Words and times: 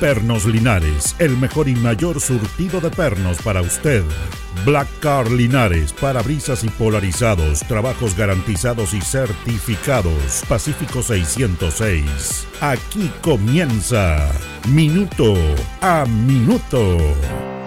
Pernos 0.00 0.44
Linares, 0.44 1.16
el 1.18 1.36
mejor 1.36 1.68
y 1.68 1.74
mayor 1.74 2.20
surtido 2.20 2.80
de 2.80 2.88
pernos 2.88 3.42
para 3.42 3.62
usted. 3.62 4.04
Black 4.64 4.86
Car 5.00 5.28
Linares, 5.28 5.92
parabrisas 5.92 6.62
y 6.62 6.68
polarizados, 6.68 7.60
trabajos 7.60 8.16
garantizados 8.16 8.94
y 8.94 9.00
certificados. 9.00 10.44
Pacífico 10.48 11.02
606. 11.02 12.46
Aquí 12.60 13.10
comienza 13.22 14.30
Minuto 14.68 15.34
a 15.80 16.04
Minuto. 16.06 17.57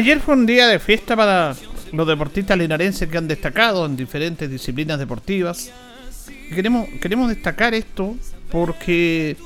Ayer 0.00 0.18
fue 0.20 0.32
un 0.34 0.46
día 0.46 0.66
de 0.68 0.78
fiesta 0.78 1.14
para 1.14 1.54
los 1.92 2.06
deportistas 2.06 2.56
linarenses 2.56 3.06
que 3.06 3.18
han 3.18 3.28
destacado 3.28 3.84
en 3.84 3.96
diferentes 3.96 4.50
disciplinas 4.50 4.98
deportivas. 4.98 5.70
Queremos, 6.54 6.88
queremos 7.02 7.28
destacar 7.28 7.74
esto 7.74 8.16
porque 8.50 9.36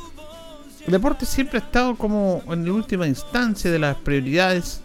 el 0.86 0.92
deporte 0.92 1.26
siempre 1.26 1.58
ha 1.58 1.62
estado 1.62 1.96
como 1.96 2.40
en 2.48 2.64
la 2.64 2.72
última 2.72 3.06
instancia 3.08 3.68
de 3.68 3.80
las 3.80 3.96
prioridades, 3.96 4.80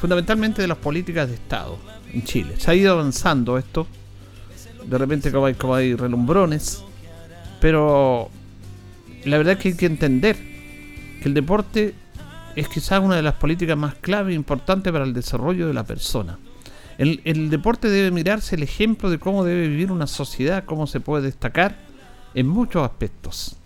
fundamentalmente 0.00 0.62
de 0.62 0.68
las 0.68 0.78
políticas 0.78 1.28
de 1.28 1.34
Estado 1.34 1.78
en 2.10 2.24
Chile. 2.24 2.54
Se 2.56 2.70
ha 2.70 2.74
ido 2.74 2.92
avanzando 2.92 3.58
esto. 3.58 3.86
De 4.86 4.96
repente 4.96 5.30
como 5.30 5.46
hay, 5.46 5.54
como 5.54 5.74
hay 5.74 5.94
relumbrones. 5.94 6.82
Pero 7.60 8.30
la 9.24 9.36
verdad 9.36 9.52
es 9.52 9.58
que 9.58 9.68
hay 9.68 9.76
que 9.76 9.86
entender 9.86 10.36
que 11.20 11.28
el 11.28 11.34
deporte 11.34 11.94
es 12.56 12.68
quizás 12.68 13.00
una 13.00 13.16
de 13.16 13.22
las 13.22 13.34
políticas 13.34 13.76
más 13.76 13.94
clave 13.94 14.32
e 14.32 14.34
importantes 14.34 14.92
para 14.92 15.04
el 15.04 15.12
desarrollo 15.12 15.66
de 15.66 15.74
la 15.74 15.84
persona. 15.84 16.38
El, 16.98 17.50
deporte 17.50 17.88
debe 17.88 18.10
mirarse 18.10 18.54
el 18.54 18.62
ejemplo 18.62 19.10
de 19.10 19.18
cómo 19.18 19.44
debe 19.44 19.66
vivir 19.66 19.90
una 19.90 20.06
sociedad, 20.06 20.64
cómo 20.64 20.86
se 20.86 21.00
puede 21.00 21.24
destacar 21.24 21.76
en 22.34 22.46
muchos 22.46 22.84
aspectos. 22.84 23.56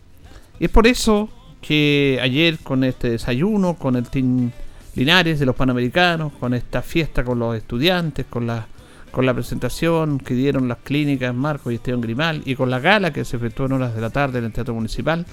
Y 0.58 0.66
es 0.66 0.70
por 0.70 0.86
eso 0.86 1.28
que 1.60 2.18
ayer 2.22 2.58
con 2.58 2.84
este 2.84 3.10
desayuno, 3.10 3.74
con 3.74 3.96
el 3.96 4.08
Team 4.08 4.52
Linares 4.94 5.38
de 5.38 5.44
los 5.44 5.56
Panamericanos, 5.56 6.32
con 6.34 6.54
esta 6.54 6.80
fiesta 6.80 7.24
con 7.24 7.38
los 7.38 7.56
estudiantes, 7.56 8.24
con 8.24 8.46
la, 8.46 8.66
con 9.10 9.26
la 9.26 9.34
presentación 9.34 10.18
que 10.18 10.32
dieron 10.32 10.68
las 10.68 10.78
clínicas 10.78 11.34
Marco 11.34 11.70
y 11.70 11.74
Esteban 11.74 12.00
Grimal 12.00 12.42
y 12.46 12.54
con 12.54 12.70
la 12.70 12.78
gala 12.78 13.12
que 13.12 13.24
se 13.24 13.36
efectuó 13.36 13.66
en 13.66 13.72
horas 13.72 13.94
de 13.94 14.00
la 14.00 14.10
tarde 14.10 14.38
en 14.38 14.46
el 14.46 14.52
Teatro 14.52 14.72
Municipal, 14.72 15.26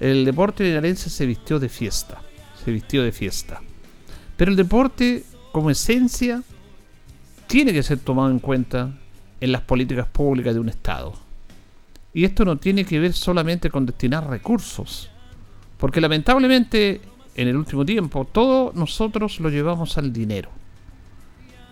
el 0.00 0.24
deporte 0.24 0.64
linarense 0.64 1.08
se 1.08 1.26
vistió 1.26 1.60
de 1.60 1.68
fiesta 1.68 2.20
se 2.64 2.70
vistió 2.70 3.02
de 3.02 3.12
fiesta. 3.12 3.60
Pero 4.36 4.50
el 4.50 4.56
deporte, 4.56 5.24
como 5.52 5.70
esencia, 5.70 6.42
tiene 7.46 7.72
que 7.72 7.82
ser 7.82 7.98
tomado 7.98 8.30
en 8.30 8.38
cuenta 8.38 8.90
en 9.40 9.52
las 9.52 9.62
políticas 9.62 10.06
públicas 10.08 10.54
de 10.54 10.60
un 10.60 10.68
Estado. 10.68 11.12
Y 12.12 12.24
esto 12.24 12.44
no 12.44 12.56
tiene 12.56 12.84
que 12.84 12.98
ver 12.98 13.12
solamente 13.12 13.70
con 13.70 13.86
destinar 13.86 14.28
recursos, 14.28 15.10
porque 15.78 16.00
lamentablemente 16.00 17.00
en 17.34 17.48
el 17.48 17.56
último 17.56 17.84
tiempo 17.84 18.24
todo 18.24 18.72
nosotros 18.74 19.40
lo 19.40 19.50
llevamos 19.50 19.98
al 19.98 20.12
dinero, 20.12 20.48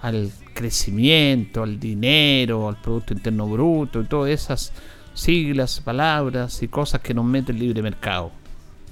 al 0.03 0.31
crecimiento, 0.53 1.63
al 1.63 1.79
dinero, 1.79 2.69
al 2.69 2.81
Producto 2.81 3.15
Interno 3.15 3.47
Bruto 3.47 4.01
y 4.01 4.05
todas 4.05 4.31
esas 4.31 4.73
siglas, 5.15 5.81
palabras 5.81 6.63
y 6.63 6.69
cosas 6.69 7.01
que 7.01 7.15
nos 7.15 7.25
mete 7.25 7.53
el 7.53 7.61
libre 7.61 7.83
mercado 7.83 8.42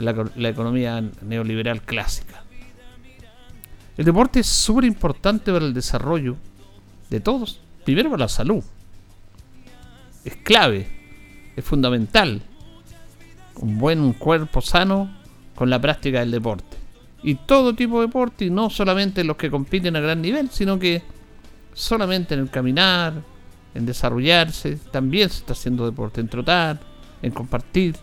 la, 0.01 0.49
economía 0.49 1.03
neoliberal 1.23 1.83
clásica. 1.83 2.45
El 3.97 4.05
deporte 4.05 4.41
es 4.41 4.47
súper 4.47 4.85
importante 4.85 5.53
para 5.53 5.65
el 5.65 5.75
desarrollo 5.75 6.37
de 7.11 7.21
todos. 7.21 7.61
Primero 7.85 8.11
para 8.11 8.25
la 8.25 8.29
salud. 8.29 8.63
Es 10.25 10.37
clave, 10.37 10.87
es 11.57 11.65
fundamental. 11.65 12.43
Un 13.57 13.79
buen 13.79 14.13
cuerpo 14.15 14.61
sano 14.61 15.11
con 15.55 15.69
la 15.69 15.81
práctica 15.81 16.21
del 16.21 16.31
deporte. 16.31 16.79
Y 17.23 17.35
todo 17.35 17.75
tipo 17.75 18.01
de 18.01 18.07
deporte, 18.07 18.47
y 18.47 18.51
no 18.51 18.71
solamente 18.71 19.25
los 19.25 19.37
que 19.37 19.51
compiten 19.51 19.97
a 19.97 20.01
gran 20.01 20.23
nivel, 20.23 20.49
sino 20.51 20.79
que 20.79 21.03
solamente 21.75 22.35
en 22.35 22.41
el 22.41 22.51
caminar, 22.51 23.23
en 23.75 23.87
desarrollarse, 23.87 24.79
también 24.91 25.29
se 25.29 25.39
está 25.39 25.53
haciendo 25.53 25.85
deporte, 25.85 26.21
en 26.21 26.29
trotar, 26.29 26.81
en 27.23 27.31
compartir. 27.33 27.97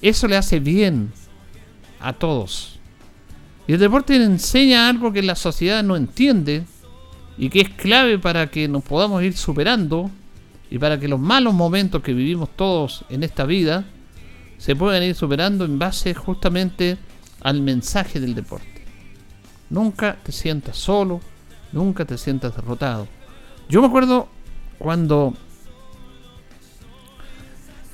Eso 0.00 0.28
le 0.28 0.36
hace 0.36 0.60
bien 0.60 1.12
a 2.00 2.12
todos. 2.12 2.78
Y 3.66 3.72
el 3.72 3.80
deporte 3.80 4.16
enseña 4.16 4.88
algo 4.88 5.12
que 5.12 5.22
la 5.22 5.34
sociedad 5.34 5.82
no 5.82 5.96
entiende 5.96 6.64
y 7.36 7.50
que 7.50 7.60
es 7.60 7.68
clave 7.70 8.18
para 8.18 8.50
que 8.50 8.68
nos 8.68 8.82
podamos 8.82 9.22
ir 9.22 9.36
superando 9.36 10.10
y 10.70 10.78
para 10.78 10.98
que 10.98 11.08
los 11.08 11.20
malos 11.20 11.54
momentos 11.54 12.02
que 12.02 12.12
vivimos 12.12 12.50
todos 12.56 13.04
en 13.08 13.22
esta 13.22 13.44
vida 13.44 13.84
se 14.58 14.74
puedan 14.74 15.02
ir 15.02 15.14
superando 15.14 15.64
en 15.64 15.78
base 15.78 16.14
justamente 16.14 16.98
al 17.40 17.62
mensaje 17.62 18.20
del 18.20 18.34
deporte. 18.34 18.84
Nunca 19.70 20.16
te 20.22 20.32
sientas 20.32 20.76
solo, 20.76 21.20
nunca 21.72 22.04
te 22.04 22.18
sientas 22.18 22.56
derrotado. 22.56 23.06
Yo 23.68 23.80
me 23.80 23.88
acuerdo 23.88 24.28
cuando 24.78 25.34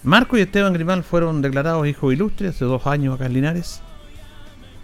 Marco 0.04 0.36
y 0.36 0.42
Esteban 0.42 0.74
Grimal 0.74 1.02
fueron 1.02 1.40
declarados 1.40 1.88
hijos 1.88 2.12
ilustres 2.12 2.56
hace 2.56 2.66
dos 2.66 2.86
años 2.86 3.14
acá 3.14 3.24
en 3.24 3.32
Linares. 3.32 3.80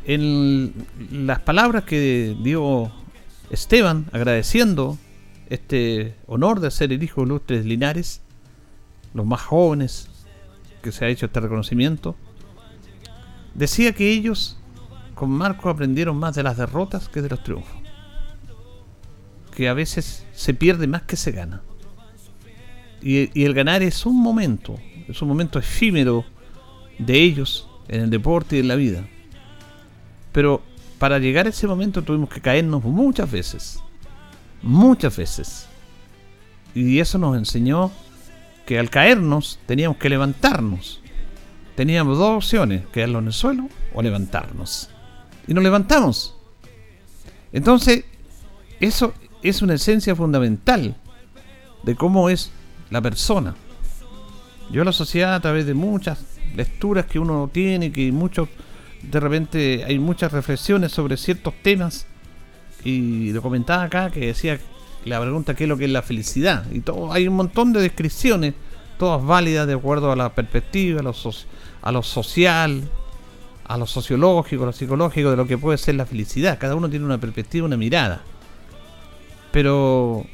En 0.06 0.72
las 1.12 1.41
palabras 1.41 1.84
que 1.84 2.34
dio 2.42 2.91
Esteban 3.50 4.06
agradeciendo 4.12 4.97
este 5.50 6.14
honor 6.26 6.60
de 6.60 6.70
ser 6.70 6.91
el 6.91 7.03
hijo 7.03 7.22
ilustre 7.22 7.58
de 7.58 7.64
Linares, 7.64 8.22
los 9.12 9.26
más 9.26 9.42
jóvenes 9.42 10.08
que 10.82 10.91
se 10.91 11.04
ha 11.04 11.08
hecho 11.08 11.26
este 11.26 11.41
reconocimiento, 11.41 12.16
decía 13.54 13.92
que 13.92 14.10
ellos 14.10 14.58
con 15.14 15.28
Marco 15.28 15.69
aprendieron 15.69 16.16
más 16.16 16.34
de 16.34 16.44
las 16.44 16.56
derrotas 16.56 17.10
que 17.10 17.20
de 17.20 17.28
los 17.28 17.42
triunfos. 17.42 17.76
Que 19.54 19.69
a 19.69 19.75
veces 19.75 20.25
se 20.32 20.54
pierde 20.54 20.87
más 20.87 21.02
que 21.02 21.16
se 21.16 21.31
gana. 21.31 21.60
Y, 23.02 23.38
y 23.38 23.44
el 23.44 23.52
ganar 23.52 23.82
es 23.82 24.06
un 24.06 24.19
momento, 24.22 24.78
es 25.09 25.22
un 25.22 25.28
momento 25.28 25.59
efímero 25.59 26.25
de 26.99 27.22
ellos 27.22 27.69
en 27.88 28.03
el 28.03 28.11
deporte 28.11 28.56
y 28.56 28.61
en 28.61 28.69
la 28.69 28.77
vida. 28.77 29.05
Pero 30.33 30.62
para 30.99 31.19
llegar 31.19 31.47
a 31.47 31.50
ese 31.50 31.66
momento 31.66 32.03
tuvimos 32.03 32.28
que 32.28 32.41
caernos 32.41 32.84
muchas 32.84 33.31
veces. 33.31 33.81
Muchas 34.62 35.16
veces. 35.16 35.66
Y 36.75 36.99
eso 36.99 37.19
nos 37.19 37.37
enseñó 37.37 37.91
que 38.66 38.78
al 38.78 38.91
caernos 38.91 39.59
teníamos 39.66 39.97
que 39.97 40.08
levantarnos. 40.08 41.00
Teníamos 41.75 42.19
dos 42.19 42.44
opciones, 42.44 42.87
quedarnos 42.93 43.23
en 43.23 43.26
el 43.29 43.32
suelo 43.32 43.69
o 43.94 44.03
levantarnos. 44.03 44.91
Y 45.49 45.55
nos 45.55 45.64
levantamos. 45.64 46.37
Entonces, 47.53 48.05
eso 48.79 49.14
es 49.43 49.62
una 49.62 49.75
esencia 49.75 50.14
fundamental 50.14 50.94
de 51.82 51.96
cómo 51.96 52.29
es 52.29 52.53
la 52.91 53.00
persona. 53.00 53.56
Yo 54.70 54.84
la 54.84 54.93
sociedad 54.93 55.34
a 55.34 55.40
través 55.40 55.67
de 55.67 55.75
muchas 55.75 56.25
lecturas 56.55 57.06
que 57.06 57.19
uno 57.19 57.50
tiene, 57.52 57.90
que 57.90 58.12
muchos, 58.12 58.49
de 59.02 59.20
repente 59.20 59.84
hay 59.84 59.99
muchas 59.99 60.32
reflexiones 60.32 60.93
sobre 60.93 61.17
ciertos 61.17 61.55
temas, 61.62 62.06
y 62.84 63.32
lo 63.32 63.43
comentaba 63.43 63.82
acá 63.82 64.11
que 64.11 64.26
decía 64.26 64.58
la 65.05 65.20
pregunta 65.20 65.55
qué 65.55 65.64
es 65.64 65.69
lo 65.69 65.76
que 65.76 65.87
es 65.87 65.90
la 65.90 66.02
felicidad, 66.02 66.70
y 66.70 66.81
todo, 66.81 67.12
hay 67.12 67.26
un 67.26 67.34
montón 67.34 67.72
de 67.72 67.81
descripciones, 67.81 68.55
todas 68.99 69.25
válidas 69.25 69.67
de 69.67 69.75
acuerdo 69.75 70.12
a 70.12 70.17
la 70.17 70.34
perspectiva, 70.34 71.00
a 71.00 71.02
lo, 71.02 71.14
a 71.82 71.93
lo 71.93 72.02
social, 72.02 72.88
a 73.67 73.76
lo 73.76 73.87
sociológico, 73.87 74.64
a 74.64 74.67
lo 74.67 74.72
psicológico 74.72 75.31
de 75.31 75.37
lo 75.37 75.46
que 75.46 75.56
puede 75.56 75.78
ser 75.78 75.94
la 75.94 76.05
felicidad. 76.05 76.58
Cada 76.58 76.75
uno 76.75 76.90
tiene 76.90 77.05
una 77.05 77.19
perspectiva, 77.19 77.67
una 77.67 77.76
mirada. 77.76 78.20
Pero 79.52 80.26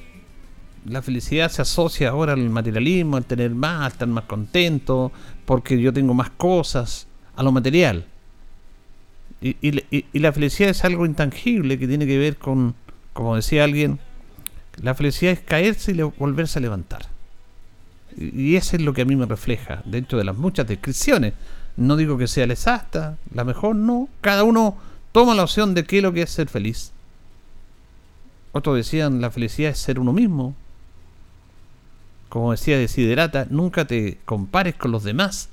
la 0.88 1.02
felicidad 1.02 1.50
se 1.50 1.62
asocia 1.62 2.10
ahora 2.10 2.34
al 2.34 2.48
materialismo, 2.48 3.16
al 3.16 3.24
tener 3.24 3.54
más, 3.54 3.82
al 3.82 3.92
estar 3.92 4.08
más 4.08 4.24
contento, 4.24 5.12
porque 5.44 5.80
yo 5.80 5.92
tengo 5.92 6.14
más 6.14 6.30
cosas, 6.30 7.06
a 7.34 7.42
lo 7.42 7.52
material. 7.52 8.06
Y, 9.40 9.56
y, 9.60 10.18
la 10.18 10.32
felicidad 10.32 10.70
es 10.70 10.84
algo 10.84 11.04
intangible 11.04 11.78
que 11.78 11.86
tiene 11.86 12.06
que 12.06 12.18
ver 12.18 12.36
con, 12.36 12.74
como 13.12 13.36
decía 13.36 13.64
alguien, 13.64 13.98
la 14.80 14.94
felicidad 14.94 15.32
es 15.32 15.40
caerse 15.40 15.92
y 15.92 16.00
volverse 16.02 16.58
a 16.58 16.62
levantar. 16.62 17.06
Y, 18.16 18.56
eso 18.56 18.76
es 18.76 18.82
lo 18.82 18.94
que 18.94 19.02
a 19.02 19.04
mí 19.04 19.16
me 19.16 19.26
refleja 19.26 19.82
dentro 19.84 20.18
de 20.18 20.24
las 20.24 20.36
muchas 20.36 20.66
descripciones. 20.66 21.34
No 21.76 21.96
digo 21.96 22.16
que 22.16 22.28
sea 22.28 22.46
la 22.46 22.54
exacta, 22.54 23.18
la 23.34 23.44
mejor 23.44 23.76
no. 23.76 24.08
Cada 24.20 24.44
uno 24.44 24.76
toma 25.12 25.34
la 25.34 25.42
opción 25.42 25.74
de 25.74 25.84
qué 25.84 25.98
es 25.98 26.02
lo 26.02 26.12
que 26.12 26.22
es 26.22 26.30
ser 26.30 26.48
feliz. 26.48 26.92
Otros 28.52 28.76
decían 28.76 29.20
la 29.20 29.30
felicidad 29.30 29.72
es 29.72 29.78
ser 29.78 29.98
uno 29.98 30.14
mismo. 30.14 30.54
Como 32.28 32.50
decía 32.50 32.78
Desiderata, 32.78 33.46
nunca 33.50 33.86
te 33.86 34.18
compares 34.24 34.74
con 34.74 34.90
los 34.90 35.04
demás, 35.04 35.48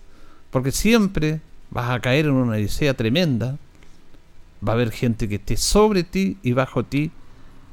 porque 0.49 0.71
siempre 0.71 1.41
vas 1.69 1.89
a 1.89 1.99
caer 1.99 2.25
en 2.25 2.33
una 2.33 2.53
odisea 2.53 2.93
tremenda. 2.93 3.57
Va 4.65 4.73
a 4.73 4.75
haber 4.75 4.91
gente 4.91 5.27
que 5.27 5.35
esté 5.35 5.57
sobre 5.57 6.03
ti 6.03 6.37
y 6.41 6.53
bajo 6.53 6.83
ti, 6.83 7.11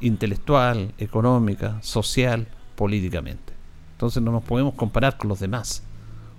intelectual, 0.01 0.93
económica, 0.99 1.79
social, 1.83 2.49
políticamente. 2.75 3.53
Entonces 3.93 4.23
no 4.23 4.33
nos 4.33 4.43
podemos 4.43 4.75
comparar 4.75 5.17
con 5.19 5.29
los 5.29 5.41
demás. 5.41 5.83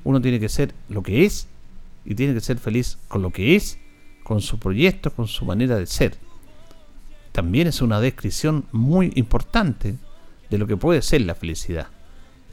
Uno 0.03 0.19
tiene 0.19 0.39
que 0.39 0.49
ser 0.49 0.73
lo 0.89 1.03
que 1.03 1.25
es 1.25 1.47
y 2.05 2.15
tiene 2.15 2.33
que 2.33 2.41
ser 2.41 2.57
feliz 2.57 2.97
con 3.07 3.21
lo 3.21 3.31
que 3.31 3.55
es, 3.55 3.77
con 4.23 4.41
su 4.41 4.57
proyecto, 4.59 5.13
con 5.13 5.27
su 5.27 5.45
manera 5.45 5.77
de 5.77 5.85
ser. 5.85 6.17
También 7.31 7.67
es 7.67 7.81
una 7.81 7.99
descripción 7.99 8.65
muy 8.71 9.13
importante 9.15 9.95
de 10.49 10.57
lo 10.57 10.67
que 10.67 10.75
puede 10.75 11.01
ser 11.01 11.21
la 11.21 11.35
felicidad. 11.35 11.87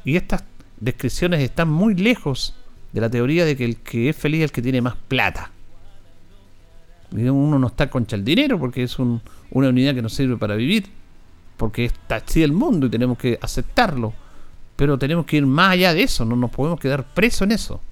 Y 0.09 0.17
estas 0.17 0.43
descripciones 0.81 1.43
están 1.43 1.69
muy 1.69 1.95
lejos 1.95 2.55
de 2.93 3.01
la 3.03 3.11
teoría 3.11 3.45
de 3.45 3.59
que 3.59 3.67
el 3.67 3.77
que 3.77 4.09
es 4.09 4.17
feliz 4.17 4.39
es 4.39 4.45
el 4.45 4.53
que 4.53 4.63
tiene 4.63 4.81
más 4.81 4.97
plata. 4.97 5.51
Uno 7.13 7.59
no 7.59 7.67
está 7.67 7.91
concha 7.91 8.17
el 8.17 8.25
dinero 8.25 8.59
porque 8.59 8.85
es 8.85 8.99
una 8.99 9.21
unidad 9.51 9.95
que 9.95 10.01
nos 10.01 10.15
sirve 10.15 10.39
para 10.39 10.55
vivir, 10.55 10.87
porque 11.59 11.85
está 11.85 12.17
así 12.17 12.43
el 12.43 12.53
mundo 12.53 12.87
y 12.87 12.91
tenemos 12.91 13.19
que 13.19 13.39
aceptarlo. 13.43 14.15
Pero 14.77 14.97
tenemos 14.97 15.27
que 15.27 15.37
ir 15.37 15.45
más 15.45 15.73
allá 15.73 15.93
de 15.93 16.05
eso, 16.05 16.25
no 16.25 16.37
nos 16.37 16.53
podemos 16.53 16.81
quedar 16.81 17.05
presos 17.13 17.43
en 17.43 17.53
eso. 17.53 17.83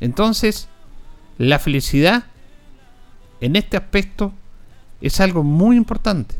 Entonces, 0.00 0.68
la 1.38 1.60
felicidad 1.60 2.24
en 3.40 3.54
este 3.54 3.76
aspecto 3.76 4.32
es 5.00 5.20
algo 5.20 5.44
muy 5.44 5.76
importante 5.76 6.34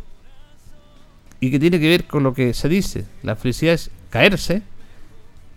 y 1.38 1.52
que 1.52 1.60
tiene 1.60 1.78
que 1.78 1.88
ver 1.88 2.08
con 2.08 2.24
lo 2.24 2.34
que 2.34 2.54
se 2.54 2.68
dice. 2.68 3.06
La 3.22 3.36
felicidad 3.36 3.74
es 3.74 3.92
caerse 4.10 4.64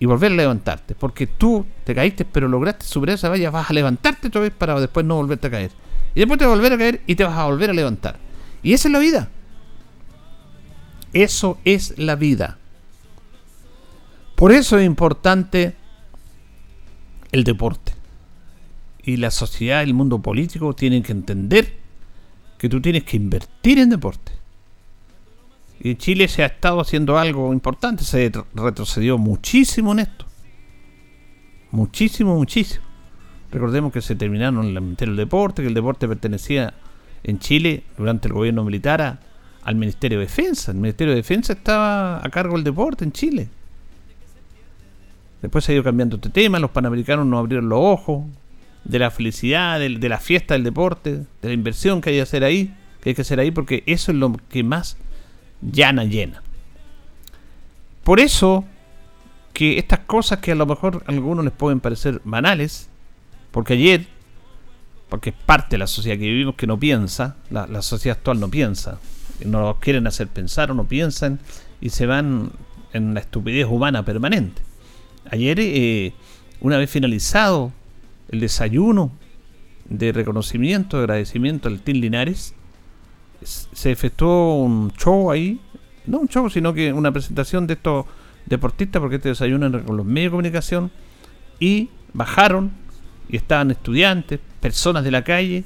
y 0.04 0.06
volver 0.06 0.34
a 0.34 0.36
levantarte. 0.36 0.96
Porque 0.96 1.28
tú 1.28 1.66
te 1.86 1.96
caíste, 1.96 2.26
pero 2.26 2.50
lograste 2.50 2.86
superar 2.86 3.16
esa 3.16 3.30
valla, 3.30 3.50
vas 3.50 3.70
a 3.70 3.74
levantarte 3.74 4.28
otra 4.28 4.42
vez 4.42 4.52
para 4.52 4.78
después 4.78 5.06
no 5.06 5.16
volverte 5.16 5.48
a 5.48 5.52
caer. 5.52 5.72
Y 6.14 6.20
después 6.20 6.38
te 6.38 6.44
vas 6.44 6.52
a 6.52 6.56
volver 6.58 6.74
a 6.74 6.78
caer 6.78 7.02
y 7.08 7.16
te 7.16 7.24
vas 7.24 7.38
a 7.38 7.46
volver 7.46 7.70
a 7.70 7.74
levantar. 7.74 8.20
Y 8.62 8.74
esa 8.74 8.90
es 8.90 8.92
la 8.92 9.00
vida. 9.00 9.30
Eso 11.14 11.58
es 11.64 11.98
la 11.98 12.18
vida. 12.18 12.58
Por 14.36 14.52
eso 14.52 14.78
es 14.78 14.86
importante 14.86 15.74
el 17.32 17.46
deporte. 17.46 17.94
Y 19.04 19.16
la 19.16 19.32
sociedad, 19.32 19.84
el 19.84 19.94
mundo 19.94 20.22
político 20.22 20.74
tienen 20.74 21.02
que 21.02 21.14
entender 21.14 21.78
que 22.58 22.68
tú 22.68 22.82
tienes 22.82 23.06
que 23.06 23.16
invertir 23.16 23.80
en 23.80 23.90
deporte. 23.90 24.33
Y 25.86 25.96
Chile 25.96 26.30
se 26.30 26.44
ha 26.44 26.46
estado 26.46 26.80
haciendo 26.80 27.18
algo 27.18 27.52
importante, 27.52 28.06
se 28.06 28.32
retrocedió 28.56 29.18
muchísimo 29.18 29.92
en 29.92 30.00
esto. 30.00 30.26
Muchísimo, 31.72 32.36
muchísimo. 32.36 32.86
Recordemos 33.52 33.92
que 33.92 34.02
se 34.02 34.16
terminaron 34.16 34.66
el 34.66 34.80
Ministerio 34.80 35.14
del 35.14 35.26
Deporte, 35.26 35.62
que 35.62 35.68
el 35.68 35.74
deporte 35.74 36.08
pertenecía 36.08 36.74
en 37.24 37.38
Chile 37.40 37.84
durante 37.98 38.30
el 38.30 38.34
gobierno 38.34 38.64
militar 38.64 39.20
al 39.62 39.76
Ministerio 39.76 40.20
de 40.20 40.26
Defensa. 40.26 40.72
El 40.72 40.78
Ministerio 40.78 41.12
de 41.12 41.18
Defensa 41.18 41.52
estaba 41.52 42.26
a 42.26 42.30
cargo 42.30 42.56
del 42.56 42.64
deporte 42.64 43.04
en 43.04 43.12
Chile. 43.12 43.50
Después 45.42 45.66
se 45.66 45.74
ha 45.74 45.76
ido 45.76 45.84
cambiando 45.84 46.16
este 46.16 46.30
tema, 46.30 46.60
los 46.60 46.72
panamericanos 46.72 47.26
no 47.26 47.38
abrieron 47.38 47.68
los 47.68 47.80
ojos 47.82 48.24
de 48.86 49.00
la 49.00 49.12
felicidad, 49.12 49.80
de, 49.80 49.90
de 49.90 50.10
la 50.10 50.20
fiesta 50.20 50.54
del 50.54 50.64
deporte, 50.64 51.26
de 51.42 51.48
la 51.48 51.54
inversión 51.54 52.00
que 52.00 52.12
hay 52.12 52.16
que 52.16 52.22
hacer 52.22 52.46
ahí, 52.46 52.74
que 53.02 53.10
hay 53.10 53.16
que 53.16 53.24
hacer 53.24 53.42
ahí, 53.42 53.52
porque 53.52 53.84
eso 53.86 54.14
es 54.14 54.18
lo 54.18 54.34
que 54.50 54.64
más 54.64 54.98
llana 55.72 56.04
llena. 56.06 56.42
Por 58.04 58.20
eso 58.20 58.66
que 59.54 59.78
estas 59.78 60.00
cosas 60.00 60.40
que 60.40 60.52
a 60.52 60.56
lo 60.56 60.66
mejor 60.66 61.04
a 61.06 61.12
algunos 61.12 61.46
les 61.46 61.54
pueden 61.54 61.80
parecer 61.80 62.22
banales, 62.24 62.90
porque 63.52 63.74
ayer, 63.74 64.08
porque 65.10 65.30
es 65.30 65.36
parte 65.46 65.76
de 65.76 65.78
la 65.78 65.88
sociedad 65.88 66.18
que 66.18 66.26
vivimos 66.26 66.56
que 66.56 66.68
no 66.68 66.80
piensa, 66.80 67.38
la, 67.50 67.82
sociedad 67.82 68.18
actual 68.18 68.40
no 68.40 68.50
piensa, 68.50 69.00
no 69.46 69.78
quieren 69.80 70.08
hacer 70.08 70.28
pensar 70.28 70.72
o 70.72 70.74
no 70.74 70.86
piensan 70.86 71.40
y 71.80 71.90
se 71.90 72.06
van 72.06 72.52
en 72.94 73.14
la 73.14 73.20
estupidez 73.20 73.68
humana 73.68 74.04
permanente. 74.04 74.62
Ayer, 75.30 75.60
eh, 75.60 76.14
una 76.62 76.78
vez 76.78 76.90
finalizado 76.90 77.72
el 78.30 78.40
desayuno 78.40 79.12
de 79.86 80.12
reconocimiento, 80.12 80.98
de 80.98 81.04
agradecimiento 81.04 81.68
al 81.70 81.82
Team 81.82 82.00
Linares, 82.00 82.56
se 83.46 83.92
efectuó 83.92 84.56
un 84.56 84.92
show 84.94 85.32
ahí, 85.32 85.60
no 86.06 86.20
un 86.20 86.28
show, 86.28 86.50
sino 86.50 86.74
que 86.74 86.92
una 86.94 87.12
presentación 87.12 87.68
de 87.68 87.76
estos 87.76 88.06
deportistas, 88.46 89.00
porque 89.00 89.18
este 89.18 89.30
desayunan 89.30 89.84
con 89.84 89.98
los 89.98 90.06
medios 90.06 90.32
de 90.32 90.32
comunicación, 90.32 90.92
y 91.60 91.90
bajaron 92.14 92.72
y 93.30 93.38
estaban 93.38 93.72
estudiantes, 93.72 94.40
personas 94.60 95.04
de 95.04 95.12
la 95.12 95.24
calle, 95.24 95.64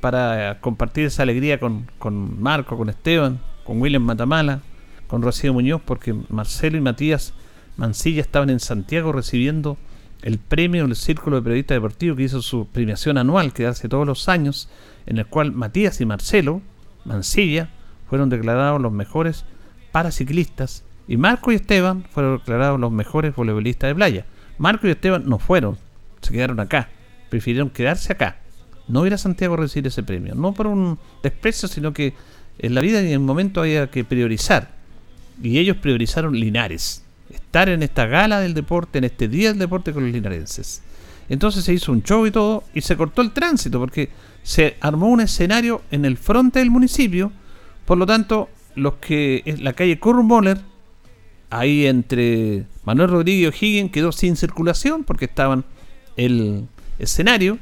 para 0.00 0.60
compartir 0.60 1.06
esa 1.06 1.22
alegría 1.22 1.58
con, 1.58 1.90
con 1.98 2.40
Marco, 2.40 2.76
con 2.76 2.88
Esteban, 2.88 3.40
con 3.64 3.80
William 3.80 4.02
Matamala, 4.02 4.60
con 5.06 5.22
Rocío 5.22 5.52
Muñoz, 5.52 5.82
porque 5.84 6.14
Marcelo 6.28 6.78
y 6.78 6.80
Matías 6.80 7.34
Mancilla 7.76 8.20
estaban 8.20 8.50
en 8.50 8.60
Santiago 8.60 9.12
recibiendo 9.12 9.78
el 10.22 10.38
premio 10.38 10.84
del 10.84 10.96
Círculo 10.96 11.36
de 11.36 11.42
Periodistas 11.42 11.76
Deportivos 11.76 12.16
que 12.16 12.24
hizo 12.24 12.42
su 12.42 12.66
premiación 12.66 13.18
anual 13.18 13.52
que 13.52 13.66
hace 13.66 13.88
todos 13.88 14.06
los 14.06 14.28
años, 14.28 14.68
en 15.06 15.18
el 15.18 15.26
cual 15.26 15.52
Matías 15.52 16.00
y 16.00 16.06
Marcelo 16.06 16.60
Mansilla 17.04 17.70
fueron 18.08 18.28
declarados 18.28 18.80
los 18.80 18.92
mejores 18.92 19.44
paraciclistas 19.92 20.84
y 21.06 21.16
Marco 21.16 21.52
y 21.52 21.56
Esteban 21.56 22.04
fueron 22.10 22.38
declarados 22.38 22.78
los 22.78 22.92
mejores 22.92 23.34
voleibolistas 23.34 23.88
de 23.88 23.94
playa. 23.94 24.26
Marco 24.58 24.86
y 24.86 24.90
Esteban 24.90 25.24
no 25.26 25.38
fueron, 25.38 25.78
se 26.20 26.32
quedaron 26.32 26.60
acá, 26.60 26.90
prefirieron 27.30 27.70
quedarse 27.70 28.12
acá, 28.12 28.38
no 28.88 29.06
ir 29.06 29.14
a 29.14 29.18
Santiago 29.18 29.54
a 29.54 29.58
recibir 29.58 29.86
ese 29.86 30.02
premio, 30.02 30.34
no 30.34 30.52
por 30.52 30.66
un 30.66 30.98
desprecio, 31.22 31.68
sino 31.68 31.92
que 31.92 32.14
en 32.58 32.74
la 32.74 32.80
vida 32.80 33.00
y 33.00 33.06
en 33.06 33.12
el 33.12 33.20
momento 33.20 33.60
había 33.60 33.90
que 33.90 34.04
priorizar. 34.04 34.76
Y 35.42 35.58
ellos 35.58 35.76
priorizaron 35.76 36.34
Linares, 36.34 37.04
estar 37.30 37.68
en 37.68 37.82
esta 37.82 38.06
gala 38.06 38.40
del 38.40 38.54
deporte, 38.54 38.98
en 38.98 39.04
este 39.04 39.28
día 39.28 39.50
del 39.50 39.58
deporte 39.58 39.92
con 39.92 40.04
los 40.04 40.12
linarenses. 40.12 40.82
Entonces 41.28 41.64
se 41.64 41.72
hizo 41.72 41.92
un 41.92 42.02
show 42.02 42.26
y 42.26 42.30
todo, 42.30 42.64
y 42.74 42.80
se 42.80 42.96
cortó 42.96 43.22
el 43.22 43.32
tránsito, 43.32 43.78
porque 43.78 44.08
se 44.48 44.78
armó 44.80 45.08
un 45.08 45.20
escenario 45.20 45.82
en 45.90 46.06
el 46.06 46.16
frente 46.16 46.60
del 46.60 46.70
municipio, 46.70 47.30
por 47.84 47.98
lo 47.98 48.06
tanto, 48.06 48.48
los 48.76 48.94
que 48.94 49.42
en 49.44 49.62
la 49.62 49.74
calle 49.74 50.00
Moller, 50.02 50.58
ahí 51.50 51.84
entre 51.84 52.64
Manuel 52.82 53.10
Rodríguez 53.10 53.42
y 53.42 53.46
O'Higgins, 53.46 53.92
quedó 53.92 54.10
sin 54.10 54.36
circulación 54.36 55.04
porque 55.04 55.26
estaban 55.26 55.66
el 56.16 56.66
escenario, 56.98 57.58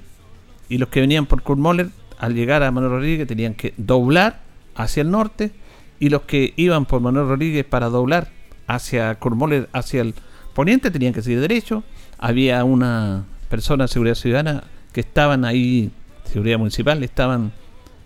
y 0.68 0.78
los 0.78 0.88
que 0.88 1.00
venían 1.00 1.26
por 1.26 1.56
Moller, 1.56 1.88
al 2.20 2.36
llegar 2.36 2.62
a 2.62 2.70
Manuel 2.70 2.92
Rodríguez, 2.92 3.26
tenían 3.26 3.54
que 3.54 3.74
doblar 3.76 4.42
hacia 4.76 5.00
el 5.00 5.10
norte, 5.10 5.50
y 5.98 6.08
los 6.10 6.22
que 6.22 6.54
iban 6.54 6.84
por 6.84 7.00
Manuel 7.00 7.26
Rodríguez 7.26 7.64
para 7.64 7.88
doblar 7.88 8.30
hacia 8.68 9.18
Moller, 9.20 9.68
hacia 9.72 10.02
el 10.02 10.14
poniente, 10.54 10.92
tenían 10.92 11.12
que 11.12 11.22
seguir 11.22 11.40
derecho. 11.40 11.82
Había 12.16 12.62
una 12.62 13.24
persona 13.48 13.84
de 13.84 13.88
seguridad 13.88 14.14
ciudadana 14.14 14.62
que 14.92 15.00
estaban 15.00 15.44
ahí 15.44 15.90
seguridad 16.26 16.58
municipal 16.58 17.02
estaban 17.02 17.52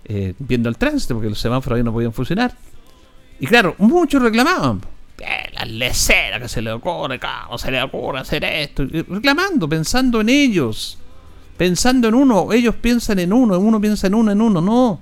eh, 0.04 0.34
viendo 0.38 0.68
el 0.68 0.76
tránsito 0.76 1.14
porque 1.14 1.28
los 1.28 1.38
semáforos 1.38 1.76
ahí 1.76 1.82
no 1.82 1.92
podían 1.92 2.12
funcionar. 2.12 2.54
Y 3.38 3.46
claro, 3.46 3.74
muchos 3.78 4.22
reclamaban. 4.22 4.80
La 5.52 5.64
lecera 5.66 6.40
que 6.40 6.48
se 6.48 6.62
le 6.62 6.72
ocurre, 6.72 7.20
cómo 7.20 7.58
se 7.58 7.70
le 7.70 7.82
ocurre 7.82 8.20
hacer 8.20 8.42
esto. 8.44 8.86
reclamando, 8.86 9.68
pensando 9.68 10.20
en 10.20 10.30
ellos. 10.30 10.98
Pensando 11.56 12.08
en 12.08 12.14
uno. 12.14 12.52
Ellos 12.52 12.74
piensan 12.76 13.18
en 13.18 13.32
uno, 13.32 13.58
uno 13.58 13.80
piensa 13.80 14.06
en 14.06 14.14
uno, 14.14 14.32
en 14.32 14.40
uno. 14.40 14.60
No. 14.60 15.00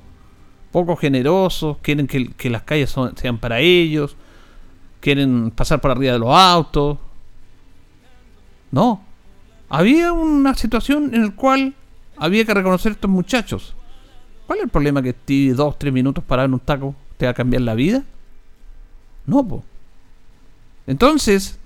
Poco 0.72 0.96
generosos, 0.96 1.78
quieren 1.82 2.06
que, 2.06 2.50
las 2.50 2.62
calles 2.62 2.94
sean 3.16 3.38
para 3.38 3.60
ellos. 3.60 4.16
Quieren 5.00 5.52
pasar 5.52 5.80
por 5.80 5.92
arriba 5.92 6.14
de 6.14 6.18
los 6.18 6.30
autos. 6.30 6.98
No. 8.72 9.02
Había 9.68 10.12
una 10.12 10.54
situación 10.54 11.14
en 11.14 11.26
la 11.26 11.30
cual 11.30 11.74
había 12.18 12.44
que 12.44 12.54
reconocer 12.54 12.92
a 12.92 12.94
estos 12.94 13.10
muchachos. 13.10 13.74
¿Cuál 14.46 14.60
es 14.60 14.64
el 14.64 14.70
problema 14.70 15.02
que 15.02 15.10
esté 15.10 15.52
dos, 15.52 15.78
tres 15.78 15.92
minutos 15.92 16.24
parado 16.24 16.46
en 16.46 16.54
un 16.54 16.60
taco 16.60 16.94
te 17.16 17.26
va 17.26 17.32
a 17.32 17.34
cambiar 17.34 17.62
la 17.62 17.74
vida? 17.74 18.02
No, 19.26 19.46
po. 19.46 19.64
Entonces, 20.86 21.58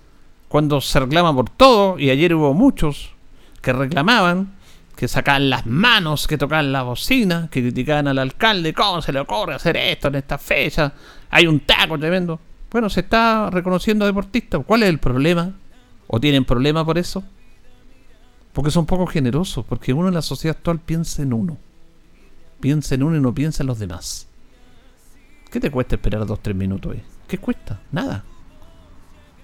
cuando 0.48 0.80
se 0.80 0.98
reclama 0.98 1.34
por 1.34 1.48
todo, 1.48 1.98
y 1.98 2.10
ayer 2.10 2.34
hubo 2.34 2.54
muchos 2.54 3.12
que 3.60 3.72
reclamaban, 3.72 4.52
que 4.96 5.08
sacaban 5.08 5.48
las 5.48 5.64
manos, 5.66 6.26
que 6.26 6.36
tocaban 6.36 6.72
la 6.72 6.82
bocina, 6.82 7.48
que 7.50 7.62
criticaban 7.62 8.08
al 8.08 8.18
alcalde, 8.18 8.74
¿cómo 8.74 9.00
se 9.00 9.12
le 9.12 9.20
ocurre 9.20 9.54
hacer 9.54 9.76
esto 9.76 10.08
en 10.08 10.16
esta 10.16 10.38
fecha? 10.38 10.92
Hay 11.30 11.46
un 11.46 11.60
taco 11.60 11.98
tremendo. 11.98 12.40
Bueno, 12.70 12.90
se 12.90 13.00
está 13.00 13.48
reconociendo 13.50 14.04
a 14.04 14.08
deportistas. 14.08 14.60
¿Cuál 14.66 14.82
es 14.82 14.88
el 14.88 14.98
problema? 14.98 15.52
¿O 16.08 16.20
tienen 16.20 16.44
problema 16.44 16.84
por 16.84 16.98
eso? 16.98 17.22
Porque 18.52 18.70
son 18.70 18.86
poco 18.86 19.06
generosos, 19.06 19.64
porque 19.64 19.92
uno 19.92 20.08
en 20.08 20.14
la 20.14 20.22
sociedad 20.22 20.56
actual 20.56 20.78
piensa 20.78 21.22
en 21.22 21.32
uno. 21.32 21.58
Piensa 22.60 22.94
en 22.94 23.02
uno 23.02 23.16
y 23.16 23.20
no 23.20 23.34
piensa 23.34 23.62
en 23.62 23.66
los 23.66 23.78
demás. 23.78 24.28
¿Qué 25.50 25.60
te 25.60 25.70
cuesta 25.70 25.96
esperar 25.96 26.26
dos, 26.26 26.40
tres 26.40 26.56
minutos? 26.56 26.96
¿Qué 27.26 27.38
cuesta? 27.38 27.80
Nada. 27.90 28.24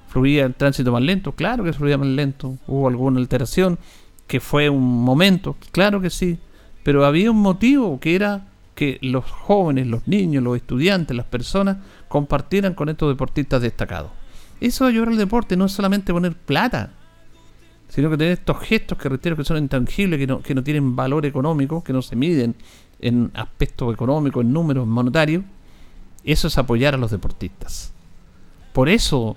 ¿Fluía 0.09 0.47
el 0.47 0.55
tránsito 0.55 0.93
más 0.93 1.03
lento? 1.03 1.33
Claro 1.33 1.65
que 1.65 1.73
fluía 1.73 1.99
más 1.99 2.09
lento. 2.09 2.57
¿Hubo 2.67 2.89
alguna 2.89 3.21
alteración? 3.21 3.79
Que 4.27 4.41
fue 4.41 4.69
un 4.69 5.03
momento. 5.05 5.57
Claro 5.71 6.01
que 6.01 6.11
sí. 6.11 6.39
Pero 6.83 7.05
había 7.05 7.31
un 7.31 7.41
motivo 7.41 8.01
que 8.01 8.15
era 8.15 8.49
que 8.75 8.99
los 9.03 9.25
jóvenes, 9.25 9.87
los 9.87 10.07
niños, 10.07 10.43
los 10.43 10.57
estudiantes, 10.57 11.17
las 11.17 11.27
personas 11.27 11.79
compartieran 12.09 12.75
con 12.75 12.89
estos 12.89 13.11
deportistas 13.11 13.61
destacados. 13.61 14.11
Eso 14.61 14.85
de 14.85 14.91
ayudar 14.91 15.09
al 15.09 15.19
deporte 15.19 15.57
no 15.57 15.67
es 15.67 15.73
solamente 15.73 16.13
poner 16.13 16.35
plata, 16.35 16.93
sino 17.89 18.11
que 18.11 18.17
tener 18.17 18.33
estos 18.33 18.59
gestos 18.61 18.99
que 18.99 19.09
reitero 19.09 19.37
que 19.37 19.45
son 19.45 19.59
intangibles, 19.59 20.19
que 20.19 20.27
no, 20.27 20.41
que 20.41 20.55
no 20.55 20.63
tienen 20.63 20.95
valor 20.95 21.25
económico, 21.27 21.83
que 21.83 21.93
no 21.93 22.03
se 22.03 22.17
miden 22.17 22.55
en 23.01 23.31
aspectos 23.35 23.93
económicos, 23.93 24.45
en 24.45 24.53
números 24.53 24.87
monetarios, 24.87 25.45
eso 26.25 26.49
es 26.49 26.59
apoyar 26.59 26.95
a 26.95 26.99
los 26.99 27.11
deportistas. 27.11 27.93
Por 28.73 28.89
eso, 28.89 29.37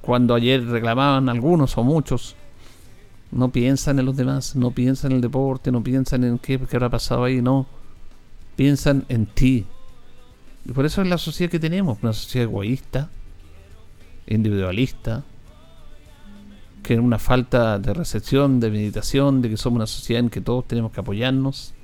cuando 0.00 0.34
ayer 0.34 0.66
reclamaban 0.66 1.28
algunos 1.28 1.78
o 1.78 1.84
muchos, 1.84 2.34
no 3.30 3.50
piensan 3.50 3.98
en 3.98 4.06
los 4.06 4.16
demás, 4.16 4.56
no 4.56 4.70
piensan 4.70 5.12
en 5.12 5.16
el 5.16 5.22
deporte, 5.22 5.70
no 5.70 5.82
piensan 5.82 6.24
en 6.24 6.38
qué, 6.38 6.58
qué 6.58 6.76
habrá 6.76 6.88
pasado 6.88 7.24
ahí, 7.24 7.42
no. 7.42 7.66
Piensan 8.56 9.04
en 9.08 9.26
ti. 9.26 9.66
Y 10.64 10.72
por 10.72 10.84
eso 10.86 11.02
es 11.02 11.08
la 11.08 11.18
sociedad 11.18 11.50
que 11.50 11.60
tenemos, 11.60 11.98
una 12.02 12.12
sociedad 12.12 12.48
egoísta, 12.48 13.10
individualista, 14.26 15.24
que 16.82 16.94
es 16.94 17.00
una 17.00 17.18
falta 17.18 17.78
de 17.78 17.92
recepción, 17.92 18.60
de 18.60 18.70
meditación, 18.70 19.42
de 19.42 19.50
que 19.50 19.56
somos 19.56 19.76
una 19.76 19.86
sociedad 19.86 20.20
en 20.20 20.30
que 20.30 20.40
todos 20.40 20.66
tenemos 20.66 20.92
que 20.92 21.00
apoyarnos. 21.00 21.74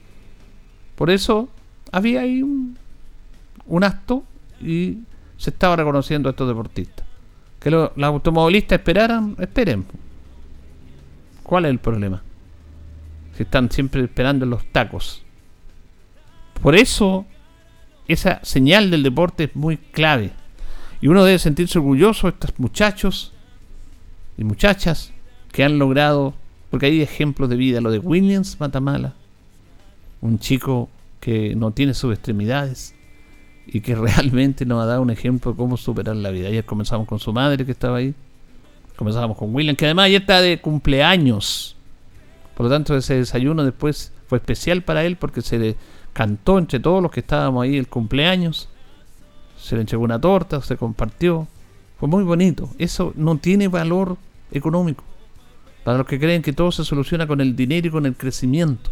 Por 0.94 1.10
eso 1.10 1.48
había 1.92 2.22
ahí 2.22 2.42
un, 2.42 2.76
acto 3.82 4.24
y 4.60 4.98
se 5.36 5.50
estaba 5.50 5.76
reconociendo 5.76 6.28
a 6.28 6.30
estos 6.30 6.48
deportistas. 6.48 7.06
Que 7.60 7.70
los 7.70 7.90
automovilistas 7.96 8.78
esperaran, 8.78 9.36
esperen. 9.38 9.84
¿Cuál 11.42 11.66
es 11.66 11.70
el 11.70 11.78
problema? 11.78 12.22
Si 13.36 13.42
están 13.42 13.70
siempre 13.70 14.02
esperando 14.02 14.46
los 14.46 14.64
tacos. 14.72 15.22
Por 16.62 16.74
eso, 16.74 17.26
esa 18.08 18.42
señal 18.42 18.90
del 18.90 19.02
deporte 19.02 19.44
es 19.44 19.56
muy 19.56 19.76
clave. 19.76 20.32
Y 21.00 21.08
uno 21.08 21.24
debe 21.24 21.38
sentirse 21.38 21.78
orgulloso 21.78 22.26
de 22.26 22.32
estos 22.32 22.58
muchachos 22.58 23.33
y 24.36 24.44
muchachas 24.44 25.12
que 25.52 25.64
han 25.64 25.78
logrado, 25.78 26.34
porque 26.70 26.86
hay 26.86 27.00
ejemplos 27.00 27.48
de 27.48 27.56
vida, 27.56 27.80
lo 27.80 27.90
de 27.90 27.98
Williams 27.98 28.58
Matamala, 28.58 29.14
un 30.20 30.38
chico 30.38 30.88
que 31.20 31.54
no 31.54 31.70
tiene 31.70 31.94
sus 31.94 32.12
extremidades 32.12 32.94
y 33.66 33.80
que 33.80 33.94
realmente 33.94 34.66
nos 34.66 34.82
ha 34.82 34.86
dado 34.86 35.02
un 35.02 35.10
ejemplo 35.10 35.52
de 35.52 35.56
cómo 35.56 35.76
superar 35.76 36.16
la 36.16 36.30
vida. 36.30 36.48
Ayer 36.48 36.64
comenzamos 36.64 37.06
con 37.06 37.18
su 37.18 37.32
madre 37.32 37.64
que 37.64 37.72
estaba 37.72 37.98
ahí, 37.98 38.14
comenzamos 38.96 39.36
con 39.36 39.54
William, 39.54 39.76
que 39.76 39.84
además 39.86 40.06
ayer 40.06 40.22
está 40.22 40.40
de 40.40 40.60
cumpleaños. 40.60 41.76
Por 42.56 42.66
lo 42.66 42.70
tanto, 42.70 42.96
ese 42.96 43.14
desayuno 43.14 43.64
después 43.64 44.12
fue 44.28 44.38
especial 44.38 44.82
para 44.82 45.04
él 45.04 45.16
porque 45.16 45.42
se 45.42 45.58
le 45.58 45.76
cantó 46.12 46.58
entre 46.58 46.80
todos 46.80 47.02
los 47.02 47.10
que 47.10 47.20
estábamos 47.20 47.64
ahí 47.64 47.76
el 47.76 47.88
cumpleaños. 47.88 48.68
Se 49.58 49.74
le 49.74 49.82
entregó 49.82 50.04
una 50.04 50.20
torta, 50.20 50.60
se 50.62 50.76
compartió. 50.76 51.48
Fue 51.98 52.08
muy 52.08 52.24
bonito. 52.24 52.70
Eso 52.78 53.12
no 53.16 53.38
tiene 53.38 53.68
valor 53.68 54.16
económico. 54.50 55.04
Para 55.84 55.98
los 55.98 56.06
que 56.06 56.18
creen 56.18 56.42
que 56.42 56.52
todo 56.52 56.72
se 56.72 56.84
soluciona 56.84 57.26
con 57.26 57.40
el 57.40 57.54
dinero 57.54 57.88
y 57.88 57.90
con 57.90 58.06
el 58.06 58.16
crecimiento. 58.16 58.90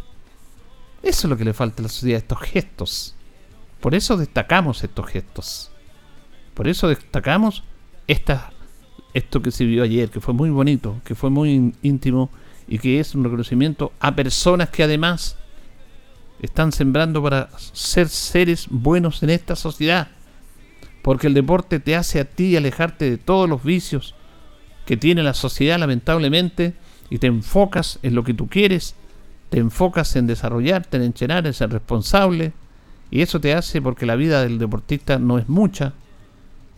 Eso 1.02 1.26
es 1.26 1.30
lo 1.30 1.37
que 1.37 1.44
le 1.44 1.54
falta 1.54 1.82
a 1.82 1.85
la 1.85 1.88
sociedad, 1.88 2.18
estos 2.18 2.40
gestos. 2.40 3.14
Por 3.80 3.94
eso 3.94 4.16
destacamos 4.16 4.85
estos 4.85 5.06
gestos. 5.06 5.71
Por 6.54 6.68
eso 6.68 6.88
destacamos 6.88 7.64
esta, 8.06 8.52
esto 9.14 9.42
que 9.42 9.50
se 9.50 9.64
vio 9.64 9.82
ayer, 9.82 10.11
que 10.11 10.21
fue 10.21 10.35
muy 10.35 10.50
bonito, 10.50 11.00
que 11.04 11.14
fue 11.14 11.30
muy 11.30 11.75
íntimo 11.82 12.30
y 12.68 12.78
que 12.78 13.00
es 13.00 13.14
un 13.14 13.25
reconocimiento 13.25 13.92
a 13.99 14.14
personas 14.14 14.68
que 14.68 14.85
además 14.85 15.37
están 16.40 16.73
sembrando 16.73 17.23
para 17.23 17.49
ser 17.59 18.09
seres 18.09 18.66
buenos 18.71 19.23
en 19.23 19.30
esta 19.30 19.56
sociedad 19.56 20.09
porque 21.02 21.26
el 21.26 21.35
deporte 21.35 21.80
te 21.80 21.97
hace 21.97 22.21
a 22.21 22.25
ti 22.25 22.56
alejarte 22.56 23.11
de 23.11 23.18
todos 23.18 23.49
los 23.49 23.62
vicios 23.62 24.14
que 24.87 24.97
tiene 24.97 25.23
la 25.23 25.35
sociedad 25.35 25.78
lamentablemente 25.78 26.75
y 27.11 27.18
te 27.18 27.26
enfocas 27.26 27.99
en 28.02 28.14
lo 28.14 28.25
que 28.25 28.35
tú 28.35 28.49
quieres, 28.49 28.94
te 29.50 29.59
enfocas 29.59 30.16
en 30.16 30.26
desarrollarte, 30.26 30.97
en 30.97 31.02
enchenar, 31.02 31.47
en 31.47 31.52
ser 31.52 31.71
responsable 31.71 32.52
y 33.11 33.21
eso 33.21 33.40
te 33.40 33.52
hace 33.52 33.82
porque 33.82 34.06
la 34.06 34.16
vida 34.16 34.42
del 34.42 34.59
deportista 34.59 35.18
no 35.18 35.38
es 35.38 35.49
mucha. 35.49 35.92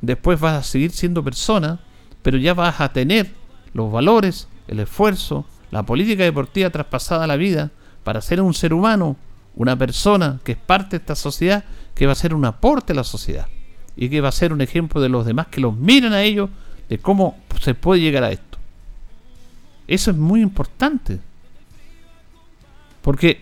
Después 0.00 0.40
vas 0.40 0.54
a 0.54 0.62
seguir 0.62 0.90
siendo 0.90 1.23
persona, 1.23 1.81
pero 2.23 2.38
ya 2.38 2.54
vas 2.54 2.81
a 2.81 2.93
tener 2.93 3.31
los 3.75 3.93
valores, 3.93 4.49
el 4.69 4.81
esfuerzo, 4.81 5.47
la 5.71 5.85
política 5.85 6.25
deportiva 6.25 6.71
traspasada 6.71 7.25
a 7.25 7.28
la 7.28 7.37
vida 7.37 7.71
para 8.02 8.21
ser 8.21 8.40
un 8.40 8.54
ser 8.54 8.73
humano, 8.73 9.16
una 9.54 9.76
persona 9.76 10.40
que 10.45 10.52
es 10.52 10.59
parte 10.59 10.99
de 10.99 11.02
esta 11.02 11.14
sociedad, 11.14 11.64
que 11.95 12.07
va 12.07 12.12
a 12.12 12.16
ser 12.16 12.35
un 12.35 12.45
aporte 12.45 12.93
a 12.93 12.97
la 12.97 13.04
sociedad 13.04 13.47
y 13.97 14.09
que 14.09 14.21
va 14.21 14.29
a 14.29 14.33
ser 14.33 14.53
un 14.53 14.61
ejemplo 14.61 15.01
de 15.01 15.09
los 15.09 15.27
demás 15.27 15.47
que 15.49 15.61
los 15.61 15.77
miran 15.77 16.13
a 16.13 16.23
ellos 16.23 16.51
de 16.89 16.99
cómo 16.99 17.39
se 17.61 17.75
puede 17.75 18.01
llegar 18.01 18.25
a 18.25 18.33
esto. 18.33 18.59
Eso 19.87 20.11
es 20.11 20.17
muy 20.17 20.41
importante. 20.41 21.21
Porque 23.03 23.41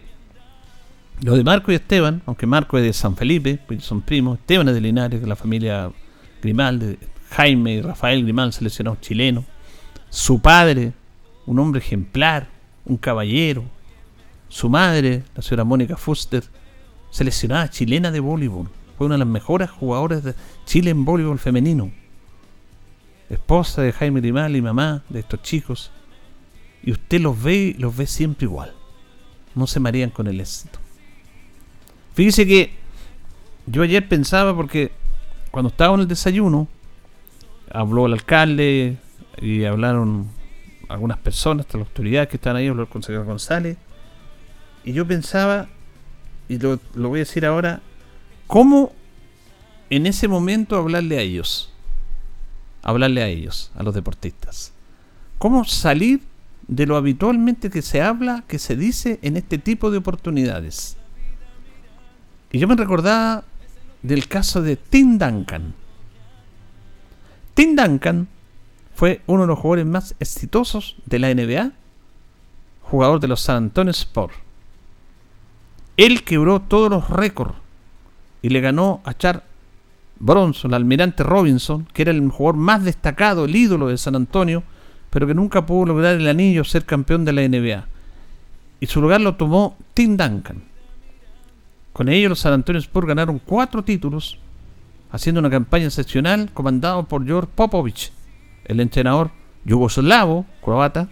lo 1.22 1.36
de 1.36 1.44
Marco 1.44 1.70
y 1.72 1.76
Esteban, 1.76 2.22
aunque 2.26 2.46
Marco 2.46 2.76
es 2.78 2.84
de 2.84 2.92
San 2.92 3.16
Felipe, 3.16 3.58
pues 3.66 3.84
son 3.84 4.02
primos, 4.02 4.38
Esteban 4.38 4.68
es 4.68 4.74
de 4.74 4.80
Linares, 4.80 5.20
de 5.20 5.26
la 5.26 5.36
familia 5.36 5.90
Grimaldi, 6.42 6.98
Jaime 7.30 7.74
y 7.74 7.80
Rafael 7.80 8.22
Grimal, 8.22 8.52
seleccionados 8.52 9.00
chileno, 9.00 9.44
su 10.10 10.40
padre, 10.40 10.92
un 11.46 11.58
hombre 11.58 11.80
ejemplar, 11.80 12.48
un 12.84 12.96
caballero, 12.96 13.64
su 14.48 14.68
madre, 14.68 15.22
la 15.34 15.42
señora 15.42 15.64
Mónica 15.64 15.96
Fuster, 15.96 16.44
seleccionada 17.10 17.70
chilena 17.70 18.10
de 18.10 18.20
voleibol 18.20 18.68
fue 18.96 19.06
una 19.06 19.14
de 19.14 19.20
las 19.20 19.28
mejores 19.28 19.70
jugadoras 19.70 20.22
de 20.22 20.34
Chile 20.64 20.90
en 20.90 21.04
voleibol 21.04 21.38
femenino. 21.38 21.90
Esposa 23.30 23.82
de 23.82 23.92
Jaime 23.92 24.20
Grimal 24.20 24.54
y 24.56 24.62
mamá 24.62 25.02
de 25.08 25.20
estos 25.20 25.42
chicos. 25.42 25.90
Y 26.82 26.92
usted 26.92 27.20
los 27.20 27.42
ve 27.42 27.74
los 27.78 27.96
ve 27.96 28.06
siempre 28.06 28.46
igual. 28.46 28.72
No 29.54 29.66
se 29.66 29.80
marean 29.80 30.10
con 30.10 30.26
el 30.26 30.40
éxito. 30.40 30.78
Fíjese 32.14 32.46
que 32.46 32.72
yo 33.66 33.82
ayer 33.82 34.06
pensaba 34.08 34.54
porque 34.54 34.92
cuando 35.50 35.68
estaba 35.68 35.94
en 35.94 36.00
el 36.00 36.08
desayuno, 36.08 36.68
habló 37.70 38.06
el 38.06 38.12
alcalde 38.14 38.96
y 39.40 39.64
hablaron 39.64 40.28
algunas 40.88 41.18
personas, 41.18 41.66
hasta 41.66 41.78
las 41.78 41.88
autoridades 41.88 42.28
que 42.28 42.36
están 42.36 42.56
ahí, 42.56 42.68
habló 42.68 42.82
el 42.82 42.88
consejero 42.88 43.24
González. 43.24 43.76
Y 44.84 44.92
yo 44.92 45.06
pensaba, 45.06 45.68
y 46.48 46.58
lo, 46.58 46.78
lo 46.94 47.08
voy 47.08 47.20
a 47.20 47.24
decir 47.24 47.46
ahora, 47.46 47.80
¿Cómo 48.46 48.92
en 49.90 50.06
ese 50.06 50.28
momento 50.28 50.76
hablarle 50.76 51.18
a 51.18 51.20
ellos? 51.20 51.72
Hablarle 52.82 53.22
a 53.22 53.28
ellos, 53.28 53.70
a 53.74 53.82
los 53.82 53.94
deportistas. 53.94 54.72
¿Cómo 55.38 55.64
salir 55.64 56.22
de 56.68 56.86
lo 56.86 56.96
habitualmente 56.96 57.70
que 57.70 57.82
se 57.82 58.00
habla, 58.00 58.44
que 58.48 58.58
se 58.58 58.76
dice 58.76 59.18
en 59.22 59.36
este 59.36 59.58
tipo 59.58 59.90
de 59.90 59.98
oportunidades? 59.98 60.96
Y 62.50 62.58
yo 62.58 62.68
me 62.68 62.76
recordaba 62.76 63.44
del 64.02 64.28
caso 64.28 64.62
de 64.62 64.76
Tim 64.76 65.18
Duncan. 65.18 65.74
Tim 67.54 67.76
Duncan 67.76 68.28
fue 68.94 69.22
uno 69.26 69.42
de 69.42 69.48
los 69.48 69.58
jugadores 69.58 69.86
más 69.86 70.14
exitosos 70.20 70.96
de 71.06 71.18
la 71.18 71.34
NBA, 71.34 71.72
jugador 72.82 73.20
de 73.20 73.28
los 73.28 73.40
San 73.40 73.56
Antonio 73.56 73.90
Spurs. 73.90 74.34
Él 75.96 76.24
quebró 76.24 76.60
todos 76.60 76.90
los 76.90 77.08
récords 77.10 77.61
y 78.42 78.48
le 78.48 78.60
ganó 78.60 79.00
a 79.04 79.14
Char 79.14 79.44
Bronson, 80.18 80.74
al 80.74 80.82
almirante 80.82 81.22
Robinson, 81.22 81.86
que 81.92 82.02
era 82.02 82.10
el 82.10 82.28
jugador 82.28 82.56
más 82.56 82.84
destacado, 82.84 83.44
el 83.44 83.56
ídolo 83.56 83.88
de 83.88 83.98
San 83.98 84.16
Antonio, 84.16 84.62
pero 85.10 85.26
que 85.26 85.34
nunca 85.34 85.66
pudo 85.66 85.86
lograr 85.86 86.16
el 86.16 86.28
anillo 86.28 86.64
ser 86.64 86.84
campeón 86.84 87.24
de 87.24 87.32
la 87.32 87.42
NBA. 87.48 87.86
Y 88.80 88.86
su 88.86 89.00
lugar 89.00 89.20
lo 89.20 89.36
tomó 89.36 89.76
Tim 89.94 90.16
Duncan. 90.16 90.62
Con 91.92 92.08
ello 92.08 92.30
los 92.30 92.40
San 92.40 92.52
Antonio 92.52 92.80
Spurs 92.80 93.06
ganaron 93.06 93.40
cuatro 93.44 93.82
títulos, 93.82 94.38
haciendo 95.10 95.40
una 95.40 95.50
campaña 95.50 95.86
excepcional 95.86 96.50
comandado 96.52 97.04
por 97.04 97.26
George 97.26 97.50
Popovich, 97.54 98.12
el 98.64 98.80
entrenador 98.80 99.30
yugoslavo, 99.64 100.46
croata, 100.62 101.08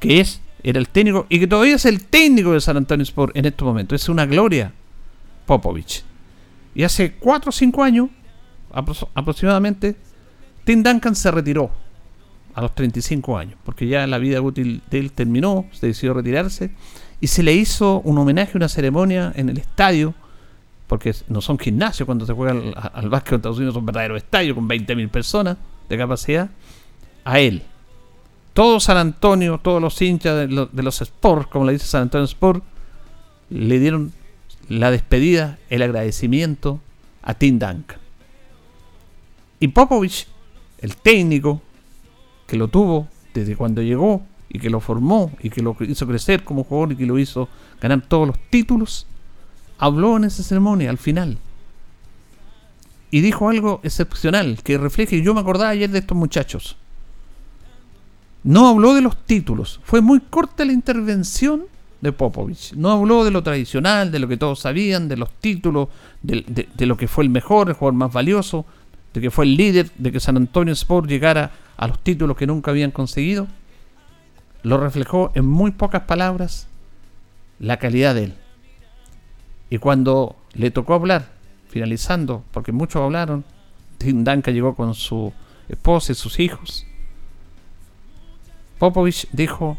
que 0.00 0.20
es, 0.20 0.40
era 0.62 0.78
el 0.78 0.88
técnico 0.88 1.26
y 1.28 1.40
que 1.40 1.46
todavía 1.46 1.74
es 1.74 1.84
el 1.84 2.04
técnico 2.04 2.52
de 2.52 2.60
San 2.60 2.76
Antonio 2.76 3.02
Sport 3.02 3.36
en 3.36 3.46
este 3.46 3.64
momento. 3.64 3.94
Es 3.94 4.08
una 4.08 4.26
gloria, 4.26 4.72
Popovich. 5.46 6.04
Y 6.74 6.82
hace 6.82 7.12
4 7.12 7.48
o 7.48 7.52
5 7.52 7.82
años, 7.82 8.08
aproximadamente, 9.14 9.96
Tim 10.64 10.82
Duncan 10.82 11.14
se 11.14 11.30
retiró 11.30 11.70
a 12.54 12.62
los 12.62 12.74
35 12.74 13.36
años, 13.36 13.58
porque 13.64 13.86
ya 13.86 14.06
la 14.06 14.18
vida 14.18 14.40
útil 14.40 14.82
de 14.90 14.98
él 14.98 15.12
terminó, 15.12 15.66
se 15.72 15.88
decidió 15.88 16.14
retirarse, 16.14 16.70
y 17.20 17.26
se 17.26 17.42
le 17.42 17.52
hizo 17.52 18.00
un 18.00 18.18
homenaje, 18.18 18.56
una 18.56 18.68
ceremonia 18.68 19.32
en 19.34 19.48
el 19.48 19.58
estadio, 19.58 20.14
porque 20.86 21.14
no 21.28 21.40
son 21.40 21.58
gimnasios 21.58 22.06
cuando 22.06 22.26
se 22.26 22.32
juega 22.32 22.52
al, 22.52 22.74
al 22.92 23.08
básquet 23.08 23.32
en 23.32 23.36
Estados 23.36 23.56
Unidos, 23.56 23.74
son 23.74 23.86
verdaderos 23.86 24.18
estadios 24.18 24.54
con 24.54 24.68
20.000 24.68 25.08
personas 25.10 25.56
de 25.88 25.98
capacidad, 25.98 26.50
a 27.24 27.40
él. 27.40 27.62
Todo 28.52 28.78
San 28.78 28.98
Antonio, 28.98 29.58
todos 29.58 29.82
los 29.82 30.00
hinchas 30.00 30.48
de, 30.48 30.68
de 30.70 30.82
los 30.82 31.00
Sports, 31.00 31.48
como 31.48 31.64
le 31.64 31.72
dice 31.72 31.86
San 31.86 32.02
Antonio 32.02 32.24
Sport, 32.26 32.62
le 33.50 33.78
dieron 33.78 34.12
la 34.68 34.90
despedida, 34.90 35.58
el 35.68 35.82
agradecimiento 35.82 36.80
a 37.22 37.34
Tim 37.34 37.58
Duncan. 37.58 37.98
Y 39.60 39.68
Popovich, 39.68 40.26
el 40.78 40.96
técnico, 40.96 41.62
que 42.46 42.56
lo 42.56 42.68
tuvo 42.68 43.08
desde 43.32 43.56
cuando 43.56 43.82
llegó 43.82 44.22
y 44.48 44.58
que 44.58 44.70
lo 44.70 44.80
formó 44.80 45.32
y 45.40 45.50
que 45.50 45.62
lo 45.62 45.76
hizo 45.80 46.06
crecer 46.06 46.44
como 46.44 46.64
jugador 46.64 46.92
y 46.92 46.96
que 46.96 47.06
lo 47.06 47.18
hizo 47.18 47.48
ganar 47.80 48.02
todos 48.02 48.26
los 48.26 48.38
títulos, 48.50 49.06
habló 49.78 50.16
en 50.16 50.24
esa 50.24 50.42
ceremonia 50.42 50.90
al 50.90 50.98
final. 50.98 51.38
Y 53.10 53.20
dijo 53.20 53.48
algo 53.48 53.80
excepcional 53.82 54.60
que 54.62 54.78
refleja, 54.78 55.16
y 55.16 55.22
yo 55.22 55.34
me 55.34 55.40
acordaba 55.40 55.70
ayer 55.70 55.90
de 55.90 56.00
estos 56.00 56.16
muchachos. 56.16 56.76
No 58.42 58.68
habló 58.68 58.92
de 58.94 59.00
los 59.00 59.16
títulos, 59.24 59.80
fue 59.84 60.00
muy 60.00 60.20
corta 60.20 60.64
la 60.64 60.72
intervención 60.72 61.64
de 62.04 62.12
Popovich. 62.12 62.74
No 62.74 62.90
habló 62.92 63.24
de 63.24 63.30
lo 63.30 63.42
tradicional, 63.42 64.12
de 64.12 64.18
lo 64.18 64.28
que 64.28 64.36
todos 64.36 64.60
sabían, 64.60 65.08
de 65.08 65.16
los 65.16 65.30
títulos, 65.32 65.88
de, 66.22 66.68
de 66.72 66.86
lo 66.86 66.96
que 66.96 67.08
fue 67.08 67.24
el 67.24 67.30
mejor, 67.30 67.68
el 67.68 67.74
jugador 67.74 67.94
más 67.94 68.12
valioso, 68.12 68.66
de 69.14 69.20
que 69.20 69.30
fue 69.30 69.46
el 69.46 69.56
líder, 69.56 69.90
de 69.96 70.12
que 70.12 70.20
San 70.20 70.36
Antonio 70.36 70.72
Sport 70.74 71.08
llegara 71.08 71.50
a 71.76 71.88
los 71.88 71.98
títulos 72.00 72.36
que 72.36 72.46
nunca 72.46 72.70
habían 72.70 72.90
conseguido, 72.90 73.48
lo 74.62 74.78
reflejó 74.78 75.32
en 75.34 75.46
muy 75.46 75.70
pocas 75.72 76.02
palabras 76.02 76.68
la 77.58 77.78
calidad 77.78 78.14
de 78.14 78.24
él. 78.24 78.34
Y 79.70 79.78
cuando 79.78 80.36
le 80.52 80.70
tocó 80.70 80.94
hablar, 80.94 81.32
finalizando, 81.68 82.44
porque 82.52 82.70
muchos 82.70 83.02
hablaron, 83.02 83.44
Tim 83.96 84.24
llegó 84.24 84.74
con 84.74 84.94
su 84.94 85.32
esposa 85.68 86.12
y 86.12 86.14
sus 86.14 86.38
hijos. 86.38 86.86
Popovich 88.78 89.26
dijo, 89.32 89.78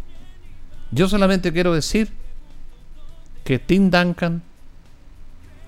yo 0.91 1.07
solamente 1.07 1.51
quiero 1.51 1.73
decir 1.73 2.09
que 3.43 3.59
Tim 3.59 3.89
Duncan 3.89 4.41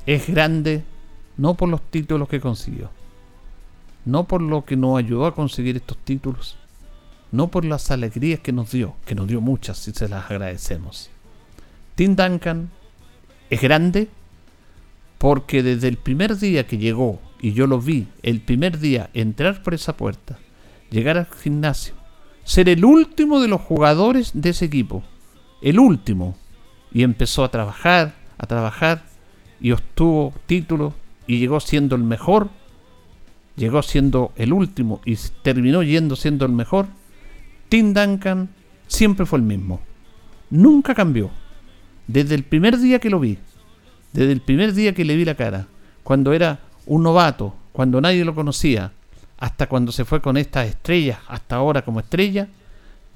es 0.06 0.28
grande 0.28 0.84
no 1.38 1.56
por 1.56 1.70
los 1.70 1.82
títulos 1.82 2.28
que 2.28 2.40
consiguió, 2.40 2.90
no 4.06 4.28
por 4.28 4.42
lo 4.42 4.66
que 4.66 4.76
nos 4.76 4.98
ayudó 4.98 5.26
a 5.26 5.36
conseguir 5.36 5.78
estos 5.78 5.98
títulos, 5.98 6.58
no 7.32 7.50
por 7.50 7.66
las 7.66 7.92
alegrías 7.92 8.40
que 8.40 8.52
nos 8.52 8.72
dio, 8.72 8.96
que 9.06 9.16
nos 9.16 9.28
dio 9.28 9.42
muchas 9.42 9.88
y 9.88 9.92
se 9.92 10.08
las 10.08 10.30
agradecemos. 10.30 11.10
Tim 11.96 12.16
Duncan 12.16 12.70
es 13.50 13.62
grande 13.62 14.10
porque 15.18 15.64
desde 15.64 15.88
el 15.88 15.98
primer 15.98 16.38
día 16.38 16.68
que 16.68 16.78
llegó, 16.78 17.20
y 17.40 17.54
yo 17.54 17.68
lo 17.68 17.80
vi, 17.80 18.08
el 18.24 18.42
primer 18.42 18.80
día 18.80 19.10
entrar 19.14 19.62
por 19.62 19.74
esa 19.74 19.98
puerta, 19.98 20.40
llegar 20.90 21.18
al 21.18 21.28
gimnasio, 21.28 21.97
ser 22.48 22.70
el 22.70 22.84
último 22.84 23.40
de 23.40 23.48
los 23.48 23.62
jugadores 23.62 24.32
de 24.34 24.50
ese 24.50 24.66
equipo, 24.66 25.04
el 25.62 25.80
último, 25.80 26.36
y 26.92 27.04
empezó 27.04 27.44
a 27.44 27.52
trabajar, 27.52 28.16
a 28.40 28.48
trabajar, 28.48 29.04
y 29.62 29.72
obtuvo 29.72 30.34
títulos, 30.48 30.94
y 31.28 31.38
llegó 31.38 31.60
siendo 31.60 31.96
el 31.96 32.04
mejor 32.04 32.50
llegó 33.58 33.82
siendo 33.82 34.32
el 34.38 34.54
último 34.54 35.02
y 35.04 35.18
terminó 35.42 35.84
yendo 35.84 36.16
siendo 36.16 36.46
el 36.46 36.54
mejor, 36.54 36.88
Tim 37.68 37.94
Duncan 37.94 38.50
siempre 38.88 39.26
fue 39.26 39.40
el 39.40 39.44
mismo. 39.44 39.82
Nunca 40.50 40.96
cambió. 40.96 41.30
Desde 42.08 42.36
el 42.36 42.44
primer 42.44 42.78
día 42.78 43.00
que 43.00 43.10
lo 43.10 43.20
vi, 43.20 43.38
desde 44.14 44.32
el 44.32 44.40
primer 44.40 44.74
día 44.74 44.94
que 44.94 45.04
le 45.04 45.18
vi 45.18 45.26
la 45.26 45.36
cara, 45.36 45.68
cuando 46.04 46.32
era 46.32 46.60
un 46.86 47.04
novato, 47.04 47.54
cuando 47.74 48.00
nadie 48.00 48.24
lo 48.24 48.34
conocía, 48.34 48.94
hasta 49.38 49.68
cuando 49.68 49.92
se 49.92 50.06
fue 50.06 50.22
con 50.22 50.38
estas 50.38 50.68
estrellas, 50.68 51.20
hasta 51.28 51.56
ahora 51.56 51.84
como 51.84 52.00
estrella, 52.00 52.48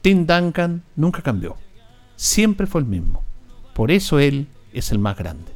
Tim 0.01 0.25
Duncan 0.25 0.83
nunca 0.95 1.21
cambió. 1.21 1.57
Siempre 2.15 2.67
fue 2.67 2.81
el 2.81 2.87
mismo. 2.87 3.23
Por 3.73 3.91
eso 3.91 4.19
él 4.19 4.47
es 4.73 4.91
el 4.91 4.99
más 4.99 5.17
grande. 5.17 5.51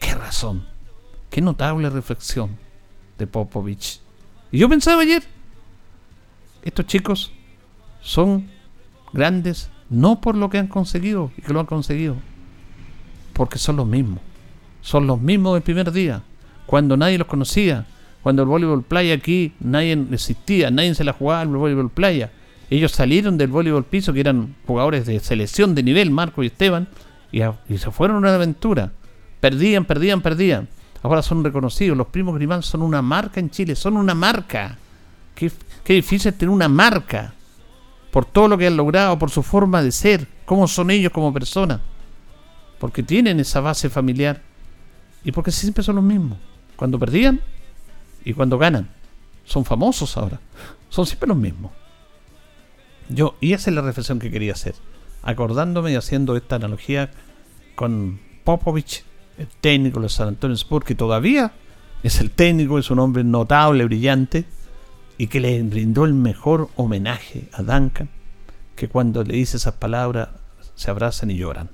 ¡Qué 0.00 0.14
razón! 0.14 0.66
¡Qué 1.30 1.40
notable 1.40 1.90
reflexión! 1.90 2.66
de 3.18 3.26
Popovich. 3.26 4.00
Y 4.52 4.58
yo 4.58 4.68
pensaba 4.68 5.02
ayer, 5.02 5.22
estos 6.62 6.86
chicos 6.86 7.32
son 8.00 8.48
grandes 9.12 9.70
no 9.88 10.20
por 10.20 10.34
lo 10.36 10.50
que 10.50 10.58
han 10.58 10.66
conseguido 10.66 11.30
y 11.36 11.42
que 11.42 11.52
lo 11.52 11.60
han 11.60 11.66
conseguido, 11.66 12.16
porque 13.32 13.58
son 13.58 13.76
los 13.76 13.86
mismos. 13.86 14.20
Son 14.80 15.06
los 15.06 15.20
mismos 15.20 15.54
del 15.54 15.62
primer 15.62 15.90
día, 15.92 16.22
cuando 16.66 16.96
nadie 16.96 17.18
los 17.18 17.26
conocía, 17.26 17.86
cuando 18.26 18.42
el 18.42 18.48
voleibol 18.48 18.82
playa 18.82 19.14
aquí 19.14 19.52
nadie 19.60 19.96
existía, 20.10 20.72
nadie 20.72 20.96
se 20.96 21.04
la 21.04 21.12
jugaba 21.12 21.42
al 21.42 21.46
voleibol 21.46 21.90
playa. 21.90 22.32
Ellos 22.70 22.90
salieron 22.90 23.38
del 23.38 23.46
voleibol 23.46 23.84
piso, 23.84 24.12
que 24.12 24.18
eran 24.18 24.56
jugadores 24.66 25.06
de 25.06 25.20
selección 25.20 25.76
de 25.76 25.84
nivel, 25.84 26.10
Marco 26.10 26.42
y 26.42 26.48
Esteban, 26.48 26.88
y, 27.30 27.38
se 27.78 27.88
fueron 27.92 28.16
a 28.16 28.18
una 28.18 28.34
aventura. 28.34 28.90
Perdían, 29.38 29.84
perdían, 29.84 30.22
perdían 30.22 30.66
ahora 31.04 31.22
son 31.22 31.44
reconocidos. 31.44 31.96
Los 31.96 32.08
primos 32.08 32.34
Grimán 32.34 32.64
son 32.64 32.82
una 32.82 33.00
marca 33.00 33.38
en 33.38 33.48
Chile, 33.48 33.76
son 33.76 33.96
una 33.96 34.12
marca. 34.12 34.76
Qué, 35.36 35.52
difícil 35.86 36.34
tener 36.34 36.52
una 36.52 36.68
marca 36.68 37.32
por 38.10 38.24
todo 38.24 38.48
lo 38.48 38.58
que 38.58 38.66
han 38.66 38.76
logrado, 38.76 39.16
por 39.20 39.30
su 39.30 39.44
forma 39.44 39.84
de 39.84 39.92
ser, 39.92 40.26
cómo 40.44 40.66
son 40.66 40.90
ellos 40.90 41.12
como 41.12 41.32
personas. 41.32 41.80
Porque 42.80 43.04
tienen 43.04 43.38
esa 43.38 43.60
base 43.60 43.88
familiar 43.88 44.42
y 45.22 45.30
porque 45.30 45.52
siempre 45.52 45.84
son 45.84 45.94
los 45.94 46.04
mismos. 46.04 46.38
Cuando 46.74 46.98
perdían 46.98 47.40
y 48.26 48.34
cuando 48.34 48.58
ganan. 48.58 48.88
Son 49.44 49.64
famosos 49.64 50.16
ahora. 50.16 50.40
Son 50.90 51.06
siempre 51.06 51.28
los 51.28 51.36
mismos. 51.36 51.70
Yo, 53.08 53.36
y 53.40 53.52
esa 53.52 53.70
es 53.70 53.76
la 53.76 53.82
reflexión 53.82 54.18
que 54.18 54.32
quería 54.32 54.52
hacer. 54.52 54.74
Acordándome 55.22 55.92
y 55.92 55.94
haciendo 55.94 56.36
esta 56.36 56.56
analogía 56.56 57.12
con 57.76 58.20
Popovich 58.42 59.04
el 59.38 59.46
técnico 59.46 60.00
de 60.00 60.08
San 60.08 60.28
Antonio 60.28 60.56
Sport, 60.56 60.84
que 60.84 60.96
todavía 60.96 61.52
es 62.02 62.20
el 62.20 62.32
técnico, 62.32 62.80
es 62.80 62.90
un 62.90 62.98
hombre 62.98 63.22
notable, 63.22 63.84
brillante, 63.84 64.44
y 65.18 65.28
que 65.28 65.38
le 65.38 65.62
brindó 65.62 66.04
el 66.04 66.14
mejor 66.14 66.68
homenaje 66.74 67.48
a 67.52 67.62
Duncan, 67.62 68.08
que 68.74 68.88
cuando 68.88 69.22
le 69.22 69.36
dice 69.36 69.56
esas 69.56 69.74
palabras 69.74 70.30
se 70.74 70.90
abrazan 70.90 71.30
y 71.30 71.36
lloran, 71.36 71.70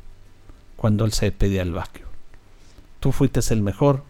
cuando 0.77 1.07
él 1.07 1.13
se 1.13 1.27
despedía 1.27 1.61
del 1.61 1.73
básquet. 1.73 2.05
Tú 3.01 3.11
fuiste 3.11 3.41
el 3.51 3.63
mejor, 3.63 4.05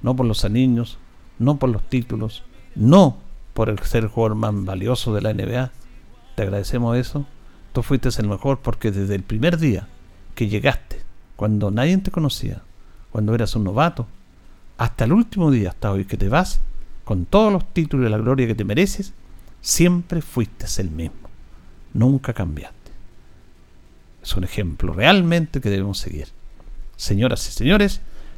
no 0.00 0.16
por 0.16 0.26
los 0.26 0.44
anillos, 0.44 0.98
no 1.42 1.58
por 1.58 1.70
los 1.70 1.82
títulos, 1.88 2.44
no 2.74 3.18
por 3.54 3.68
el 3.68 3.78
ser 3.80 4.06
jugador 4.06 4.36
más 4.36 4.64
valioso 4.64 5.14
de 5.14 5.20
la 5.20 5.34
NBA. 5.34 5.70
Te 6.36 6.42
agradecemos 6.42 6.96
eso. 6.96 7.26
Tú 7.72 7.82
fuiste 7.82 8.08
el 8.18 8.28
mejor 8.28 8.60
porque 8.60 8.90
desde 8.90 9.14
el 9.14 9.22
primer 9.22 9.58
día 9.58 9.88
que 10.34 10.48
llegaste, 10.48 11.02
cuando 11.36 11.70
nadie 11.70 11.96
te 11.98 12.10
conocía, 12.10 12.62
cuando 13.10 13.34
eras 13.34 13.56
un 13.56 13.64
novato, 13.64 14.06
hasta 14.78 15.04
el 15.04 15.12
último 15.12 15.50
día, 15.50 15.70
hasta 15.70 15.92
hoy 15.92 16.04
que 16.04 16.16
te 16.16 16.28
vas, 16.28 16.60
con 17.04 17.24
todos 17.24 17.52
los 17.52 17.72
títulos 17.72 18.06
y 18.06 18.10
la 18.10 18.18
gloria 18.18 18.46
que 18.46 18.54
te 18.54 18.64
mereces, 18.64 19.12
siempre 19.60 20.22
fuiste 20.22 20.66
el 20.80 20.90
mismo. 20.90 21.28
Nunca 21.92 22.32
cambiaste. 22.32 22.76
Es 24.22 24.36
un 24.36 24.44
ejemplo 24.44 24.92
realmente 24.92 25.60
que 25.60 25.70
debemos 25.70 25.98
seguir. 25.98 26.28
Señoras 26.96 27.46
y 27.48 27.52
señores, 27.52 28.00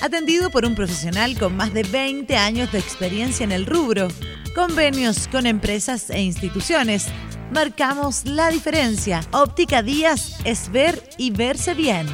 Atendido 0.00 0.50
por 0.50 0.64
un 0.64 0.74
profesional 0.74 1.38
con 1.38 1.56
más 1.56 1.72
de 1.72 1.82
20 1.82 2.36
años 2.36 2.70
de 2.72 2.78
experiencia 2.78 3.44
en 3.44 3.52
el 3.52 3.66
rubro. 3.66 4.08
Convenios 4.54 5.28
con 5.28 5.46
empresas 5.46 6.10
e 6.10 6.20
instituciones. 6.20 7.08
Marcamos 7.52 8.24
la 8.26 8.50
diferencia. 8.50 9.20
Óptica 9.32 9.82
Díaz 9.82 10.38
es 10.44 10.70
ver 10.70 11.02
y 11.18 11.30
verse 11.30 11.74
bien. 11.74 12.06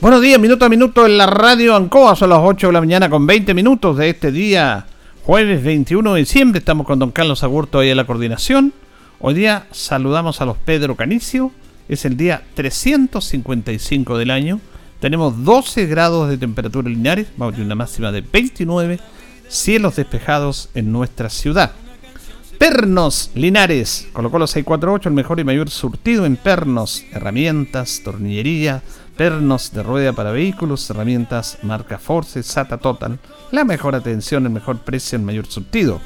Buenos 0.00 0.22
días, 0.22 0.40
minuto 0.40 0.64
a 0.64 0.70
minuto 0.70 1.04
en 1.04 1.18
la 1.18 1.26
radio 1.26 1.76
Ancoa, 1.76 2.16
son 2.16 2.30
las 2.30 2.38
8 2.42 2.68
de 2.68 2.72
la 2.72 2.80
mañana 2.80 3.10
con 3.10 3.26
20 3.26 3.52
minutos 3.52 3.98
de 3.98 4.08
este 4.08 4.32
día, 4.32 4.86
jueves 5.24 5.62
21 5.62 6.14
de 6.14 6.20
diciembre. 6.20 6.60
Estamos 6.60 6.86
con 6.86 6.98
don 6.98 7.10
Carlos 7.10 7.42
Agurto 7.44 7.80
ahí 7.80 7.90
en 7.90 7.98
la 7.98 8.06
coordinación. 8.06 8.72
Hoy 9.18 9.34
día 9.34 9.66
saludamos 9.72 10.40
a 10.40 10.46
los 10.46 10.56
Pedro 10.56 10.96
Canicio, 10.96 11.52
es 11.90 12.04
el 12.04 12.16
día 12.16 12.44
355 12.54 14.16
del 14.16 14.30
año. 14.30 14.60
Tenemos 15.00 15.44
12 15.44 15.86
grados 15.86 16.28
de 16.28 16.38
temperatura 16.38 16.88
lineares, 16.88 17.26
vamos 17.36 17.52
a 17.52 17.56
tener 17.56 17.66
una 17.66 17.74
máxima 17.74 18.12
de 18.12 18.20
29, 18.20 19.00
cielos 19.48 19.96
despejados 19.96 20.70
en 20.74 20.92
nuestra 20.92 21.28
ciudad. 21.28 21.72
Pernos 22.58 23.32
Linares, 23.34 24.06
colocó 24.12 24.38
los 24.38 24.50
648, 24.50 25.08
el 25.08 25.14
mejor 25.16 25.40
y 25.40 25.44
mayor 25.44 25.68
surtido 25.68 26.26
en 26.26 26.36
pernos, 26.36 27.04
herramientas, 27.10 28.02
tornillería, 28.04 28.82
pernos 29.16 29.72
de 29.72 29.82
rueda 29.82 30.12
para 30.12 30.30
vehículos, 30.30 30.88
herramientas 30.90 31.58
marca 31.62 31.98
Force, 31.98 32.40
SATA 32.42 32.78
Total, 32.78 33.18
la 33.50 33.64
mejor 33.64 33.96
atención, 33.96 34.44
el 34.44 34.52
mejor 34.52 34.78
precio, 34.78 35.16
el 35.16 35.24
mayor 35.24 35.46
surtido. 35.46 36.00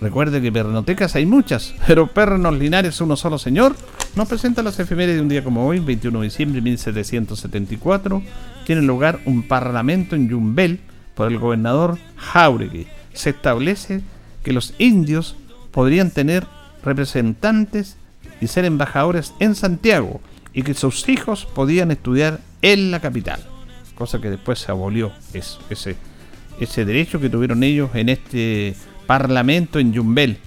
Recuerde 0.00 0.42
que 0.42 0.52
pernotecas 0.52 1.14
hay 1.14 1.24
muchas, 1.24 1.72
pero 1.86 2.08
Pernos 2.08 2.58
Linares, 2.58 3.00
uno 3.00 3.16
solo 3.16 3.38
señor, 3.38 3.76
nos 4.16 4.28
presenta 4.28 4.62
las 4.62 4.78
efemérides 4.78 5.16
de 5.16 5.22
un 5.22 5.28
día 5.28 5.44
como 5.44 5.66
hoy, 5.66 5.78
21 5.78 6.20
de 6.20 6.24
diciembre 6.24 6.60
de 6.60 6.62
1774. 6.62 8.22
Tiene 8.66 8.82
lugar 8.82 9.20
un 9.24 9.42
parlamento 9.46 10.16
en 10.16 10.28
Yumbel 10.28 10.80
por 11.14 11.30
el 11.30 11.38
gobernador 11.38 11.98
Jauregui. 12.16 12.86
Se 13.12 13.30
establece 13.30 14.02
que 14.42 14.52
los 14.52 14.74
indios 14.78 15.36
podrían 15.70 16.10
tener 16.10 16.46
representantes 16.82 17.96
y 18.40 18.48
ser 18.48 18.64
embajadores 18.64 19.34
en 19.38 19.54
Santiago 19.54 20.20
y 20.52 20.62
que 20.62 20.74
sus 20.74 21.08
hijos 21.08 21.46
podían 21.46 21.90
estudiar 21.90 22.40
en 22.62 22.90
la 22.90 23.00
capital, 23.00 23.40
cosa 23.94 24.20
que 24.20 24.30
después 24.30 24.58
se 24.58 24.72
abolió 24.72 25.12
ese, 25.32 25.96
ese 26.58 26.84
derecho 26.84 27.20
que 27.20 27.30
tuvieron 27.30 27.62
ellos 27.62 27.90
en 27.94 28.08
este 28.08 28.74
parlamento 29.06 29.78
en 29.78 29.92
Yumbel, 29.92 30.38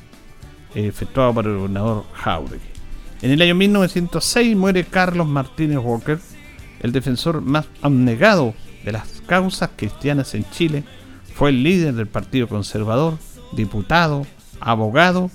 efectuado 0.76 1.34
por 1.34 1.46
el 1.46 1.58
gobernador 1.58 2.06
Jauregui. 2.14 2.73
En 3.24 3.32
el 3.32 3.42
año 3.42 3.56
1906 3.56 4.54
muere 4.58 4.84
Carlos 4.84 5.26
Martínez 5.26 5.78
Walker, 5.78 6.20
el 6.82 6.92
defensor 6.92 7.40
más 7.40 7.68
abnegado 7.82 8.54
de 8.84 8.92
las 8.92 9.22
causas 9.26 9.70
cristianas 9.78 10.36
en 10.36 10.44
Chile, 10.52 10.84
fue 11.34 11.52
el 11.52 11.64
líder 11.64 11.94
del 11.94 12.08
Partido 12.08 12.50
Conservador, 12.50 13.18
diputado, 13.54 14.28
abogado 14.60 15.32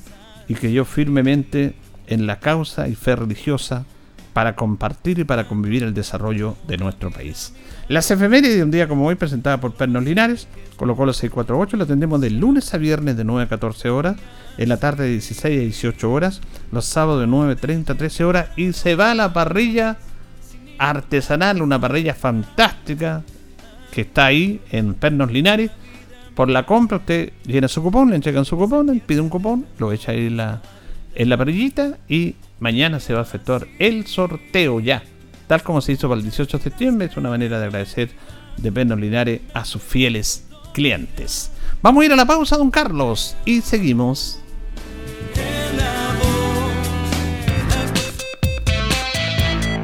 y 0.48 0.54
creyó 0.54 0.84
firmemente 0.84 1.76
en 2.08 2.26
la 2.26 2.40
causa 2.40 2.88
y 2.88 2.94
fe 2.94 3.16
religiosa 3.16 3.86
para 4.34 4.54
compartir 4.54 5.20
y 5.20 5.24
para 5.24 5.48
convivir 5.48 5.82
el 5.82 5.94
desarrollo 5.94 6.56
de 6.66 6.76
nuestro 6.76 7.10
país. 7.10 7.54
Las 7.88 8.10
efemérides 8.10 8.56
de 8.56 8.62
un 8.62 8.70
día 8.70 8.86
como 8.86 9.06
hoy, 9.06 9.14
presentada 9.14 9.60
por 9.60 9.72
Pernos 9.72 10.04
Linares, 10.04 10.46
colocó 10.76 11.06
los 11.06 11.16
648, 11.16 11.78
lo 11.78 11.86
tendremos 11.86 12.20
de 12.20 12.28
lunes 12.28 12.74
a 12.74 12.78
viernes 12.78 13.16
de 13.16 13.24
9 13.24 13.44
a 13.44 13.48
14 13.48 13.88
horas, 13.88 14.16
en 14.58 14.68
la 14.68 14.76
tarde 14.76 15.04
de 15.04 15.12
16 15.12 15.58
a 15.58 15.62
18 15.62 16.12
horas, 16.12 16.42
los 16.70 16.84
sábados 16.84 17.20
de 17.22 17.26
9.30 17.26 17.90
a 17.90 17.94
13 17.94 18.24
horas, 18.24 18.48
y 18.56 18.74
se 18.74 18.94
va 18.94 19.12
a 19.12 19.14
la 19.14 19.32
parrilla 19.32 19.96
artesanal, 20.76 21.62
una 21.62 21.80
parrilla 21.80 22.12
fantástica 22.12 23.22
que 23.90 24.02
está 24.02 24.26
ahí 24.26 24.60
en 24.70 24.92
Pernos 24.92 25.32
Linares. 25.32 25.70
Por 26.34 26.50
la 26.50 26.66
compra, 26.66 26.98
usted 26.98 27.32
llena 27.46 27.68
su 27.68 27.82
cupón, 27.82 28.10
le 28.10 28.16
entregan 28.16 28.44
su 28.44 28.58
cupón, 28.58 29.00
pide 29.06 29.22
un 29.22 29.30
cupón, 29.30 29.64
lo 29.78 29.92
echa 29.92 30.12
ahí 30.12 30.26
en 30.26 30.36
la, 30.36 30.60
en 31.14 31.30
la 31.30 31.38
parrillita 31.38 31.96
y 32.06 32.36
mañana 32.60 33.00
se 33.00 33.14
va 33.14 33.20
a 33.20 33.22
efectuar 33.22 33.66
el 33.78 34.06
sorteo 34.06 34.78
ya. 34.78 35.02
Tal 35.48 35.62
como 35.62 35.80
se 35.80 35.92
hizo 35.92 36.08
para 36.08 36.18
el 36.18 36.24
18 36.24 36.58
de 36.58 36.62
septiembre, 36.62 37.06
es 37.06 37.16
una 37.16 37.30
manera 37.30 37.58
de 37.58 37.66
agradecer 37.66 38.10
de 38.58 38.70
Pernos 38.70 39.00
Linares 39.00 39.40
a 39.54 39.64
sus 39.64 39.82
fieles 39.82 40.44
clientes. 40.72 41.50
Vamos 41.82 42.02
a 42.02 42.06
ir 42.06 42.12
a 42.12 42.16
la 42.16 42.26
pausa, 42.26 42.56
don 42.56 42.70
Carlos, 42.70 43.34
y 43.44 43.62
seguimos. 43.62 44.40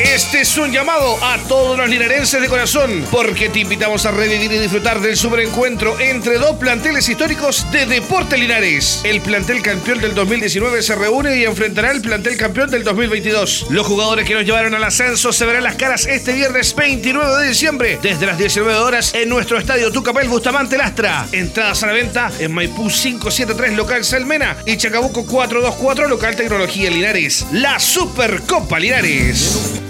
Este 0.00 0.42
es 0.42 0.56
un 0.56 0.70
llamado 0.70 1.18
a 1.24 1.38
todos 1.48 1.76
los 1.76 1.88
linarenses 1.88 2.40
de 2.40 2.48
corazón, 2.48 3.04
porque 3.10 3.48
te 3.48 3.58
invitamos 3.60 4.06
a 4.06 4.12
revivir 4.12 4.52
y 4.52 4.58
disfrutar 4.58 5.00
del 5.00 5.16
superencuentro 5.16 5.98
entre 5.98 6.38
dos 6.38 6.56
planteles 6.56 7.08
históricos 7.08 7.66
de 7.72 7.84
Deporte 7.84 8.38
Linares. 8.38 9.00
El 9.02 9.20
plantel 9.20 9.60
campeón 9.60 10.00
del 10.00 10.14
2019 10.14 10.82
se 10.82 10.94
reúne 10.94 11.38
y 11.38 11.44
enfrentará 11.44 11.90
al 11.90 12.00
plantel 12.00 12.36
campeón 12.36 12.70
del 12.70 12.84
2022. 12.84 13.66
Los 13.70 13.88
jugadores 13.88 14.24
que 14.24 14.34
nos 14.34 14.44
llevaron 14.44 14.72
al 14.76 14.84
ascenso 14.84 15.32
se 15.32 15.44
verán 15.44 15.64
las 15.64 15.74
caras 15.74 16.06
este 16.06 16.32
viernes 16.32 16.76
29 16.76 17.42
de 17.42 17.48
diciembre, 17.48 17.98
desde 18.00 18.26
las 18.26 18.38
19 18.38 18.78
horas, 18.78 19.12
en 19.14 19.28
nuestro 19.28 19.58
estadio 19.58 19.90
Tucapel 19.90 20.28
Bustamante 20.28 20.78
Lastra. 20.78 21.26
Entradas 21.32 21.82
a 21.82 21.88
la 21.88 21.92
venta 21.94 22.30
en 22.38 22.52
Maipú 22.52 22.88
573 22.88 23.72
local 23.72 24.04
Salmena 24.04 24.58
y 24.64 24.76
Chacabuco 24.76 25.26
424 25.26 26.06
local 26.06 26.36
Tecnología 26.36 26.88
Linares. 26.88 27.46
La 27.50 27.80
Supercopa 27.80 28.78
Linares. 28.78 29.82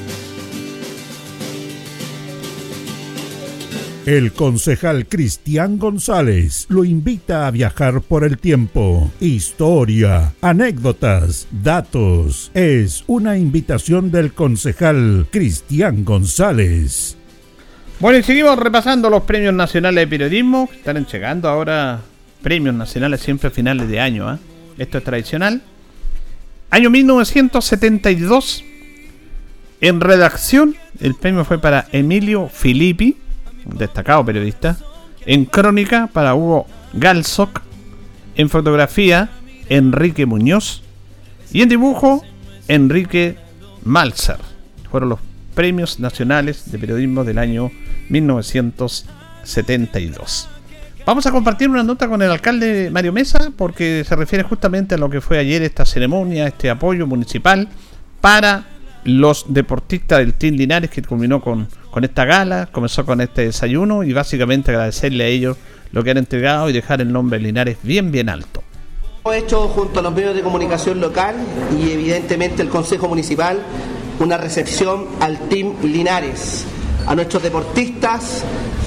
El 4.09 4.33
concejal 4.33 5.07
Cristian 5.07 5.77
González 5.79 6.64
lo 6.71 6.87
invita 6.87 7.47
a 7.47 7.51
viajar 7.51 8.01
por 8.01 8.25
el 8.25 8.38
tiempo. 8.38 9.12
Historia, 9.21 10.33
anécdotas, 10.40 11.47
datos. 11.51 12.51
Es 12.55 13.05
una 13.07 13.37
invitación 13.37 14.11
del 14.11 14.33
concejal 14.33 15.27
Cristian 15.31 16.07
González. 16.07 17.18
Bueno, 18.01 18.16
y 18.16 18.23
seguimos 18.23 18.59
repasando 18.59 19.11
los 19.11 19.25
premios 19.25 19.53
nacionales 19.53 20.01
de 20.01 20.09
periodismo. 20.09 20.71
Están 20.73 21.05
llegando 21.05 21.47
ahora 21.51 22.01
premios 22.40 22.75
nacionales 22.75 23.21
siempre 23.21 23.49
a 23.49 23.51
finales 23.51 23.90
de 23.90 24.01
año. 24.01 24.33
¿eh? 24.33 24.38
Esto 24.79 24.97
es 24.97 25.05
tradicional. 25.05 25.61
Año 26.71 26.88
1972. 26.88 28.64
En 29.83 30.01
redacción, 30.01 30.77
el 30.99 31.14
premio 31.14 31.44
fue 31.44 31.59
para 31.61 31.88
Emilio 31.92 32.49
Filippi 32.49 33.28
destacado 33.69 34.25
periodista. 34.25 34.77
En 35.27 35.45
crónica 35.45 36.09
para 36.13 36.35
Hugo 36.35 36.67
Galsoc. 36.93 37.63
En 38.35 38.49
fotografía, 38.49 39.31
Enrique 39.69 40.27
Muñoz. 40.27 40.83
Y 41.53 41.63
en 41.63 41.69
dibujo, 41.69 42.25
Enrique 42.69 43.37
Malzer. 43.85 44.39
Fueron 44.91 45.11
los 45.11 45.19
premios 45.55 45.99
nacionales 45.99 46.71
de 46.71 46.79
periodismo 46.79 47.25
del 47.25 47.39
año 47.39 47.73
1972. 48.11 50.49
Vamos 51.05 51.27
a 51.27 51.33
compartir 51.33 51.69
una 51.71 51.83
nota 51.83 52.07
con 52.07 52.21
el 52.21 52.31
alcalde 52.31 52.91
Mario 52.91 53.15
Mesa 53.15 53.51
porque 53.57 54.05
se 54.07 54.15
refiere 54.15 54.45
justamente 54.45 54.95
a 54.95 54.99
lo 54.99 55.09
que 55.09 55.23
fue 55.23 55.39
ayer 55.39 55.63
esta 55.63 55.87
ceremonia, 55.87 56.47
este 56.47 56.69
apoyo 56.69 57.07
municipal 57.07 57.67
para 58.21 58.67
los 59.05 59.47
deportistas 59.49 60.19
del 60.19 60.35
Team 60.35 60.57
Linares 60.57 60.91
que 60.91 61.01
culminó 61.03 61.41
con, 61.41 61.67
con 61.99 62.05
esta 62.05 62.25
gala, 62.25 62.69
comenzó 62.71 63.05
con 63.05 63.21
este 63.21 63.43
desayuno 63.43 64.05
y 64.05 64.13
básicamente 64.13 64.71
agradecerle 64.71 65.25
a 65.25 65.27
ellos 65.27 65.57
lo 65.91 66.05
que 66.05 66.13
han 66.13 66.19
entregado 66.19 66.71
y 66.71 66.73
dejar 66.73 67.01
el 67.01 67.13
nombre 67.13 67.41
Linares 67.41 67.79
bien 67.83 68.13
bien 68.13 68.29
alto. 68.29 68.63
Hemos 69.25 69.35
hecho 69.35 69.67
junto 69.67 69.99
a 69.99 70.03
los 70.05 70.15
medios 70.15 70.37
de 70.37 70.43
comunicación 70.43 71.01
local 71.01 71.35
y 71.77 71.91
evidentemente 71.91 72.63
el 72.63 72.69
Consejo 72.69 73.09
Municipal 73.09 73.59
una 74.21 74.37
recepción 74.37 75.09
al 75.19 75.41
Team 75.49 75.75
Linares, 75.83 76.67
a 77.05 77.17
nuestros 77.17 77.43
deportistas, 77.43 78.45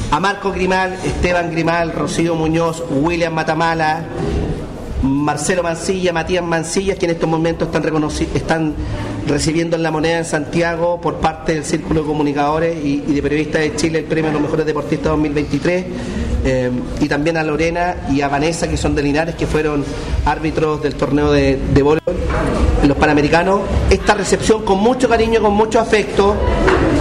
a 0.10 0.17
Marco 0.21 0.54
Grimal, 0.54 0.93
Esteban 1.04 1.52
Grimal, 1.52 1.91
Rocío 1.91 2.36
Muñoz, 2.36 2.82
William 2.91 3.34
Matamala, 3.34 4.06
Marcelo 5.01 5.63
Mancilla, 5.63 6.13
Matías 6.13 6.43
Mancilla, 6.43 6.95
que 6.95 7.05
en 7.05 7.11
estos 7.11 7.27
momentos 7.27 7.67
están, 7.67 7.85
están 8.35 8.73
recibiendo 9.27 9.75
en 9.75 9.83
la 9.83 9.91
moneda 9.91 10.19
en 10.19 10.25
Santiago 10.25 11.01
por 11.01 11.15
parte 11.15 11.53
del 11.53 11.65
Círculo 11.65 12.01
de 12.01 12.07
Comunicadores 12.07 12.83
y, 12.83 12.97
de 12.99 13.21
Periodistas 13.21 13.61
de 13.61 13.75
Chile 13.75 13.99
el 13.99 14.05
premio 14.05 14.29
a 14.29 14.33
los 14.33 14.41
mejores 14.41 14.65
deportistas 14.65 15.11
2023. 15.11 15.85
Eh, 16.43 16.71
y 16.99 17.07
también 17.07 17.37
a 17.37 17.43
Lorena 17.43 17.95
y 18.11 18.21
a 18.21 18.27
Vanessa, 18.27 18.67
que 18.67 18.77
son 18.77 18.95
de 18.95 19.03
Linares, 19.03 19.35
que 19.35 19.45
fueron 19.45 19.83
árbitros 20.25 20.81
del 20.81 20.95
torneo 20.95 21.31
de, 21.31 21.59
de 21.71 21.83
voleibol, 21.83 22.15
los 22.87 22.97
Panamericanos. 22.97 23.61
Esta 23.89 24.15
recepción 24.15 24.63
con 24.63 24.79
mucho 24.79 25.07
cariño, 25.07 25.41
con 25.41 25.53
mucho 25.53 25.79
afecto, 25.79 26.35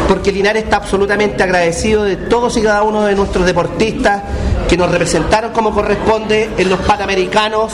porque 0.09 0.33
Linares 0.33 0.65
está 0.65 0.77
absolutamente 0.77 1.43
agradecido 1.43 2.05
de 2.05 2.17
todos 2.17 2.57
y 2.57 2.63
cada 2.63 2.83
uno 2.83 3.05
de 3.05 3.15
nuestros 3.15 3.47
deportistas 3.47 4.23
que 4.71 4.77
nos 4.77 4.89
representaron 4.89 5.51
como 5.51 5.73
corresponde 5.73 6.49
en 6.57 6.69
los 6.71 6.79
Panamericanos 6.79 7.73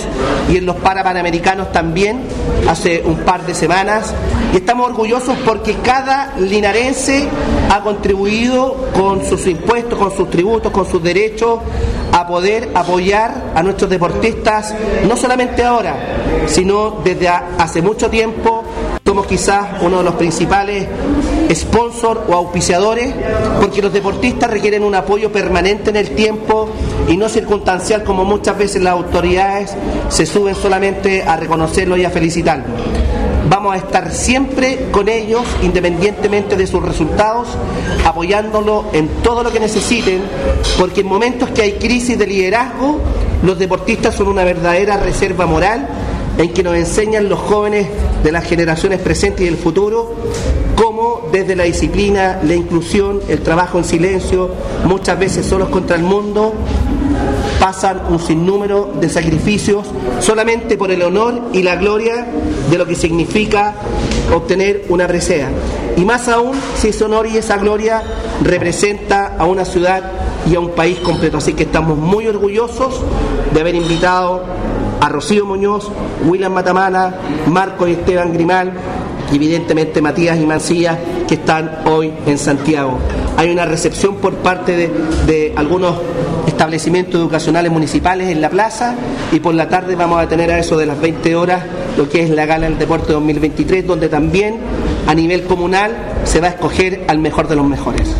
y 0.51 0.57
en 0.57 0.65
los 0.65 0.77
Parapanamericanos 0.77 1.71
también 1.71 2.23
hace 2.67 3.03
un 3.05 3.19
par 3.19 3.45
de 3.45 3.55
semanas. 3.55 4.15
Y 4.55 4.57
estamos 4.57 4.89
orgullosos 4.89 5.37
porque 5.45 5.75
cada 5.85 6.33
linarense 6.39 7.29
ha 7.71 7.83
contribuido 7.83 8.89
con 8.97 9.23
sus 9.27 9.47
impuestos, 9.47 9.99
con 9.99 10.17
sus 10.17 10.31
tributos, 10.31 10.73
con 10.73 10.91
sus 10.91 11.03
derechos 11.03 11.61
a 12.13 12.27
poder 12.27 12.71
apoyar 12.75 13.53
a 13.55 13.63
nuestros 13.63 13.91
deportistas, 13.91 14.75
no 15.07 15.19
solamente 15.19 15.63
ahora, 15.63 15.97
sino 16.47 17.03
desde 17.05 17.29
hace 17.29 17.83
mucho 17.83 18.09
tiempo 18.09 18.65
quizás 19.25 19.81
uno 19.81 19.99
de 19.99 20.05
los 20.05 20.15
principales 20.15 20.87
sponsors 21.55 22.21
o 22.29 22.35
auspiciadores 22.35 23.15
porque 23.61 23.81
los 23.81 23.93
deportistas 23.93 24.51
requieren 24.51 24.83
un 24.83 24.95
apoyo 24.95 25.31
permanente 25.31 25.91
en 25.91 25.97
el 25.97 26.11
tiempo 26.11 26.69
y 27.09 27.17
no 27.17 27.29
circunstancial 27.29 28.03
como 28.03 28.25
muchas 28.25 28.59
veces 28.59 28.83
las 28.83 28.93
autoridades 28.93 29.75
se 30.09 30.27
suben 30.27 30.55
solamente 30.55 31.23
a 31.23 31.37
reconocerlo 31.37 31.97
y 31.97 32.05
a 32.05 32.11
felicitarlo. 32.11 32.65
Vamos 33.49 33.75
a 33.75 33.77
estar 33.77 34.13
siempre 34.13 34.89
con 34.91 35.09
ellos, 35.09 35.45
independientemente 35.63 36.57
de 36.57 36.67
sus 36.67 36.83
resultados, 36.83 37.47
apoyándolo 38.05 38.87
en 38.93 39.07
todo 39.23 39.45
lo 39.45 39.53
que 39.53 39.61
necesiten, 39.61 40.21
porque 40.79 41.03
en 41.03 41.07
momentos 41.07 41.51
que 41.51 41.63
hay 41.63 41.73
crisis 41.75 42.19
de 42.19 42.27
liderazgo, 42.27 42.99
los 43.45 43.57
deportistas 43.57 44.17
son 44.17 44.27
una 44.29 44.43
verdadera 44.43 44.97
reserva 44.97 45.47
moral 45.47 45.87
en 46.39 46.53
que 46.53 46.63
nos 46.63 46.77
enseñan 46.77 47.29
los 47.29 47.39
jóvenes 47.39 47.89
de 48.23 48.33
las 48.33 48.45
generaciones 48.45 49.01
presentes 49.01 49.43
y 49.43 49.45
del 49.45 49.57
futuro 49.57 50.15
cómo 50.77 51.29
desde 51.33 51.57
la 51.57 51.65
disciplina, 51.65 52.39
la 52.45 52.55
inclusión, 52.55 53.21
el 53.29 53.41
trabajo 53.41 53.79
en 53.79 53.85
silencio, 53.85 54.51
muchas 54.85 55.19
veces 55.19 55.47
solos 55.47 55.71
contra 55.71 55.97
el 55.97 56.03
mundo, 56.03 56.53
pasan 57.59 58.03
un 58.11 58.21
sinnúmero 58.21 58.93
de 59.01 59.09
sacrificios 59.09 59.87
solamente 60.21 60.77
por 60.77 60.91
el 60.91 61.03
honor 61.03 61.49
y 61.53 61.63
la 61.63 61.77
gloria 61.77 62.27
de 62.71 62.79
lo 62.79 62.87
que 62.87 62.95
significa 62.95 63.75
obtener 64.35 64.85
una 64.89 65.07
presea. 65.07 65.49
Y 65.97 66.05
más 66.05 66.29
aún 66.29 66.53
si 66.77 66.89
ese 66.89 67.05
honor 67.05 67.27
y 67.27 67.39
esa 67.39 67.57
gloria 67.57 68.03
representa 68.43 69.35
a 69.39 69.47
una 69.47 69.65
ciudad 69.65 70.13
y 70.49 70.55
a 70.55 70.61
un 70.61 70.71
país 70.71 70.99
completo. 70.99 71.39
Así 71.39 71.55
que 71.55 71.65
estamos 71.65 71.97
muy 71.97 72.27
orgullosos 72.27 73.01
de 73.53 73.61
haber 73.61 73.75
invitado 73.75 74.45
a 75.07 75.09
Rocío 75.09 75.47
Muñoz, 75.47 75.89
William 76.25 76.53
Matamana, 76.53 77.15
Marco 77.47 77.87
y 77.87 77.93
Esteban 77.93 78.33
Grimal, 78.33 78.73
evidentemente 79.33 80.03
Matías 80.03 80.37
y 80.37 80.45
Mancilla, 80.45 80.99
que 81.29 81.35
están 81.35 81.83
hoy 81.85 82.13
en 82.27 82.37
Santiago. 82.39 82.99
Hay 83.37 83.51
una 83.51 83.67
recepción 83.67 84.17
por 84.17 84.35
parte 84.39 84.91
de, 85.27 85.53
algunos 85.55 85.95
establecimientos 86.49 87.21
educacionales 87.21 87.71
municipales 87.71 88.31
en 88.31 88.41
la 88.41 88.51
plaza 88.51 88.97
y 89.31 89.39
por 89.39 89.55
la 89.55 89.69
tarde 89.69 89.95
vamos 89.95 90.21
a 90.21 90.29
tener 90.29 90.51
a 90.51 90.59
eso 90.59 90.77
de 90.77 90.87
las 90.87 91.01
20 91.01 91.37
horas 91.37 91.63
lo 91.97 92.09
que 92.09 92.23
es 92.23 92.31
la 92.31 92.45
Gala 92.45 92.69
del 92.69 92.79
Deporte 92.79 93.13
2023, 93.13 93.87
donde 93.87 94.09
también 94.09 94.59
a 95.07 95.15
nivel 95.15 95.45
comunal 95.45 95.93
se 96.25 96.41
va 96.41 96.49
a 96.49 96.51
escoger 96.51 97.05
al 97.07 97.21
mejor 97.21 97.47
de 97.47 97.55
los 97.55 97.65
mejores. 97.65 98.13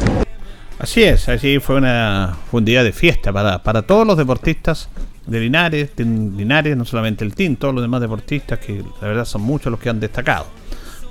Así 0.79 1.03
es, 1.03 1.29
así 1.29 1.59
fue, 1.59 1.77
una, 1.77 2.37
un 2.53 2.65
día 2.65 2.85
de 2.85 2.93
fiesta 2.93 3.33
para, 3.33 3.65
para 3.65 3.83
todos 3.83 4.07
los 4.07 4.17
deportistas 4.17 4.89
de 5.27 5.41
Linares, 5.41 5.91
de 5.97 6.05
Linares, 6.05 6.77
no 6.77 6.85
solamente 6.85 7.25
el 7.25 7.35
TIN, 7.35 7.57
todos 7.57 7.75
los 7.75 7.83
demás 7.83 8.01
deportistas 8.01 8.59
que 8.59 8.83
la 9.01 9.09
verdad 9.09 9.25
son 9.25 9.43
muchos 9.43 9.71
los 9.71 9.81
que 9.81 9.89
han 9.89 10.01
destacado. 10.01 10.47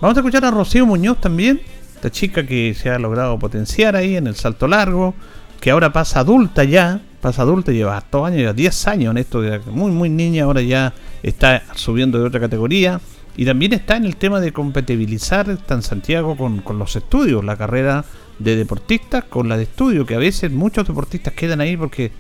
Vamos 0.02 0.18
a 0.18 0.20
escuchar 0.22 0.46
a 0.46 0.52
Rocío 0.52 0.86
Muñoz 0.86 1.20
también, 1.20 1.62
esta 1.96 2.12
chica 2.12 2.46
que 2.46 2.74
se 2.74 2.90
ha 2.90 3.00
logrado 3.00 3.38
potenciar 3.40 3.96
ahí 3.96 4.16
en 4.16 4.28
el 4.28 4.36
salto 4.36 4.68
largo, 4.68 5.14
que 5.60 5.72
ahora 5.72 5.92
pasa 5.92 6.20
adulta 6.20 6.64
ya, 6.64 7.02
pasa 7.22 7.42
adulta, 7.42 7.72
lleva 7.72 8.04
dos 8.12 8.28
años, 8.28 8.40
lleva 8.40 8.54
10 8.54 8.88
años 8.88 9.12
en 9.12 9.18
esto, 9.18 9.42
muy 9.72 9.92
muy 9.92 10.10
niña, 10.10 10.44
ahora 10.44 10.62
ya 10.62 10.94
está 11.24 11.64
subiendo 11.76 12.20
de 12.20 12.26
otra 12.26 12.40
categoría. 12.40 13.00
Y 13.38 13.46
también 13.46 13.74
está 13.74 13.98
en 13.98 14.06
el 14.06 14.16
tema 14.16 14.40
de 14.40 14.54
compatibilizar, 14.54 15.50
en 15.50 15.82
Santiago 15.82 16.38
con, 16.38 16.60
con 16.60 16.80
los 16.80 16.96
estudios, 16.96 17.44
la 17.44 17.58
carrera 17.58 18.06
de 18.40 18.56
deportistas 18.56 19.26
con 19.26 19.50
la 19.50 19.58
de 19.58 19.64
estudio, 19.64 20.06
que 20.06 20.16
a 20.16 20.20
veces 20.20 20.52
muchos 20.52 20.88
deportistas 20.88 21.34
quedan 21.34 21.60
ahí 21.60 21.76
porque 21.76 22.12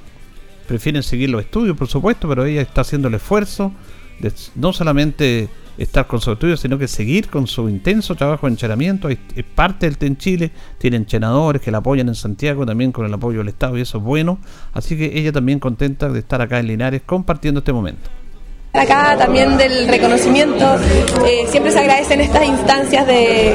prefieren 0.67 1.03
seguir 1.03 1.29
los 1.29 1.41
estudios, 1.41 1.77
por 1.77 1.87
supuesto, 1.87 2.27
pero 2.27 2.45
ella 2.45 2.61
está 2.61 2.81
haciendo 2.81 3.07
el 3.07 3.15
esfuerzo 3.15 3.71
de 4.19 4.31
no 4.55 4.73
solamente 4.73 5.49
estar 5.77 6.07
con 6.07 6.21
sus 6.21 6.33
estudios, 6.33 6.59
sino 6.59 6.77
que 6.77 6.87
seguir 6.87 7.27
con 7.27 7.47
su 7.47 7.67
intenso 7.67 8.15
trabajo 8.15 8.47
de 8.47 8.53
entrenamiento. 8.53 9.09
Es 9.09 9.19
parte 9.55 9.85
del 9.85 9.97
TEN 9.97 10.17
Chile, 10.17 10.51
tiene 10.77 10.97
entrenadores 10.97 11.61
que 11.61 11.71
la 11.71 11.79
apoyan 11.79 12.07
en 12.07 12.15
Santiago, 12.15 12.65
también 12.65 12.91
con 12.91 13.05
el 13.05 13.13
apoyo 13.13 13.39
del 13.39 13.49
Estado, 13.49 13.77
y 13.77 13.81
eso 13.81 13.97
es 13.97 14.03
bueno. 14.03 14.39
Así 14.73 14.97
que 14.97 15.19
ella 15.19 15.31
también 15.31 15.59
contenta 15.59 16.09
de 16.09 16.19
estar 16.19 16.41
acá 16.41 16.59
en 16.59 16.67
Linares 16.67 17.01
compartiendo 17.05 17.59
este 17.59 17.73
momento 17.73 18.09
acá 18.77 19.15
también 19.17 19.57
del 19.57 19.87
reconocimiento. 19.87 20.65
Eh, 21.25 21.45
siempre 21.49 21.71
se 21.71 21.79
agradecen 21.79 22.21
estas 22.21 22.45
instancias 22.45 23.07
de 23.07 23.53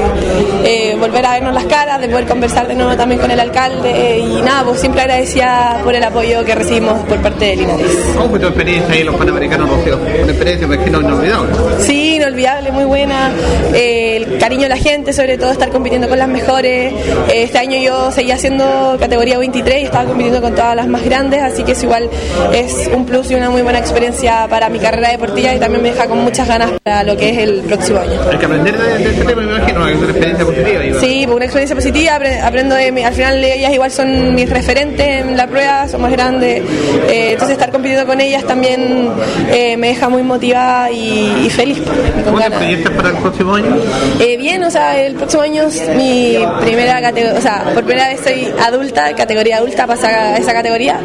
eh, 0.63 0.95
volver 0.99 1.25
a 1.25 1.33
vernos 1.33 1.53
las 1.53 1.65
caras, 1.65 2.01
de 2.01 2.09
poder 2.09 2.25
conversar 2.25 2.67
de 2.67 2.75
nuevo 2.75 2.95
también 2.95 3.19
con 3.19 3.31
el 3.31 3.39
alcalde 3.39 4.19
y 4.19 4.41
nada, 4.41 4.63
pues 4.65 4.79
siempre 4.79 5.01
agradecía 5.01 5.79
por 5.83 5.95
el 5.95 6.03
apoyo 6.03 6.43
que 6.43 6.55
recibimos 6.55 6.99
por 7.05 7.19
parte 7.21 7.45
de 7.45 7.55
Linares. 7.57 7.87
¿Cómo 8.15 8.29
fue 8.29 8.39
tu 8.39 8.47
experiencia 8.47 8.93
ahí 8.93 9.01
en 9.01 9.07
los 9.07 9.15
Panamericanos 9.15 9.69
Una 9.69 10.31
experiencia 10.31 10.67
que 10.67 10.89
no 10.89 11.01
inolvidable. 11.01 11.53
Sí, 11.79 12.15
inolvidable, 12.15 12.71
muy 12.71 12.85
buena. 12.85 13.31
Eh, 13.73 14.17
el 14.17 14.37
cariño 14.39 14.63
de 14.63 14.69
la 14.69 14.77
gente, 14.77 15.13
sobre 15.13 15.37
todo 15.37 15.51
estar 15.51 15.69
compitiendo 15.69 16.07
con 16.09 16.17
las 16.17 16.27
mejores. 16.27 16.93
este 17.33 17.57
año 17.57 17.77
yo 17.79 18.11
seguía 18.11 18.35
haciendo 18.35 18.97
categoría 18.99 19.37
23 19.37 19.81
y 19.81 19.85
estaba 19.85 20.05
compitiendo 20.05 20.41
con 20.41 20.55
todas 20.55 20.75
las 20.75 20.87
más 20.87 21.03
grandes, 21.03 21.41
así 21.41 21.63
que 21.63 21.73
es 21.73 21.83
igual, 21.83 22.09
es 22.53 22.89
un 22.93 23.05
plus 23.05 23.31
y 23.31 23.35
una 23.35 23.49
muy 23.49 23.61
buena 23.61 23.79
experiencia 23.79 24.47
para 24.49 24.69
mi 24.69 24.79
carrera 24.79 25.10
deportiva 25.11 25.53
y 25.53 25.59
también 25.59 25.83
me 25.83 25.91
deja 25.91 26.07
con 26.07 26.19
muchas 26.19 26.47
ganas 26.47 26.71
para 26.83 27.03
lo 27.03 27.17
que 27.17 27.29
es 27.29 27.37
el 27.37 27.61
próximo 27.61 27.99
año. 27.99 28.19
Hay 28.29 28.37
que 28.37 28.45
aprender 28.45 28.77
de, 28.77 29.09
este 29.09 29.25
tema, 29.25 29.41
me 29.41 29.55
imagino, 29.55 29.87
es 29.87 29.95
una 29.97 30.09
experiencia 30.09 30.45
positiva. 30.45 30.99
Sí, 30.99 31.23
pues 31.25 31.35
una 31.35 31.45
experiencia 31.45 31.75
positiva, 31.75 32.19
aprendo 32.43 32.75
de 32.75 32.91
al 33.03 33.13
final 33.13 33.43
ellas 33.43 33.73
igual 33.73 33.91
son 33.91 34.35
mis 34.35 34.49
referentes 34.49 35.07
en 35.07 35.37
la 35.37 35.47
prueba, 35.47 35.87
son 35.87 36.01
más 36.01 36.11
grandes, 36.11 36.61
eh, 37.09 37.31
entonces 37.31 37.53
estar 37.53 37.71
compitiendo 37.71 38.05
con 38.05 38.19
ellas 38.21 38.43
también 38.45 39.09
eh, 39.51 39.77
me 39.77 39.89
deja 39.89 40.09
muy 40.09 40.23
motivada 40.23 40.91
y, 40.91 41.49
feliz. 41.49 41.81
¿Cómo 42.25 42.39
te 42.39 42.51
proyectas 42.51 42.93
para 42.93 43.09
el 43.09 43.17
próximo 43.17 43.55
año? 43.55 43.75
Eh, 44.19 44.37
bien, 44.37 44.63
o 44.63 44.71
sea, 44.71 45.01
el 45.01 45.15
próximo 45.15 45.43
año 45.43 45.63
es 45.63 45.95
mi 45.95 46.37
primera 46.61 47.01
categoría, 47.01 47.37
o 47.37 47.41
sea, 47.41 47.63
por 47.73 47.83
primera 47.83 48.07
vez 48.07 48.21
soy 48.23 48.47
adulta, 48.63 49.13
categoría 49.15 49.57
adulta, 49.57 49.85
pasa 49.87 50.07
a 50.07 50.37
esa 50.37 50.53
categoría. 50.53 50.99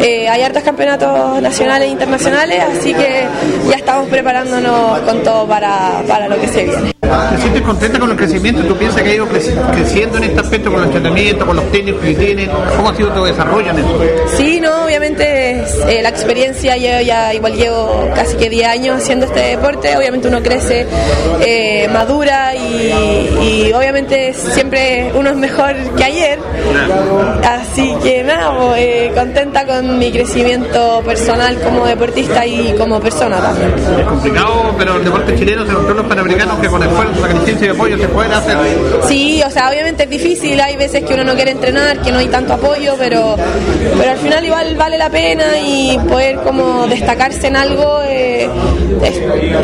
hay 0.00 0.42
hartos 0.42 0.62
campeonatos 0.62 1.42
nacionales 1.42 1.88
e 1.88 1.92
internacionales, 1.92 2.62
así 2.78 2.94
que 2.94 3.26
ya 3.68 3.76
estamos 3.76 4.08
preparándonos 4.08 5.00
con 5.00 5.22
todo 5.22 5.46
para, 5.46 6.02
para 6.06 6.28
lo 6.28 6.40
que 6.40 6.48
se 6.48 6.64
viene. 6.64 7.01
¿Te 7.12 7.38
sientes 7.38 7.62
contenta 7.62 7.98
con 7.98 8.10
el 8.10 8.16
crecimiento? 8.16 8.62
¿Tú 8.62 8.76
piensas 8.76 9.02
que 9.02 9.10
ha 9.10 9.14
ido 9.14 9.26
creciendo 9.26 10.16
en 10.18 10.24
este 10.24 10.40
aspecto 10.40 10.70
con 10.70 10.80
el 10.80 10.86
entrenamiento, 10.86 11.46
con 11.46 11.56
los 11.56 11.70
técnicos 11.70 12.00
que 12.00 12.14
tienen? 12.14 12.50
¿Cómo 12.76 12.88
ha 12.88 12.94
sido 12.94 13.10
tu 13.10 13.24
desarrollo 13.24 13.70
en 13.70 13.78
eso? 13.78 14.00
Sí, 14.36 14.60
no, 14.60 14.84
obviamente 14.84 15.64
eh, 15.88 16.00
la 16.02 16.08
experiencia, 16.08 16.76
yo 16.76 17.00
ya 17.00 17.34
igual 17.34 17.54
llevo 17.54 18.08
casi 18.14 18.36
que 18.36 18.48
10 18.48 18.68
años 18.68 18.96
haciendo 18.96 19.26
este 19.26 19.40
deporte, 19.40 19.96
obviamente 19.96 20.28
uno 20.28 20.42
crece, 20.42 20.86
eh, 21.40 21.88
madura 21.92 22.54
y, 22.54 23.72
obviamente 23.72 24.32
siempre 24.32 25.12
uno 25.14 25.30
es 25.30 25.36
mejor 25.36 25.74
que 25.96 26.04
ayer. 26.04 26.38
Así 27.44 27.94
que 28.02 28.22
nada, 28.22 28.56
pues, 28.58 28.80
eh, 28.80 29.12
contenta 29.14 29.66
con 29.66 29.98
mi 29.98 30.10
crecimiento 30.12 31.02
personal 31.04 31.58
como 31.60 31.86
deportista 31.86 32.46
y 32.46 32.74
como 32.78 33.00
persona 33.00 33.38
también. 33.38 33.72
Es 33.98 34.06
complicado, 34.06 34.74
pero 34.78 34.96
el 34.96 35.04
deporte 35.04 35.36
chileno 35.36 35.66
se 35.66 35.72
los 35.72 36.06
panamericanos 36.06 36.58
que 36.58 36.68
con 36.68 36.82
esfuerzo, 37.10 37.20
sacrificio 37.20 37.66
y 37.66 37.70
apoyo 37.70 37.98
se 37.98 38.08
pueden 38.08 38.32
hacer. 38.32 38.56
Sí, 39.06 39.42
o 39.44 39.50
sea, 39.50 39.70
obviamente 39.70 40.04
es 40.04 40.10
difícil, 40.10 40.60
hay 40.60 40.76
veces 40.76 41.04
que 41.04 41.14
uno 41.14 41.24
no 41.24 41.34
quiere 41.34 41.50
entrenar, 41.50 42.00
que 42.00 42.12
no 42.12 42.18
hay 42.18 42.28
tanto 42.28 42.54
apoyo, 42.54 42.94
pero, 42.98 43.36
pero 43.98 44.10
al 44.10 44.18
final 44.18 44.44
igual 44.44 44.76
vale 44.76 44.98
la 44.98 45.10
pena 45.10 45.58
y 45.58 45.98
poder 46.08 46.36
como 46.36 46.86
destacarse 46.86 47.48
en 47.48 47.56
algo, 47.56 48.00
eh, 48.04 48.48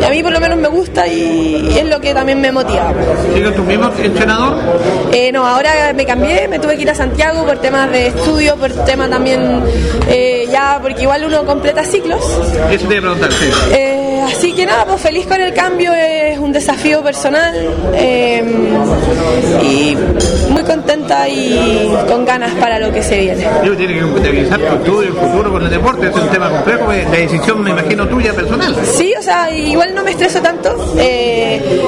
a 0.05 0.09
mí 0.09 0.23
por 0.23 0.31
lo 0.31 0.39
menos 0.39 0.57
me 0.57 0.67
gusta 0.67 1.07
y, 1.07 1.77
es 1.77 1.85
lo 1.85 1.99
que 1.99 2.13
también 2.13 2.41
me 2.41 2.51
motiva. 2.51 2.93
¿Sigues 3.33 3.55
tu 3.55 3.63
mismo 3.63 3.91
entrenador? 4.01 4.57
Eh, 5.11 5.31
no, 5.31 5.45
ahora 5.45 5.93
me 5.93 6.05
cambié, 6.05 6.47
me 6.47 6.59
tuve 6.59 6.75
que 6.75 6.83
ir 6.83 6.89
a 6.89 6.95
Santiago 6.95 7.45
por 7.45 7.57
temas 7.59 7.91
de 7.91 8.07
estudio, 8.07 8.55
por 8.57 8.71
temas 8.85 9.09
también, 9.09 9.61
eh, 10.07 10.47
ya, 10.51 10.79
porque 10.81 11.03
igual 11.03 11.25
uno 11.25 11.45
completa 11.45 11.83
ciclos. 11.83 12.21
Eso 12.71 12.87
te 12.87 12.97
a 12.97 13.01
preguntar, 13.01 13.31
sí. 13.31 13.49
Así 14.25 14.53
que 14.53 14.65
nada, 14.65 14.85
pues 14.85 15.01
feliz 15.01 15.25
con 15.25 15.41
el 15.41 15.53
cambio, 15.53 15.93
es 15.93 16.37
un 16.37 16.51
desafío 16.51 17.03
personal 17.03 17.53
y 19.63 19.95
muy 20.49 20.63
contenta 20.63 21.27
y 21.27 21.91
con 22.07 22.25
ganas 22.25 22.53
para 22.55 22.79
lo 22.79 22.91
que 22.91 23.01
se 23.03 23.19
viene. 23.19 23.47
tiene 23.77 23.93
que 23.93 24.01
compatibilizar 24.01 24.59
tu 24.59 24.75
estudio, 24.75 25.09
el 25.09 25.13
futuro 25.13 25.51
con 25.51 25.63
el 25.63 25.69
deporte, 25.69 26.07
es 26.07 26.15
un 26.15 26.29
tema 26.29 26.49
complejo, 26.49 26.91
la 26.91 27.17
decisión 27.17 27.63
me 27.63 27.71
imagino 27.71 28.07
tuya 28.07 28.33
personal. 28.33 28.75
Sí, 28.83 29.13
o 29.17 29.21
sea, 29.21 29.51
igual 29.51 29.93
no 29.93 30.03
me 30.03 30.11
estreso 30.11 30.41
tanto, 30.41 30.93
eh, 30.97 31.81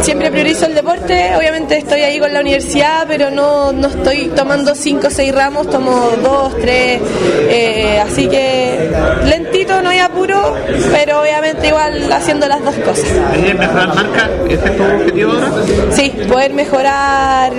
siempre 0.00 0.30
priorizo 0.30 0.66
el 0.66 0.74
deporte, 0.74 1.32
obviamente 1.36 1.78
estoy 1.78 2.00
ahí 2.00 2.18
con 2.18 2.32
la 2.32 2.40
universidad, 2.40 3.04
pero 3.08 3.30
no, 3.30 3.72
no 3.72 3.88
estoy 3.88 4.32
tomando 4.34 4.74
5 4.74 5.06
o 5.06 5.10
6 5.10 5.34
ramos, 5.34 5.70
tomo 5.70 6.10
2, 6.22 6.56
3, 6.60 7.00
eh, 7.48 8.00
así 8.00 8.28
que 8.28 8.90
lentito, 9.26 9.80
no 9.82 9.90
hay 9.90 9.98
apuro, 9.98 10.54
pero 10.92 11.20
obviamente 11.22 11.72
igual 11.74 12.12
haciendo 12.12 12.46
las 12.46 12.64
dos 12.64 12.74
cosas. 12.76 13.10
mejorar 13.58 13.94
marca? 13.94 14.30
¿Ese 14.48 14.64
es 14.64 14.76
tu 14.76 14.82
objetivo 14.82 15.32
ahora? 15.32 15.50
Sí, 15.90 16.12
poder 16.28 16.52
mejorar 16.54 17.52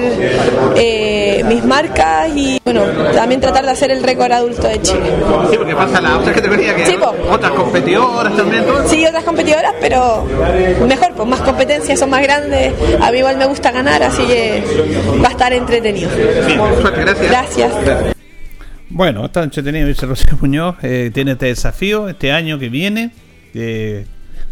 eh, 0.76 1.44
mis 1.48 1.64
marcas 1.66 2.30
y 2.36 2.60
bueno, 2.64 2.84
también 3.14 3.42
tratar 3.42 3.66
de 3.66 3.72
hacer 3.72 3.92
el 3.92 4.04
récord 4.04 4.32
adulto 4.32 4.68
de 4.68 4.82
Chile. 4.82 5.12
Sí, 5.50 5.58
porque 5.58 5.76
pasa 5.76 6.02
la 6.02 6.18
otra 6.18 6.34
categoría 6.34 6.76
que 6.76 6.98
otras 7.30 7.52
competidoras 7.52 8.36
también. 8.36 8.64
Sí, 8.88 9.06
otras 9.06 9.24
competidoras, 9.24 9.74
pero 9.82 10.26
mejor, 10.88 11.14
pues 11.16 11.28
más 11.28 11.42
competencias 11.42 12.00
son 12.00 12.10
más 12.10 12.22
grandes. 12.22 12.74
A 13.02 13.12
mí 13.12 13.18
igual 13.20 13.38
me 13.38 13.46
gusta 13.46 13.72
ganar, 13.72 14.02
así 14.04 14.24
que 14.26 14.64
va 15.24 15.28
a 15.28 15.32
estar 15.32 15.54
entretenido. 15.54 16.10
gracias. 16.96 17.30
Gracias. 17.30 17.72
Bueno, 18.90 19.26
está 19.26 19.44
entretenido, 19.44 19.88
dice 19.88 20.06
Rocío 20.06 20.38
Muñoz. 20.40 20.78
Eh, 20.82 21.12
tiene 21.14 21.34
este 21.34 21.48
desafío 21.48 22.08
este 22.08 22.32
año 22.32 22.58
que 22.58 22.70
viene. 22.70 23.12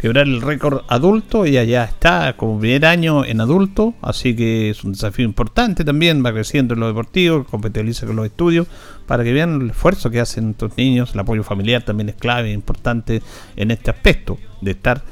Quebrar 0.00 0.26
el 0.26 0.42
récord 0.42 0.82
adulto. 0.88 1.44
Ella 1.44 1.64
ya 1.64 1.84
está 1.84 2.36
como 2.36 2.58
primer 2.58 2.84
año 2.86 3.24
en 3.24 3.40
adulto, 3.40 3.94
así 4.02 4.34
que 4.34 4.70
es 4.70 4.84
un 4.84 4.92
desafío 4.92 5.24
importante 5.24 5.84
también. 5.84 6.24
Va 6.24 6.32
creciendo 6.32 6.74
en 6.74 6.80
lo 6.80 6.88
deportivo, 6.88 7.44
compatibiliza 7.44 8.06
con 8.06 8.16
los 8.16 8.26
estudios, 8.26 8.66
para 9.06 9.24
que 9.24 9.32
vean 9.32 9.62
el 9.62 9.70
esfuerzo 9.70 10.10
que 10.10 10.20
hacen 10.20 10.50
estos 10.50 10.76
niños. 10.76 11.14
El 11.14 11.20
apoyo 11.20 11.42
familiar 11.42 11.82
también 11.82 12.08
es 12.08 12.16
clave, 12.16 12.52
importante 12.52 13.22
en 13.56 13.70
este 13.70 13.90
aspecto 13.90 14.38
de 14.60 14.72
estar 14.72 15.02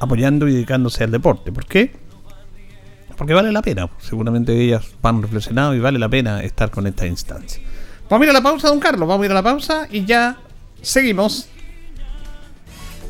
apoyando 0.00 0.48
y 0.48 0.52
dedicándose 0.52 1.04
al 1.04 1.10
deporte. 1.10 1.52
¿Por 1.52 1.66
qué? 1.66 1.92
Porque 3.16 3.32
vale 3.32 3.52
la 3.52 3.62
pena. 3.62 3.88
Seguramente 3.98 4.58
ellas 4.60 4.86
van 5.02 5.22
reflexionando 5.22 5.74
y 5.74 5.80
vale 5.80 5.98
la 5.98 6.08
pena 6.08 6.42
estar 6.42 6.70
con 6.70 6.86
esta 6.86 7.06
instancia. 7.06 7.62
Vamos 8.10 8.22
a 8.22 8.24
ir 8.24 8.30
a 8.30 8.32
la 8.34 8.42
pausa, 8.42 8.68
don 8.68 8.80
Carlos. 8.80 9.08
Vamos 9.08 9.22
a 9.22 9.26
ir 9.26 9.30
a 9.32 9.34
la 9.34 9.42
pausa 9.42 9.88
y 9.90 10.04
ya 10.04 10.36
seguimos 10.82 11.48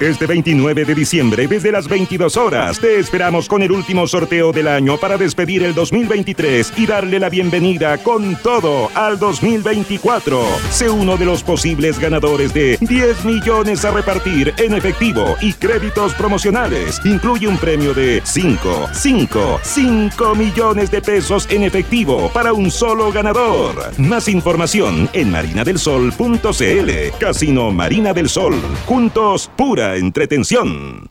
Este 0.00 0.24
29 0.24 0.86
de 0.86 0.94
diciembre, 0.94 1.46
desde 1.46 1.70
las 1.70 1.86
22 1.86 2.38
horas, 2.38 2.80
te 2.80 2.98
esperamos 2.98 3.46
con 3.48 3.60
el 3.60 3.70
último 3.70 4.06
sorteo 4.06 4.50
del 4.50 4.66
año 4.66 4.96
para 4.96 5.18
despedir 5.18 5.62
el 5.62 5.74
2023 5.74 6.72
y 6.78 6.86
darle 6.86 7.20
la 7.20 7.28
bienvenida 7.28 7.98
con 7.98 8.34
todo 8.36 8.88
al 8.94 9.18
2024. 9.18 10.40
Sé 10.70 10.88
uno 10.88 11.18
de 11.18 11.26
los 11.26 11.42
posibles 11.42 11.98
ganadores 11.98 12.54
de 12.54 12.78
10 12.80 13.26
millones 13.26 13.84
a 13.84 13.90
repartir 13.90 14.54
en 14.56 14.72
efectivo 14.72 15.36
y 15.42 15.52
créditos 15.52 16.14
promocionales. 16.14 16.98
Incluye 17.04 17.46
un 17.46 17.58
premio 17.58 17.92
de 17.92 18.22
5, 18.24 18.88
5, 18.94 19.60
5 19.62 20.34
millones 20.34 20.90
de 20.90 21.02
pesos 21.02 21.46
en 21.50 21.62
efectivo 21.62 22.30
para 22.32 22.54
un 22.54 22.70
solo 22.70 23.12
ganador. 23.12 23.92
Más 23.98 24.28
información 24.28 25.10
en 25.12 25.30
marinadelsol.cl. 25.30 27.18
Casino 27.18 27.70
Marina 27.70 28.14
del 28.14 28.30
Sol. 28.30 28.54
Juntos, 28.86 29.50
pura 29.54 29.89
entretención. 29.96 31.10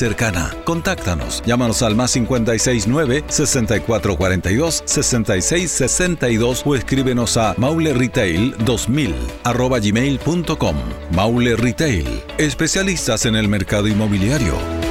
Contáctanos. 0.65 1.43
Llámanos 1.45 1.83
al 1.83 1.95
más 1.95 2.13
569 2.13 3.23
6442 3.27 4.83
6662 4.85 6.63
o 6.65 6.75
escríbenos 6.75 7.37
a 7.37 7.55
mauleretail2000 7.55 9.13
arroba 9.43 9.79
gmail.com. 9.79 10.75
Maule 11.15 11.55
Retail, 11.55 12.23
especialistas 12.37 13.25
en 13.25 13.35
el 13.35 13.47
mercado 13.47 13.87
inmobiliario. 13.87 14.90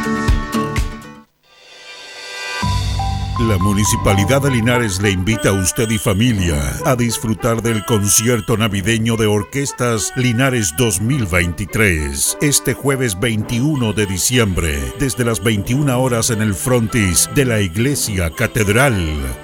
La 3.39 3.57
Municipalidad 3.57 4.41
de 4.41 4.51
Linares 4.51 5.01
le 5.01 5.09
invita 5.09 5.49
a 5.49 5.53
usted 5.53 5.89
y 5.89 5.97
familia 5.97 6.61
a 6.85 6.95
disfrutar 6.95 7.61
del 7.61 7.83
concierto 7.85 8.57
navideño 8.57 9.15
de 9.15 9.25
orquestas 9.25 10.11
Linares 10.15 10.73
2023 10.77 12.37
este 12.41 12.73
jueves 12.73 13.19
21 13.19 13.93
de 13.93 14.05
diciembre 14.05 14.79
desde 14.99 15.23
las 15.25 15.41
21 15.41 15.99
horas 15.99 16.29
en 16.29 16.41
el 16.41 16.53
frontis 16.53 17.29
de 17.33 17.45
la 17.45 17.61
Iglesia 17.61 18.29
Catedral. 18.31 18.95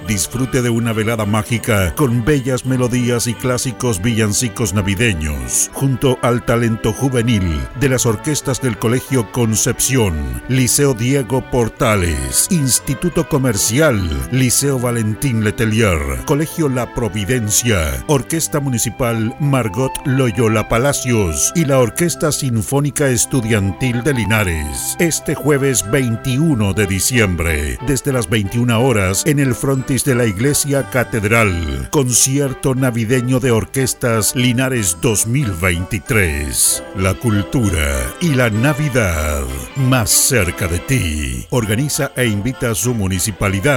Disfrute 0.06 0.62
de 0.62 0.70
una 0.70 0.92
velada 0.92 1.24
mágica 1.24 1.94
con 1.96 2.24
bellas 2.24 2.66
melodías 2.66 3.26
y 3.26 3.34
clásicos 3.34 4.00
villancicos 4.00 4.74
navideños 4.74 5.70
junto 5.72 6.18
al 6.22 6.44
talento 6.44 6.92
juvenil 6.92 7.60
de 7.80 7.88
las 7.88 8.06
orquestas 8.06 8.60
del 8.60 8.78
Colegio 8.78 9.32
Concepción, 9.32 10.42
Liceo 10.48 10.94
Diego 10.94 11.42
Portales, 11.50 12.46
Instituto 12.50 13.28
Comercial 13.28 13.78
Liceo 13.90 14.78
Valentín 14.78 15.42
Letelier, 15.42 15.98
Colegio 16.26 16.68
La 16.68 16.92
Providencia, 16.94 18.04
Orquesta 18.06 18.60
Municipal 18.60 19.34
Margot 19.40 19.92
Loyola 20.04 20.68
Palacios 20.68 21.52
y 21.54 21.64
la 21.64 21.78
Orquesta 21.78 22.30
Sinfónica 22.30 23.08
Estudiantil 23.08 24.02
de 24.02 24.12
Linares. 24.12 24.94
Este 24.98 25.34
jueves 25.34 25.90
21 25.90 26.74
de 26.74 26.86
diciembre, 26.86 27.78
desde 27.86 28.12
las 28.12 28.28
21 28.28 28.78
horas, 28.78 29.22
en 29.24 29.38
el 29.38 29.54
frontis 29.54 30.04
de 30.04 30.14
la 30.14 30.26
Iglesia 30.26 30.90
Catedral, 30.90 31.88
concierto 31.90 32.74
navideño 32.74 33.40
de 33.40 33.52
orquestas 33.52 34.36
Linares 34.36 34.98
2023. 35.00 36.82
La 36.96 37.14
cultura 37.14 37.96
y 38.20 38.34
la 38.34 38.50
Navidad 38.50 39.44
más 39.76 40.10
cerca 40.10 40.68
de 40.68 40.78
ti. 40.78 41.46
Organiza 41.48 42.12
e 42.16 42.26
invita 42.26 42.72
a 42.72 42.74
su 42.74 42.92
municipalidad 42.94 43.67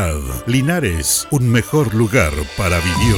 Linares, 0.48 1.28
un 1.32 1.50
mejor 1.50 1.94
lugar 1.94 2.32
para 2.56 2.80
vivir. 2.80 3.18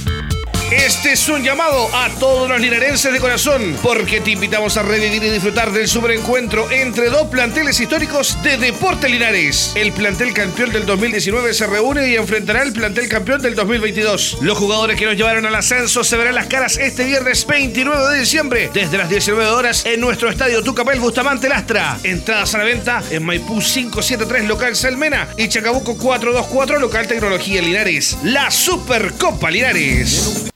Este 0.71 1.11
es 1.11 1.27
un 1.27 1.43
llamado 1.43 1.93
a 1.93 2.07
todos 2.11 2.47
los 2.47 2.61
linarenses 2.61 3.11
de 3.11 3.19
corazón, 3.19 3.77
porque 3.83 4.21
te 4.21 4.31
invitamos 4.31 4.77
a 4.77 4.83
revivir 4.83 5.21
y 5.21 5.29
disfrutar 5.29 5.73
del 5.73 5.85
superencuentro 5.85 6.71
entre 6.71 7.09
dos 7.09 7.27
planteles 7.27 7.77
históricos 7.81 8.41
de 8.41 8.55
Deporte 8.55 9.09
Linares. 9.09 9.73
El 9.75 9.91
plantel 9.91 10.33
campeón 10.33 10.71
del 10.71 10.85
2019 10.85 11.53
se 11.53 11.67
reúne 11.67 12.07
y 12.07 12.15
enfrentará 12.15 12.61
al 12.61 12.71
plantel 12.71 13.09
campeón 13.09 13.41
del 13.41 13.53
2022. 13.53 14.37
Los 14.43 14.57
jugadores 14.57 14.97
que 14.97 15.05
nos 15.05 15.17
llevaron 15.17 15.45
al 15.45 15.55
ascenso 15.55 16.05
se 16.05 16.15
verán 16.15 16.35
las 16.35 16.47
caras 16.47 16.77
este 16.77 17.03
viernes 17.03 17.45
29 17.45 18.13
de 18.13 18.19
diciembre, 18.19 18.69
desde 18.73 18.97
las 18.97 19.09
19 19.09 19.45
horas, 19.47 19.85
en 19.85 19.99
nuestro 19.99 20.29
estadio 20.29 20.63
Tucapel 20.63 21.01
Bustamante 21.01 21.49
Lastra. 21.49 21.99
Entradas 22.03 22.55
a 22.55 22.59
la 22.59 22.63
venta 22.63 23.03
en 23.11 23.25
Maipú 23.25 23.59
573 23.59 24.45
local 24.45 24.73
Salmena 24.77 25.27
y 25.35 25.49
Chacabuco 25.49 25.97
424 25.97 26.79
local 26.79 27.07
Tecnología 27.07 27.61
Linares. 27.61 28.17
La 28.23 28.49
Supercopa 28.49 29.51
Linares. 29.51 30.47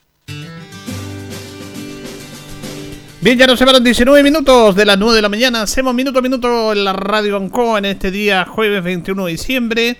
Bien, 3.25 3.39
ya 3.39 3.47
nos 3.47 3.57
separan 3.57 3.83
19 3.83 4.21
minutos 4.21 4.75
de 4.75 4.85
las 4.85 4.99
9 4.99 5.15
de 5.15 5.21
la 5.23 5.29
mañana. 5.29 5.63
Hacemos 5.63 5.95
minuto 5.95 6.19
a 6.19 6.21
minuto 6.21 6.71
en 6.71 6.83
la 6.83 6.93
Radio 6.93 7.37
Ancoa 7.37 7.79
en 7.79 7.85
este 7.85 8.11
día, 8.11 8.45
jueves 8.45 8.83
21 8.83 9.25
de 9.25 9.31
diciembre. 9.31 9.97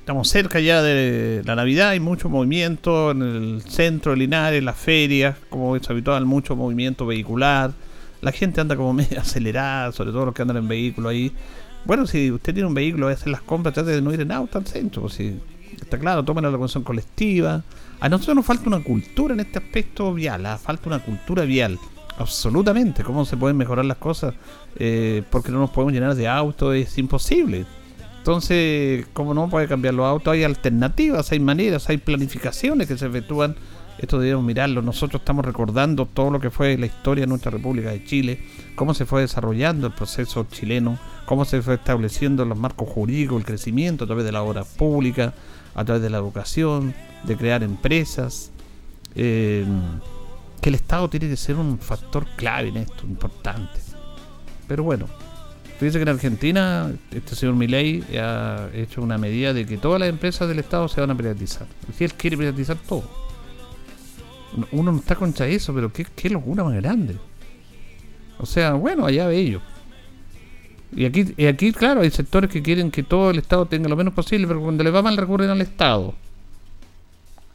Estamos 0.00 0.28
cerca 0.28 0.58
ya 0.58 0.82
de 0.82 1.42
la 1.44 1.54
Navidad, 1.54 1.90
hay 1.90 2.00
mucho 2.00 2.28
movimiento 2.28 3.12
en 3.12 3.22
el 3.22 3.62
centro 3.62 4.10
de 4.10 4.18
Linares, 4.18 4.60
las 4.64 4.76
ferias, 4.76 5.36
como 5.50 5.76
es 5.76 5.88
habitual, 5.88 6.26
mucho 6.26 6.56
movimiento 6.56 7.06
vehicular. 7.06 7.70
La 8.22 8.32
gente 8.32 8.60
anda 8.60 8.74
como 8.74 8.92
medio 8.92 9.20
acelerada, 9.20 9.92
sobre 9.92 10.10
todo 10.10 10.24
los 10.26 10.34
que 10.34 10.42
andan 10.42 10.56
en 10.56 10.66
vehículo 10.66 11.10
ahí. 11.10 11.30
Bueno, 11.84 12.08
si 12.08 12.32
usted 12.32 12.54
tiene 12.54 12.66
un 12.66 12.74
vehículo, 12.74 13.06
va 13.06 13.14
las 13.26 13.42
compras, 13.42 13.72
trate 13.72 13.92
de 13.92 14.02
no 14.02 14.12
ir 14.12 14.20
en 14.20 14.32
auto 14.32 14.58
al 14.58 14.66
centro. 14.66 15.02
Pues 15.02 15.14
si 15.14 15.38
está 15.80 15.96
claro, 15.96 16.24
tomen 16.24 16.42
la 16.42 16.50
locomoción 16.50 16.82
colectiva. 16.82 17.62
A 18.00 18.08
nosotros 18.08 18.34
nos 18.34 18.44
falta 18.44 18.66
una 18.66 18.82
cultura 18.82 19.32
en 19.32 19.38
este 19.38 19.60
aspecto 19.60 20.12
vial, 20.12 20.44
¿ah? 20.44 20.58
falta 20.58 20.88
una 20.88 20.98
cultura 20.98 21.44
vial. 21.44 21.78
Absolutamente, 22.18 23.02
¿cómo 23.02 23.24
se 23.24 23.36
pueden 23.36 23.56
mejorar 23.56 23.84
las 23.84 23.96
cosas? 23.96 24.34
Eh, 24.76 25.22
porque 25.30 25.50
no 25.50 25.58
nos 25.58 25.70
podemos 25.70 25.92
llenar 25.92 26.14
de 26.14 26.28
autos, 26.28 26.74
es 26.74 26.96
imposible. 26.98 27.66
Entonces, 28.18 29.06
¿cómo 29.12 29.34
no 29.34 29.50
puede 29.50 29.68
cambiar 29.68 29.94
los 29.94 30.06
autos? 30.06 30.32
Hay 30.32 30.44
alternativas, 30.44 31.30
hay 31.32 31.40
maneras, 31.40 31.88
hay 31.90 31.98
planificaciones 31.98 32.88
que 32.88 32.96
se 32.96 33.06
efectúan. 33.06 33.56
Esto 33.98 34.18
debemos 34.18 34.44
mirarlo. 34.44 34.80
Nosotros 34.80 35.20
estamos 35.20 35.44
recordando 35.44 36.06
todo 36.06 36.30
lo 36.30 36.40
que 36.40 36.50
fue 36.50 36.78
la 36.78 36.86
historia 36.86 37.22
de 37.22 37.26
nuestra 37.26 37.50
República 37.50 37.90
de 37.90 38.04
Chile, 38.04 38.40
cómo 38.76 38.94
se 38.94 39.06
fue 39.06 39.20
desarrollando 39.20 39.88
el 39.88 39.92
proceso 39.92 40.46
chileno, 40.50 40.98
cómo 41.26 41.44
se 41.44 41.62
fue 41.62 41.74
estableciendo 41.74 42.44
los 42.44 42.56
marcos 42.56 42.88
jurídicos, 42.88 43.38
el 43.38 43.44
crecimiento 43.44 44.04
a 44.04 44.06
través 44.06 44.24
de 44.24 44.32
la 44.32 44.42
obra 44.42 44.64
pública, 44.64 45.34
a 45.74 45.84
través 45.84 46.02
de 46.02 46.10
la 46.10 46.18
educación, 46.18 46.94
de 47.24 47.36
crear 47.36 47.62
empresas. 47.62 48.52
Eh, 49.16 49.66
que 50.64 50.70
el 50.70 50.76
Estado 50.76 51.10
tiene 51.10 51.28
que 51.28 51.36
ser 51.36 51.56
un 51.56 51.78
factor 51.78 52.24
clave 52.36 52.68
en 52.70 52.78
esto, 52.78 53.06
importante. 53.06 53.78
Pero 54.66 54.82
bueno, 54.82 55.06
fíjese 55.78 55.98
que 55.98 56.04
en 56.04 56.08
Argentina 56.08 56.90
este 57.10 57.36
señor 57.36 57.54
Milei 57.54 58.02
ha 58.16 58.70
hecho 58.72 59.02
una 59.02 59.18
medida 59.18 59.52
de 59.52 59.66
que 59.66 59.76
todas 59.76 60.00
las 60.00 60.08
empresas 60.08 60.48
del 60.48 60.60
Estado 60.60 60.88
se 60.88 61.02
van 61.02 61.10
a 61.10 61.14
privatizar. 61.14 61.66
Si 61.94 62.04
él 62.04 62.14
quiere 62.14 62.38
privatizar 62.38 62.78
todo. 62.78 63.04
Uno 64.72 64.90
no 64.90 64.98
está 65.00 65.16
contra 65.16 65.46
eso, 65.46 65.74
pero 65.74 65.92
qué, 65.92 66.06
qué 66.16 66.30
locura 66.30 66.64
más 66.64 66.76
grande. 66.76 67.18
O 68.38 68.46
sea, 68.46 68.72
bueno, 68.72 69.04
allá 69.04 69.26
ve 69.26 69.36
ellos. 69.36 69.62
Y 70.96 71.04
aquí, 71.04 71.26
y 71.36 71.44
aquí, 71.44 71.72
claro, 71.72 72.00
hay 72.00 72.10
sectores 72.10 72.48
que 72.48 72.62
quieren 72.62 72.90
que 72.90 73.02
todo 73.02 73.32
el 73.32 73.36
Estado 73.36 73.66
tenga 73.66 73.90
lo 73.90 73.96
menos 73.96 74.14
posible, 74.14 74.46
pero 74.46 74.62
cuando 74.62 74.82
le 74.82 74.90
va 74.90 75.02
mal 75.02 75.18
recurren 75.18 75.50
al 75.50 75.60
Estado. 75.60 76.14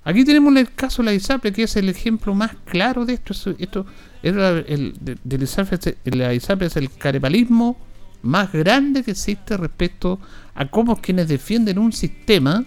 Aquí 0.10 0.26
tenemos 0.26 0.55
el 0.55 0.74
caso 0.74 1.03
de 1.03 1.05
la 1.05 1.14
ISAPRE, 1.14 1.53
que 1.53 1.64
es 1.64 1.76
el 1.76 1.88
ejemplo 1.88 2.34
más 2.34 2.53
claro 2.66 3.05
de 3.05 3.14
esto. 3.14 3.34
Esto 3.60 3.86
es 4.24 4.34
el, 4.34 4.95
la 6.05 6.34
ISAPRE 6.34 6.66
es 6.66 6.76
el 6.78 6.89
carepalismo 6.91 7.78
más 8.24 8.51
grande 8.51 9.03
que 9.03 9.12
existe 9.12 9.55
respecto 9.55 10.20
a 10.55 10.66
cómo 10.66 10.99
quienes 10.99 11.28
defienden 11.28 11.78
un 11.78 11.93
sistema 11.93 12.66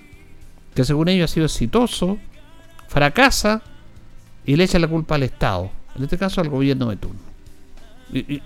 que 0.72 0.84
según 0.84 1.09
ellos 1.09 1.32
ha 1.32 1.34
sido 1.34 1.47
exitoso, 1.47 2.16
fracasa 2.86 3.61
y 4.47 4.55
le 4.55 4.62
echa 4.62 4.78
la 4.78 4.86
culpa 4.86 5.16
al 5.16 5.24
Estado, 5.24 5.68
en 5.97 6.05
este 6.05 6.18
caso 6.18 6.40
al 6.40 6.49
gobierno 6.49 6.90
de 6.90 6.97
turno. 6.97 7.20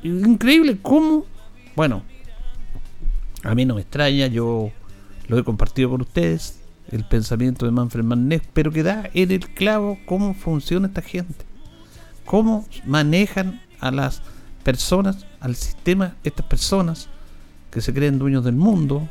increíble 0.04 0.78
cómo, 0.80 1.26
bueno, 1.76 2.02
a 3.42 3.54
mí 3.54 3.66
no 3.66 3.74
me 3.74 3.82
extraña, 3.82 4.26
yo 4.26 4.70
lo 5.28 5.38
he 5.38 5.44
compartido 5.44 5.90
con 5.90 6.00
ustedes, 6.00 6.62
el 6.90 7.04
pensamiento 7.04 7.66
de 7.66 7.72
Manfred 7.72 8.04
Mannes, 8.04 8.42
pero 8.52 8.70
que 8.70 8.82
da 8.82 9.08
en 9.14 9.30
el 9.30 9.48
clavo 9.48 9.98
cómo 10.06 10.34
funciona 10.34 10.88
esta 10.88 11.02
gente, 11.02 11.44
cómo 12.24 12.66
manejan 12.84 13.60
a 13.80 13.90
las 13.90 14.22
personas, 14.62 15.26
al 15.40 15.56
sistema, 15.56 16.16
estas 16.24 16.46
personas 16.46 17.08
que 17.70 17.80
se 17.80 17.92
creen 17.92 18.18
dueños 18.18 18.44
del 18.44 18.56
mundo, 18.56 19.08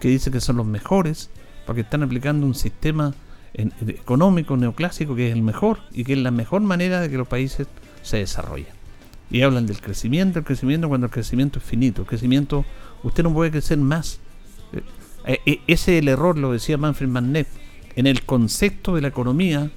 que 0.00 0.08
dicen 0.08 0.32
que 0.32 0.40
son 0.40 0.56
los 0.56 0.66
mejores, 0.66 1.30
porque 1.66 1.82
están 1.82 2.02
aplicando 2.02 2.46
un 2.46 2.54
sistema 2.54 3.14
económico 3.54 4.56
neoclásico 4.56 5.14
que 5.14 5.28
es 5.28 5.32
el 5.32 5.42
mejor 5.42 5.78
y 5.92 6.04
que 6.04 6.14
es 6.14 6.18
la 6.18 6.30
mejor 6.30 6.62
manera 6.62 7.00
de 7.00 7.08
que 7.08 7.16
los 7.16 7.28
países 7.28 7.66
se 8.02 8.18
desarrollen. 8.18 8.66
Y 9.30 9.42
hablan 9.42 9.66
del 9.66 9.80
crecimiento, 9.80 10.38
el 10.38 10.44
crecimiento 10.44 10.88
cuando 10.88 11.06
el 11.06 11.12
crecimiento 11.12 11.58
es 11.58 11.64
finito, 11.64 12.02
el 12.02 12.08
crecimiento, 12.08 12.64
usted 13.02 13.22
no 13.22 13.32
puede 13.32 13.50
crecer 13.50 13.78
más 13.78 14.20
ese 15.24 15.62
es 15.66 15.88
el 15.88 16.08
error, 16.08 16.38
lo 16.38 16.52
decía 16.52 16.76
Manfred 16.76 17.08
Mannet. 17.08 17.48
En 17.96 18.06
el 18.06 18.22
concepto 18.22 18.94
de 18.94 19.02
la 19.02 19.08
economía 19.08 19.70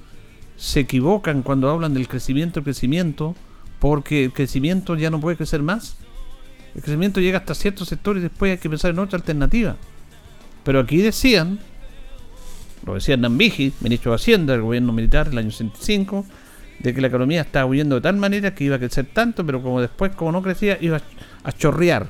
se 0.56 0.80
equivocan 0.80 1.42
cuando 1.42 1.70
hablan 1.70 1.94
del 1.94 2.08
crecimiento, 2.08 2.62
crecimiento, 2.62 3.34
porque 3.78 4.24
el 4.24 4.32
crecimiento 4.32 4.96
ya 4.96 5.10
no 5.10 5.20
puede 5.20 5.36
crecer 5.36 5.62
más. 5.62 5.96
El 6.74 6.82
crecimiento 6.82 7.20
llega 7.20 7.38
hasta 7.38 7.54
ciertos 7.54 7.88
sectores 7.88 8.20
y 8.20 8.28
después 8.28 8.52
hay 8.52 8.58
que 8.58 8.68
pensar 8.68 8.90
en 8.90 8.98
otra 8.98 9.18
alternativa. 9.18 9.76
Pero 10.64 10.80
aquí 10.80 10.98
decían, 10.98 11.60
lo 12.84 12.94
decía 12.94 13.16
Nambiji, 13.16 13.72
ministro 13.80 14.12
de 14.12 14.16
Hacienda 14.16 14.52
del 14.52 14.62
gobierno 14.62 14.92
militar 14.92 15.28
el 15.30 15.38
año 15.38 15.50
65, 15.50 16.26
de 16.80 16.94
que 16.94 17.00
la 17.00 17.08
economía 17.08 17.40
estaba 17.40 17.66
huyendo 17.66 17.96
de 17.96 18.00
tal 18.00 18.16
manera 18.16 18.54
que 18.54 18.64
iba 18.64 18.76
a 18.76 18.78
crecer 18.78 19.06
tanto, 19.12 19.44
pero 19.44 19.62
como 19.62 19.80
después, 19.80 20.14
como 20.14 20.32
no 20.32 20.42
crecía, 20.42 20.78
iba 20.80 21.00
a 21.42 21.52
chorrear. 21.52 22.08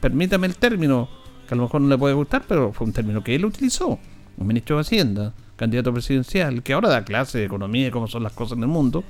permítame 0.00 0.46
el 0.46 0.56
término, 0.56 1.08
que 1.48 1.54
a 1.54 1.56
lo 1.56 1.64
mejor 1.64 1.80
no 1.80 1.88
le 1.88 1.96
puede 1.96 2.14
gustar, 2.14 2.44
pero 2.46 2.72
fue 2.72 2.86
un 2.86 2.92
término 2.92 3.24
que 3.24 3.34
él 3.34 3.46
utilizó, 3.46 3.98
un 4.36 4.46
ministro 4.46 4.76
de 4.76 4.82
Hacienda, 4.82 5.32
candidato 5.56 5.92
presidencial, 5.92 6.62
que 6.62 6.74
ahora 6.74 6.90
da 6.90 7.04
clase 7.04 7.38
de 7.38 7.44
economía 7.44 7.88
y 7.88 7.90
cómo 7.90 8.06
son 8.06 8.22
las 8.22 8.32
cosas 8.32 8.58
en 8.58 8.64
el 8.64 8.68
mundo, 8.68 9.02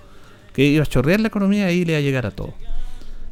que 0.53 0.65
iba 0.65 0.85
a 0.85 0.87
chorrear 0.87 1.21
la 1.21 1.29
economía 1.29 1.71
y 1.73 1.85
le 1.85 1.93
iba 1.93 1.99
a 1.99 2.03
llegar 2.03 2.27
a 2.27 2.31
todo. 2.31 2.55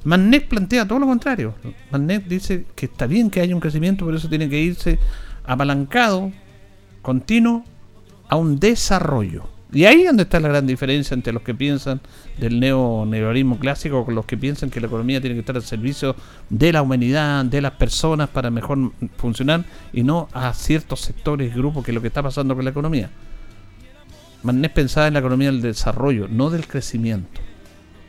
Mannet 0.05 0.49
plantea 0.49 0.87
todo 0.87 0.99
lo 0.99 1.07
contrario. 1.07 1.55
Mannet 1.91 2.27
dice 2.27 2.67
que 2.75 2.87
está 2.87 3.07
bien 3.07 3.31
que 3.31 3.41
haya 3.41 3.55
un 3.55 3.61
crecimiento, 3.61 4.05
pero 4.05 4.17
eso 4.17 4.29
tiene 4.29 4.49
que 4.49 4.61
irse 4.61 4.99
apalancado, 5.45 6.33
continuo, 7.03 7.65
a 8.29 8.37
un 8.37 8.59
desarrollo. 8.59 9.49
Y 9.73 9.85
ahí 9.85 10.03
es 10.03 10.07
donde 10.07 10.23
está 10.23 10.39
la 10.39 10.49
gran 10.49 10.67
diferencia 10.67 11.15
entre 11.15 11.33
los 11.33 11.43
que 11.43 11.53
piensan 11.53 12.01
del 12.39 12.61
neoliberalismo 12.61 13.59
clásico 13.59 14.05
con 14.05 14.15
los 14.15 14.25
que 14.25 14.37
piensan 14.37 14.71
que 14.71 14.81
la 14.81 14.87
economía 14.87 15.21
tiene 15.21 15.35
que 15.35 15.41
estar 15.41 15.57
al 15.57 15.63
servicio 15.63 16.15
de 16.49 16.73
la 16.73 16.83
humanidad, 16.83 17.45
de 17.45 17.61
las 17.61 17.73
personas 17.73 18.29
para 18.29 18.51
mejor 18.51 18.93
funcionar 19.17 19.65
y 19.93 20.05
no 20.05 20.29
a 20.33 20.53
ciertos 20.55 21.01
sectores 21.01 21.53
y 21.53 21.57
grupos 21.57 21.85
que 21.85 21.91
es 21.91 21.95
lo 21.95 22.01
que 22.01 22.09
está 22.09 22.23
pasando 22.23 22.55
con 22.55 22.65
la 22.65 22.71
economía. 22.71 23.11
Manés 24.45 24.71
pensaba 24.71 25.09
en 25.09 25.15
la 25.15 25.19
economía 25.19 25.51
del 25.51 25.63
desarrollo, 25.63 26.29
no 26.29 26.51
del 26.51 26.69
crecimiento. 26.69 27.41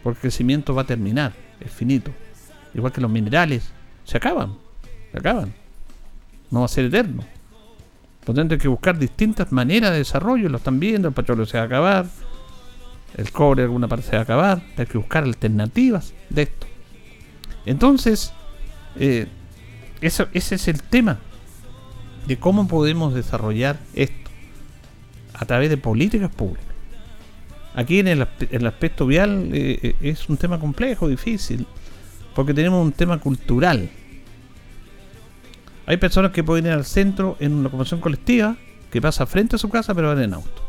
Porque 0.04 0.18
el 0.18 0.22
crecimiento 0.22 0.76
va 0.76 0.84
a 0.84 0.86
terminar, 0.86 1.34
es 1.60 1.72
finito. 1.72 2.12
Igual 2.76 2.94
que 2.94 3.02
los 3.02 3.10
minerales, 3.10 3.72
se 4.04 4.18
acaban, 4.18 4.54
se 5.12 5.18
acaban. 5.18 5.54
No 6.52 6.60
va 6.60 6.66
a 6.66 6.70
ser 6.70 6.86
eterno. 6.86 7.24
Por 8.28 8.36
tanto, 8.36 8.56
hay 8.56 8.60
que 8.60 8.68
buscar 8.68 9.00
distintas 9.00 9.54
maneras 9.54 9.92
de 9.92 10.00
desarrollo. 10.00 10.50
Lo 10.50 10.58
están 10.58 10.82
viendo, 10.82 11.08
el 11.08 11.14
petróleo 11.14 11.46
se 11.46 11.56
va 11.56 11.64
a 11.64 11.66
acabar, 11.66 12.06
el 13.16 13.32
cobre 13.32 13.64
alguna 13.64 13.88
parte 13.88 14.06
se 14.06 14.12
va 14.12 14.18
a 14.18 14.24
acabar. 14.24 14.62
Hay 14.76 14.86
que 14.86 14.98
buscar 14.98 15.24
alternativas 15.24 16.14
de 16.30 16.42
esto. 16.42 16.68
Entonces, 17.66 18.34
eh, 18.98 19.28
ese 20.02 20.28
es 20.34 20.68
el 20.68 20.84
tema 20.84 21.20
de 22.28 22.36
cómo 22.36 22.68
podemos 22.68 23.14
desarrollar 23.14 23.80
esto 23.94 24.30
a 25.34 25.46
través 25.46 25.70
de 25.70 25.78
políticas 25.78 26.30
públicas. 26.30 26.66
Aquí 27.76 28.00
en 28.00 28.10
el, 28.10 28.28
el 28.52 28.68
aspecto 28.68 29.06
vial 29.08 29.52
eh, 29.54 29.80
eh, 29.82 29.96
es 30.02 30.28
un 30.28 30.36
tema 30.36 30.60
complejo, 30.60 31.08
difícil, 31.08 31.66
porque 32.36 32.54
tenemos 32.54 32.86
un 32.86 32.92
tema 32.92 33.20
cultural 33.20 33.90
hay 35.88 35.98
personas 35.98 36.32
que 36.32 36.44
pueden 36.44 36.66
ir 36.66 36.74
al 36.74 36.86
centro 36.86 37.38
en 37.40 37.54
una 37.54 37.64
locomoción 37.64 38.02
colectiva 38.02 38.58
que 38.92 39.02
pasa 39.02 39.26
frente 39.26 39.56
a 39.56 39.60
su 39.60 39.70
casa 39.70 39.96
pero 39.96 40.10
van 40.10 40.22
en 40.22 40.34
auto. 40.34 40.62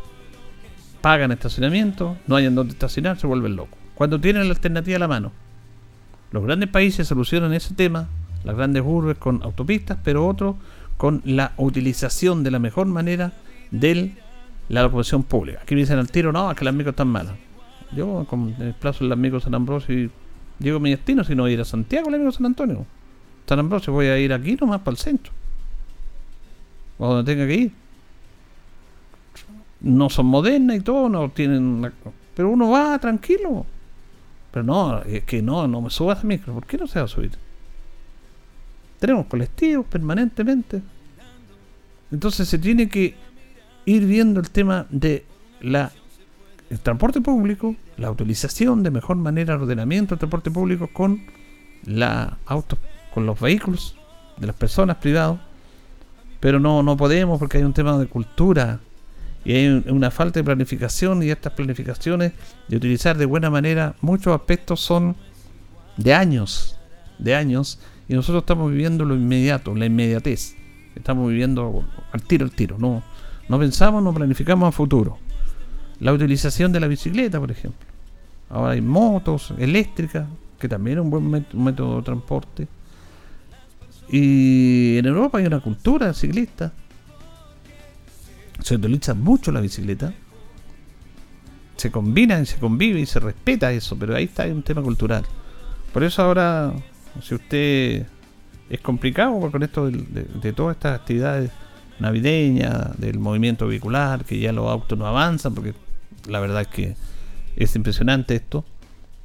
Pagan 1.01 1.33
estacionamiento, 1.33 2.17
no 2.29 2.37
hay 2.37 2.47
en 2.47 2.55
dónde 2.55 2.73
estacionar, 2.73 3.19
se 3.19 3.27
vuelven 3.27 3.57
locos. 3.57 3.79
Cuando 3.95 4.21
tienen 4.21 4.45
la 4.45 4.55
alternativa 4.55 4.97
a 4.97 5.01
la 5.01 5.09
mano. 5.09 5.33
Los 6.31 6.45
grandes 6.45 6.69
países 6.69 7.09
solucionan 7.09 7.53
ese 7.53 7.75
tema, 7.75 8.07
las 8.45 8.55
grandes 8.55 8.83
urbes 8.87 9.19
con 9.19 9.43
autopistas, 9.43 9.99
pero 10.05 10.27
otros 10.27 10.57
con 10.97 11.21
la 11.25 11.53
utilización 11.57 12.45
de 12.45 12.51
la 12.53 12.59
mejor 12.61 12.87
manera 12.87 13.33
de 13.73 14.13
la 14.69 14.83
locomoción 14.83 15.25
pública. 15.25 15.61
Aquí 15.63 15.75
me 15.75 15.81
dicen 15.81 15.99
al 15.99 16.11
tiro, 16.11 16.33
no, 16.33 16.51
es 16.51 16.57
que 16.57 16.65
las 16.65 16.75
micros 16.75 16.93
están 16.93 17.09
malas. 17.09 17.35
Yo 17.91 18.25
con 18.29 18.55
el 18.61 18.75
plazo 18.75 19.05
del 19.05 19.13
amigo 19.13 19.41
San 19.41 19.55
Ambrosio 19.55 19.95
y 19.95 20.11
llego 20.61 20.77
a 20.77 20.81
mi 20.81 20.91
destino, 20.91 21.25
si 21.25 21.35
no 21.35 21.49
ir 21.49 21.61
a 21.61 21.65
Santiago, 21.65 22.09
el 22.09 22.17
amigo 22.17 22.31
San 22.31 22.47
Antonio. 22.47 22.87
San 23.49 23.59
Ambrosio, 23.59 23.93
voy 23.93 24.07
a 24.07 24.19
ir 24.19 24.33
aquí 24.33 24.57
nomás 24.57 24.81
para 24.81 24.93
el 24.93 24.99
centro. 24.99 25.33
O 26.99 27.15
donde 27.15 27.33
tenga 27.33 27.47
que 27.47 27.55
ir. 27.55 27.73
No 29.81 30.11
son 30.11 30.27
modernas 30.27 30.77
y 30.77 30.81
todo, 30.81 31.09
no 31.09 31.31
tienen... 31.31 31.93
Pero 32.35 32.51
uno 32.51 32.71
va 32.71 32.99
tranquilo. 32.99 33.65
Pero 34.51 34.65
no, 34.65 35.03
es 35.03 35.25
que 35.25 35.41
no, 35.41 35.67
no 35.67 35.81
me 35.81 35.91
subas 35.91 36.21
a 36.21 36.25
micro. 36.25 36.53
¿Por 36.53 36.67
qué 36.67 36.77
no 36.77 36.87
se 36.87 36.99
va 36.99 37.07
a 37.07 37.09
subir? 37.09 37.31
Tenemos 38.99 39.27
colectivos 39.27 39.87
permanentemente. 39.87 40.83
Entonces 42.11 42.49
se 42.49 42.59
tiene 42.59 42.89
que 42.89 43.15
ir 43.87 44.05
viendo 44.05 44.41
el 44.41 44.51
tema 44.51 44.87
de 44.91 45.25
la 45.61 45.91
el 46.69 46.81
transporte 46.81 47.23
público, 47.23 47.77
la 47.97 48.11
utilización 48.11 48.83
de 48.83 48.91
mejor 48.91 49.17
manera, 49.17 49.55
el 49.55 49.63
ordenamiento 49.63 50.15
del 50.15 50.19
transporte 50.19 50.51
público 50.51 50.89
con 50.93 51.23
la 51.85 52.37
auto, 52.45 52.77
los 53.27 53.41
vehículos 53.41 53.97
de 54.37 54.47
las 54.47 54.57
personas 54.57 54.97
privados, 54.97 55.39
pero 56.41 56.61
no, 56.61 56.83
no 56.83 56.97
podemos 56.97 57.39
porque 57.39 57.59
hay 57.59 57.65
un 57.65 57.73
tema 57.73 57.99
de 57.99 58.07
cultura 58.07 58.81
y 59.45 59.53
hay 59.55 59.85
una 59.89 60.11
falta 60.11 60.41
de 60.41 60.45
planificación 60.45 61.23
y 61.23 61.31
estas 61.31 61.53
planificaciones 61.53 62.33
de 62.69 62.77
utilizar 62.77 63.17
de 63.17 63.27
buena 63.27 63.51
manera 63.51 63.95
muchos 64.01 64.35
aspectos 64.35 64.81
son 64.81 65.17
de 65.97 66.15
años, 66.15 66.79
de 67.19 67.35
años, 67.35 67.81
y 68.09 68.15
nosotros 68.15 68.43
estamos 68.43 68.71
viviendo 68.71 69.05
lo 69.05 69.15
inmediato, 69.15 69.75
la 69.75 69.87
inmediatez, 69.87 70.55
estamos 70.95 71.29
viviendo 71.29 71.85
al 72.13 72.23
tiro, 72.23 72.45
al 72.45 72.53
tiro, 72.53 72.77
no, 72.79 73.03
no 73.49 73.59
pensamos, 73.59 74.03
no 74.03 74.13
planificamos 74.15 74.69
a 74.69 74.73
futuro. 74.73 75.19
La 76.01 76.13
utilización 76.13 76.71
de 76.71 76.81
la 76.81 76.87
bicicleta, 76.87 77.41
por 77.41 77.51
ejemplo. 77.51 77.87
Ahora 78.51 78.73
hay 78.73 78.81
motos 78.81 79.53
eléctricas, 79.59 80.27
que 80.59 80.69
también 80.69 80.99
es 80.99 81.05
un 81.05 81.11
buen 81.11 81.47
método 81.53 81.97
de 81.97 82.03
transporte. 82.03 82.69
Y 84.11 84.97
en 84.99 85.07
Europa 85.07 85.39
hay 85.39 85.47
una 85.47 85.61
cultura 85.61 86.13
ciclista. 86.15 86.73
Se 88.63 88.75
utiliza 88.75 89.15
mucho 89.15 89.53
la 89.53 89.61
bicicleta. 89.61 90.13
Se 91.77 91.91
combina 91.91 92.41
y 92.41 92.47
se 92.47 92.59
convive 92.59 93.01
y 93.01 93.07
se 93.07 93.21
respeta 93.21 93.73
eso, 93.73 93.97
pero 93.99 94.17
ahí 94.17 94.25
está 94.25 94.45
un 94.47 94.63
tema 94.63 94.83
cultural. 94.83 95.25
Por 95.93 96.03
eso 96.03 96.23
ahora, 96.23 96.73
si 97.23 97.35
usted 97.35 98.07
es 98.69 98.81
complicado 98.81 99.39
con 99.51 99.63
esto 99.63 99.91
de 99.91 100.53
todas 100.53 100.77
estas 100.77 100.99
actividades 100.99 101.51
navideñas, 101.99 102.99
del 102.99 103.19
movimiento 103.19 103.67
vehicular, 103.67 104.25
que 104.25 104.39
ya 104.39 104.53
los 104.53 104.69
autos 104.69 104.99
no 104.99 105.07
avanzan 105.07 105.55
porque 105.55 105.75
la 106.29 106.41
verdad 106.41 106.63
es 106.63 106.69
que 106.69 106.97
es 107.57 107.75
impresionante 107.77 108.35
esto. 108.35 108.65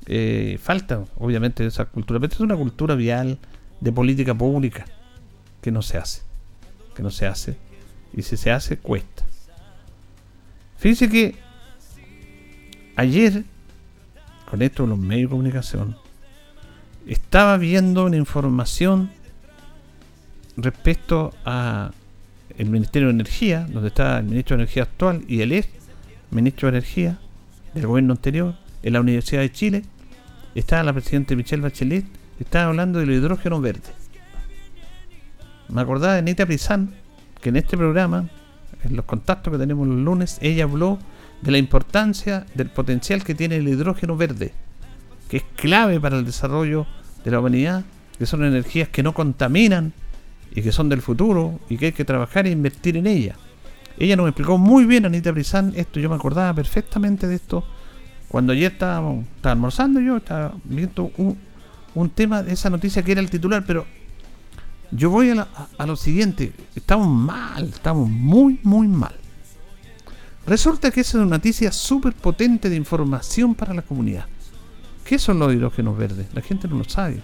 Eh, 0.05 0.57
falta, 0.61 1.05
obviamente, 1.17 1.65
esa 1.65 1.85
cultura, 1.85 2.19
pero 2.19 2.33
es 2.33 2.39
una 2.39 2.55
cultura 2.55 2.95
vial 2.95 3.37
de 3.83 3.91
política 3.91 4.33
pública 4.33 4.85
que 5.61 5.69
no 5.69 5.81
se 5.81 5.97
hace. 5.97 6.21
Que 6.95 7.03
no 7.03 7.11
se 7.11 7.27
hace. 7.27 7.57
Y 8.15 8.21
si 8.21 8.37
se 8.37 8.49
hace, 8.49 8.77
cuesta. 8.77 9.25
Fíjense 10.77 11.09
que 11.09 11.35
ayer, 12.95 13.43
con 14.49 14.61
esto 14.61 14.83
de 14.83 14.89
los 14.89 14.97
medios 14.97 15.29
de 15.29 15.31
comunicación, 15.31 15.97
estaba 17.07 17.57
viendo 17.57 18.05
una 18.05 18.15
información 18.15 19.11
respecto 20.55 21.33
a 21.43 21.91
el 22.57 22.69
Ministerio 22.69 23.09
de 23.09 23.15
Energía, 23.15 23.67
donde 23.69 23.89
está 23.89 24.19
el 24.19 24.25
ministro 24.25 24.55
de 24.55 24.63
Energía 24.63 24.83
actual 24.83 25.25
y 25.27 25.41
el 25.41 25.51
ex 25.51 25.67
ministro 26.31 26.71
de 26.71 26.77
Energía 26.77 27.19
del 27.73 27.87
gobierno 27.87 28.13
anterior, 28.13 28.55
en 28.81 28.93
la 28.93 29.01
Universidad 29.01 29.41
de 29.41 29.51
Chile, 29.51 29.83
estaba 30.55 30.83
la 30.83 30.93
presidenta 30.93 31.35
Michelle 31.35 31.63
Bachelet, 31.63 32.05
estaba 32.39 32.65
hablando 32.65 32.99
del 32.99 33.11
hidrógeno 33.11 33.61
verde. 33.61 33.89
Me 35.69 35.81
acordaba 35.81 36.13
de 36.13 36.19
Anita 36.19 36.45
Prizán, 36.45 36.93
que 37.41 37.49
en 37.49 37.55
este 37.55 37.77
programa, 37.77 38.29
en 38.83 38.95
los 38.95 39.05
contactos 39.05 39.51
que 39.51 39.59
tenemos 39.59 39.87
los 39.87 39.97
lunes, 39.97 40.37
ella 40.41 40.65
habló 40.65 40.99
de 41.41 41.51
la 41.51 41.57
importancia 41.57 42.45
del 42.55 42.69
potencial 42.69 43.23
que 43.23 43.35
tiene 43.35 43.57
el 43.57 43.67
hidrógeno 43.67 44.15
verde, 44.15 44.53
que 45.29 45.37
es 45.37 45.43
clave 45.55 45.99
para 45.99 46.17
el 46.17 46.25
desarrollo 46.25 46.85
de 47.23 47.31
la 47.31 47.39
humanidad, 47.39 47.83
que 48.17 48.25
son 48.25 48.43
energías 48.43 48.89
que 48.89 49.03
no 49.03 49.13
contaminan 49.13 49.93
y 50.53 50.61
que 50.61 50.71
son 50.71 50.89
del 50.89 51.01
futuro 51.01 51.59
y 51.69 51.77
que 51.77 51.87
hay 51.87 51.91
que 51.91 52.05
trabajar 52.05 52.45
e 52.45 52.51
invertir 52.51 52.97
en 52.97 53.07
ellas. 53.07 53.37
Ella 53.97 54.15
nos 54.15 54.27
explicó 54.27 54.57
muy 54.57 54.85
bien, 54.85 55.05
Anita 55.05 55.31
Brizán, 55.31 55.73
esto 55.75 55.99
yo 55.99 56.09
me 56.09 56.15
acordaba 56.15 56.53
perfectamente 56.53 57.27
de 57.27 57.35
esto. 57.35 57.63
Cuando 58.27 58.53
ayer 58.53 58.71
estaba 58.71 59.13
almorzando 59.43 59.99
yo, 59.99 60.17
estaba 60.17 60.53
viendo 60.63 61.11
un, 61.17 61.37
un, 61.95 62.09
tema 62.09 62.43
de 62.43 62.53
esa 62.53 62.69
noticia 62.69 63.03
que 63.03 63.11
era 63.11 63.21
el 63.21 63.29
titular, 63.29 63.63
pero 63.65 63.85
yo 64.91 65.09
voy 65.09 65.29
a, 65.29 65.47
a 65.77 65.85
lo 65.85 65.95
siguiente, 65.95 66.53
estamos 66.75 67.07
mal, 67.07 67.69
estamos 67.69 68.09
muy, 68.09 68.59
muy 68.63 68.87
mal. 68.87 69.15
Resulta 70.45 70.91
que 70.91 71.01
esa 71.01 71.17
es 71.17 71.23
una 71.23 71.37
noticia 71.37 71.71
súper 71.71 72.13
potente 72.13 72.69
de 72.69 72.75
información 72.75 73.55
para 73.55 73.73
la 73.73 73.81
comunidad. 73.81 74.25
¿Qué 75.05 75.17
son 75.17 75.39
los 75.39 75.53
hidrógenos 75.53 75.97
verdes? 75.97 76.27
La 76.33 76.41
gente 76.41 76.67
no 76.67 76.77
lo 76.77 76.83
sabe. 76.83 77.21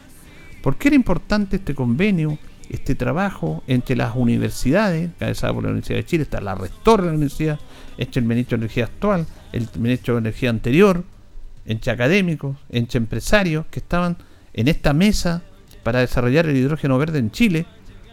¿Por 0.61 0.77
qué 0.77 0.89
era 0.89 0.95
importante 0.95 1.57
este 1.57 1.75
convenio? 1.75 2.37
este 2.69 2.95
trabajo 2.95 3.63
entre 3.67 3.95
las 3.95 4.15
universidades, 4.15 5.09
cabezada 5.17 5.53
por 5.53 5.63
la 5.63 5.69
Universidad 5.69 5.97
de 5.97 6.05
Chile, 6.05 6.23
está 6.23 6.39
la 6.39 6.55
rectora 6.55 7.03
de 7.03 7.09
la 7.09 7.15
universidad, 7.15 7.59
entre 7.97 8.21
el 8.21 8.27
ministro 8.27 8.57
de 8.57 8.65
Energía 8.65 8.85
actual, 8.85 9.25
el 9.51 9.67
ministro 9.79 10.13
de 10.15 10.19
Energía 10.19 10.49
anterior, 10.51 11.03
entre 11.65 11.91
académicos, 11.91 12.57
entre 12.69 12.99
empresarios 12.99 13.65
que 13.69 13.79
estaban 13.79 14.17
en 14.59 14.67
esta 14.67 14.91
mesa 14.91 15.41
para 15.83 15.99
desarrollar 15.99 16.45
el 16.45 16.57
hidrógeno 16.57 16.97
verde 16.97 17.17
en 17.19 17.31
Chile, 17.31 17.65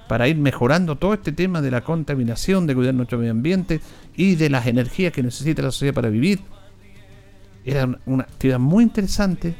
para 0.07 0.29
ir 0.29 0.37
mejorando 0.37 0.95
todo 0.95 1.13
este 1.13 1.33
tema 1.33 1.61
de 1.61 1.73
la 1.73 1.81
contaminación, 1.81 2.69
de 2.69 2.75
cuidar 2.77 2.95
nuestro 2.95 3.19
medio 3.19 3.33
ambiente 3.33 3.81
y 4.15 4.37
de 4.37 4.49
las 4.49 4.65
energías 4.69 5.13
que 5.13 5.25
necesita 5.25 5.63
la 5.63 5.73
sociedad 5.73 5.93
para 5.93 6.09
vivir. 6.09 6.39
Era 7.65 7.99
una 8.07 8.23
actividad 8.23 8.61
muy 8.61 8.85
interesante. 8.85 9.57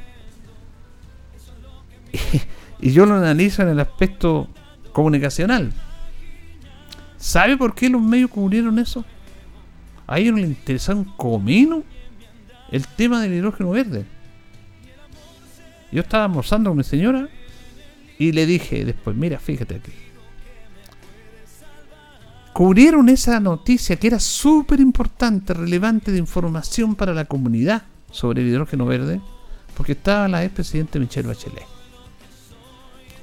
y 2.81 2.93
yo 2.93 3.05
lo 3.05 3.17
analizo 3.17 3.63
en 3.63 3.69
el 3.71 3.81
aspecto 3.81 4.47
comunicacional. 4.93 5.73
¿Sabe 7.17 7.57
por 7.57 7.75
qué 7.75 7.91
los 7.91 8.01
medios 8.01 8.31
cubrieron 8.31 8.79
eso? 8.79 9.05
A 10.07 10.21
ellos 10.21 10.37
les 10.37 10.51
interesaba 10.51 11.01
un 11.01 11.17
comino 11.17 11.83
el 12.71 12.87
tema 12.87 13.21
del 13.21 13.35
hidrógeno 13.35 13.71
verde. 13.71 14.07
Yo 15.97 16.03
estaba 16.03 16.25
almorzando 16.25 16.69
con 16.69 16.77
mi 16.77 16.85
señora 16.85 17.27
y 18.19 18.33
le 18.33 18.45
dije 18.45 18.85
después, 18.85 19.17
mira, 19.17 19.39
fíjate 19.39 19.77
aquí. 19.77 19.93
Cubrieron 22.53 23.09
esa 23.09 23.41
noticia 23.41 23.97
que 23.97 24.09
era 24.09 24.21
súper 24.21 24.79
importante, 24.81 25.55
relevante 25.55 26.13
de 26.13 26.19
información 26.19 26.97
para 26.97 27.15
la 27.15 27.25
comunidad 27.25 27.85
sobre 28.11 28.43
el 28.43 28.49
hidrógeno 28.49 28.85
verde, 28.85 29.23
porque 29.75 29.93
estaba 29.93 30.29
la 30.29 30.45
expresidente 30.45 31.01
Michelle 31.01 31.29
Bachelet. 31.29 31.65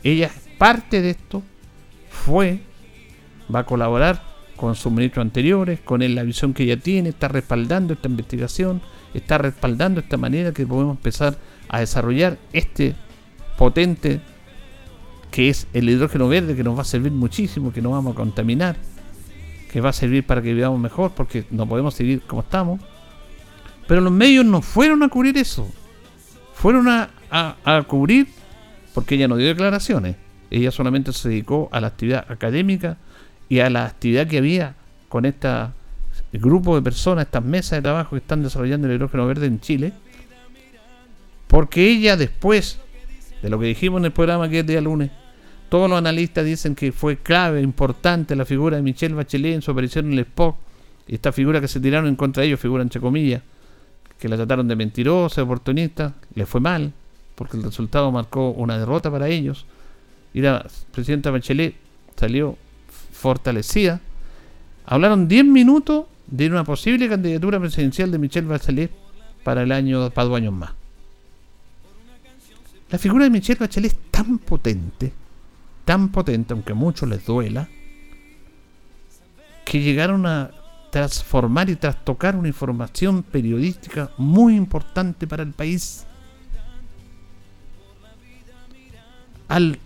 Ella 0.04 0.26
es 0.26 0.58
parte 0.58 1.04
de 1.04 1.12
esto, 1.12 1.44
fue, 2.10 2.60
va 3.54 3.60
a 3.60 3.66
colaborar 3.68 4.24
con 4.56 4.74
sus 4.74 4.92
ministros 4.92 5.22
anteriores, 5.22 5.80
con 5.82 6.02
él 6.02 6.16
la 6.16 6.24
visión 6.24 6.56
que 6.56 6.64
ella 6.64 6.80
tiene, 6.80 7.10
está 7.10 7.28
respaldando 7.28 7.94
esta 7.94 8.08
investigación, 8.08 8.82
está 9.14 9.38
respaldando 9.38 10.00
esta 10.00 10.18
manera 10.18 10.54
que 10.54 10.66
podemos 10.66 10.98
empezar 10.98 11.34
a 11.34 11.38
desarrollar 11.80 12.38
este 12.52 12.96
potente 13.58 14.22
que 15.32 15.50
es 15.50 15.68
el 15.74 15.90
hidrógeno 15.90 16.28
verde 16.28 16.56
que 16.56 16.64
nos 16.64 16.78
va 16.78 16.82
a 16.82 16.86
servir 16.86 17.12
muchísimo, 17.12 17.74
que 17.74 17.82
no 17.82 17.92
vamos 17.92 18.14
a 18.14 18.16
contaminar, 18.16 18.76
que 19.72 19.82
va 19.82 19.90
a 19.90 19.94
servir 19.94 20.26
para 20.26 20.42
que 20.42 20.54
vivamos 20.54 20.80
mejor 20.80 21.12
porque 21.12 21.46
no 21.50 21.68
podemos 21.68 21.96
seguir 21.96 22.22
como 22.22 22.42
estamos. 22.42 22.80
Pero 23.88 24.02
los 24.02 24.14
medios 24.14 24.46
no 24.46 24.62
fueron 24.62 25.02
a 25.04 25.10
cubrir 25.10 25.38
eso, 25.38 25.68
fueron 26.54 26.88
a, 26.88 27.10
a 27.32 27.84
cubrir 27.88 28.28
porque 28.94 29.16
ella 29.16 29.28
no 29.28 29.38
dio 29.38 29.48
declaraciones 29.48 30.16
ella 30.54 30.72
solamente 30.72 31.12
se 31.14 31.30
dedicó 31.30 31.68
a 31.72 31.82
la 31.82 31.88
actividad 31.88 32.26
académica 32.30 32.98
y 33.50 33.60
a 33.60 33.70
la 33.72 33.86
actividad 33.86 34.28
que 34.28 34.38
había 34.38 34.76
con 35.10 35.26
este 35.26 35.50
grupo 36.34 36.76
de 36.76 36.84
personas, 36.84 37.26
estas 37.26 37.44
mesas 37.44 37.80
de 37.80 37.82
trabajo 37.82 38.12
que 38.12 38.18
están 38.18 38.44
desarrollando 38.44 38.88
el 38.88 38.96
hidrógeno 38.96 39.26
verde 39.26 39.48
en 39.48 39.60
Chile. 39.60 39.94
Porque 41.54 41.88
ella 41.88 42.18
después 42.18 42.80
de 43.44 43.48
lo 43.52 43.60
que 43.60 43.68
dijimos 43.68 44.00
en 44.00 44.06
el 44.06 44.12
programa 44.12 44.50
que 44.50 44.62
es 44.62 44.66
día 44.66 44.82
lunes, 44.82 45.12
todos 45.70 45.88
los 45.88 46.00
analistas 46.00 46.44
dicen 46.44 46.74
que 46.74 46.92
fue 46.92 47.18
clave, 47.18 47.62
importante 47.62 48.36
la 48.36 48.44
figura 48.44 48.78
de 48.78 48.82
Michelle 48.82 49.14
Bachelet 49.14 49.54
en 49.54 49.62
su 49.62 49.70
aparición 49.70 50.08
en 50.08 50.14
el 50.14 50.20
Spock. 50.22 50.56
Y 51.08 51.14
esta 51.14 51.32
figura 51.32 51.62
que 51.62 51.68
se 51.68 51.80
tiraron 51.80 52.10
en 52.10 52.16
contra 52.16 52.42
de 52.42 52.48
ellos, 52.48 52.60
figura 52.60 52.82
entre 52.82 53.00
comillas, 53.00 53.44
que 54.18 54.28
la 54.30 54.36
trataron 54.36 54.68
de 54.68 54.76
mentirosa, 54.76 55.44
oportunista, 55.44 56.16
le 56.34 56.48
fue 56.48 56.60
mal, 56.60 56.92
porque 57.36 57.56
el 57.56 57.62
resultado 57.62 58.12
marcó 58.12 58.50
una 58.50 58.80
derrota 58.80 59.12
para 59.12 59.28
ellos 59.28 59.68
y 60.34 60.42
la 60.42 60.66
presidenta 60.92 61.30
Bachelet 61.30 61.76
salió 62.16 62.58
fortalecida. 63.12 64.02
Hablaron 64.88 65.28
10 65.28 65.46
minutos 65.46 66.06
de 66.26 66.48
una 66.48 66.64
posible 66.64 67.08
candidatura 67.08 67.60
presidencial 67.60 68.10
de 68.10 68.18
Michelle 68.18 68.48
Bachelet 68.48 68.90
para 69.44 69.62
el 69.62 69.72
año, 69.72 70.10
para 70.10 70.28
dos 70.28 70.38
años 70.38 70.54
más. 70.54 70.83
La 72.94 73.00
figura 73.00 73.24
de 73.24 73.32
Michelle 73.32 73.58
Bachelet 73.60 73.92
es 73.92 73.98
tan 74.12 74.38
potente, 74.38 75.12
tan 75.84 76.10
potente, 76.10 76.54
aunque 76.54 76.74
a 76.74 76.76
muchos 76.76 77.10
les 77.10 77.26
duela, 77.26 77.68
que 79.66 79.82
llegaron 79.82 80.28
a 80.28 80.52
transformar 80.92 81.72
y 81.72 81.76
trastocar 81.76 82.36
una 82.36 82.50
información 82.50 83.24
periodística 83.24 84.12
muy 84.20 84.56
importante 84.56 85.26
para 85.26 85.42
el 85.42 85.54
país. 85.54 86.06
Al, 89.48 89.80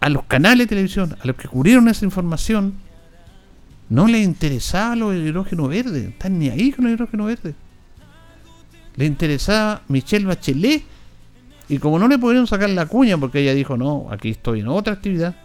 a 0.00 0.10
los 0.10 0.24
canales 0.24 0.66
de 0.66 0.68
televisión, 0.68 1.16
a 1.18 1.26
los 1.26 1.36
que 1.36 1.48
cubrieron 1.48 1.88
esa 1.88 2.04
información, 2.04 2.74
no 3.88 4.06
les 4.06 4.22
interesaba 4.22 4.96
lo 4.96 5.10
del 5.12 5.26
hidrógeno 5.26 5.66
verde, 5.66 6.08
están 6.08 6.38
ni 6.38 6.50
ahí 6.50 6.72
con 6.72 6.86
el 6.86 6.92
hidrógeno 6.92 7.24
verde. 7.24 7.54
Le 8.96 9.06
interesaba 9.06 9.80
Michelle 9.88 10.26
Bachelet 10.26 10.99
y 11.70 11.78
como 11.78 12.00
no 12.00 12.08
le 12.08 12.18
pudieron 12.18 12.48
sacar 12.48 12.68
la 12.70 12.86
cuña 12.86 13.16
porque 13.16 13.40
ella 13.40 13.54
dijo, 13.54 13.76
no, 13.76 14.08
aquí 14.10 14.30
estoy 14.30 14.58
en 14.58 14.66
otra 14.66 14.94
actividad, 14.94 15.36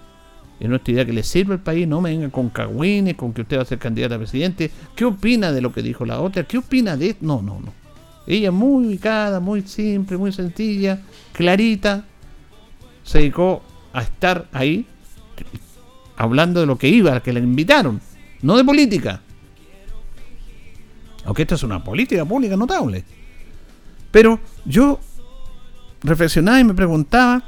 en 0.60 0.68
una 0.68 0.78
actividad 0.78 1.06
que 1.06 1.14
le 1.14 1.22
sirve 1.22 1.54
al 1.54 1.60
país, 1.60 1.88
no 1.88 2.02
me 2.02 2.10
vengan 2.10 2.32
con 2.32 2.50
cagüines, 2.50 3.14
con 3.14 3.32
que 3.32 3.44
usted 3.44 3.58
va 3.58 3.62
a 3.62 3.66
ser 3.66 3.78
candidata 3.78 4.16
a 4.16 4.18
presidente. 4.18 4.72
¿Qué 4.96 5.06
opina 5.06 5.52
de 5.52 5.62
lo 5.62 5.72
que 5.72 5.84
dijo 5.84 6.04
la 6.04 6.20
otra? 6.20 6.44
¿Qué 6.44 6.58
opina 6.58 6.98
de 6.98 7.10
esto? 7.10 7.24
No, 7.24 7.44
no, 7.44 7.60
no. 7.60 7.72
Ella 8.26 8.52
muy 8.52 8.88
ubicada, 8.88 9.40
muy 9.40 9.62
simple, 9.62 10.18
muy 10.18 10.32
sencilla, 10.32 11.00
clarita, 11.32 12.06
se 13.04 13.20
dedicó 13.20 13.62
a 13.94 14.02
estar 14.02 14.48
ahí 14.52 14.88
hablando 16.18 16.60
de 16.60 16.66
lo 16.66 16.76
que 16.76 16.88
iba, 16.88 17.22
que 17.22 17.34
le 17.34 17.40
invitaron, 17.40 18.02
no 18.42 18.58
de 18.58 18.64
política. 18.64 19.22
Aunque 21.24 21.44
esto 21.44 21.54
es 21.54 21.62
una 21.62 21.84
política 21.84 22.26
pública 22.26 22.58
notable. 22.58 23.04
Pero 24.10 24.40
yo 24.66 25.00
reflexionaba 26.06 26.60
y 26.60 26.64
me 26.64 26.74
preguntaba 26.74 27.44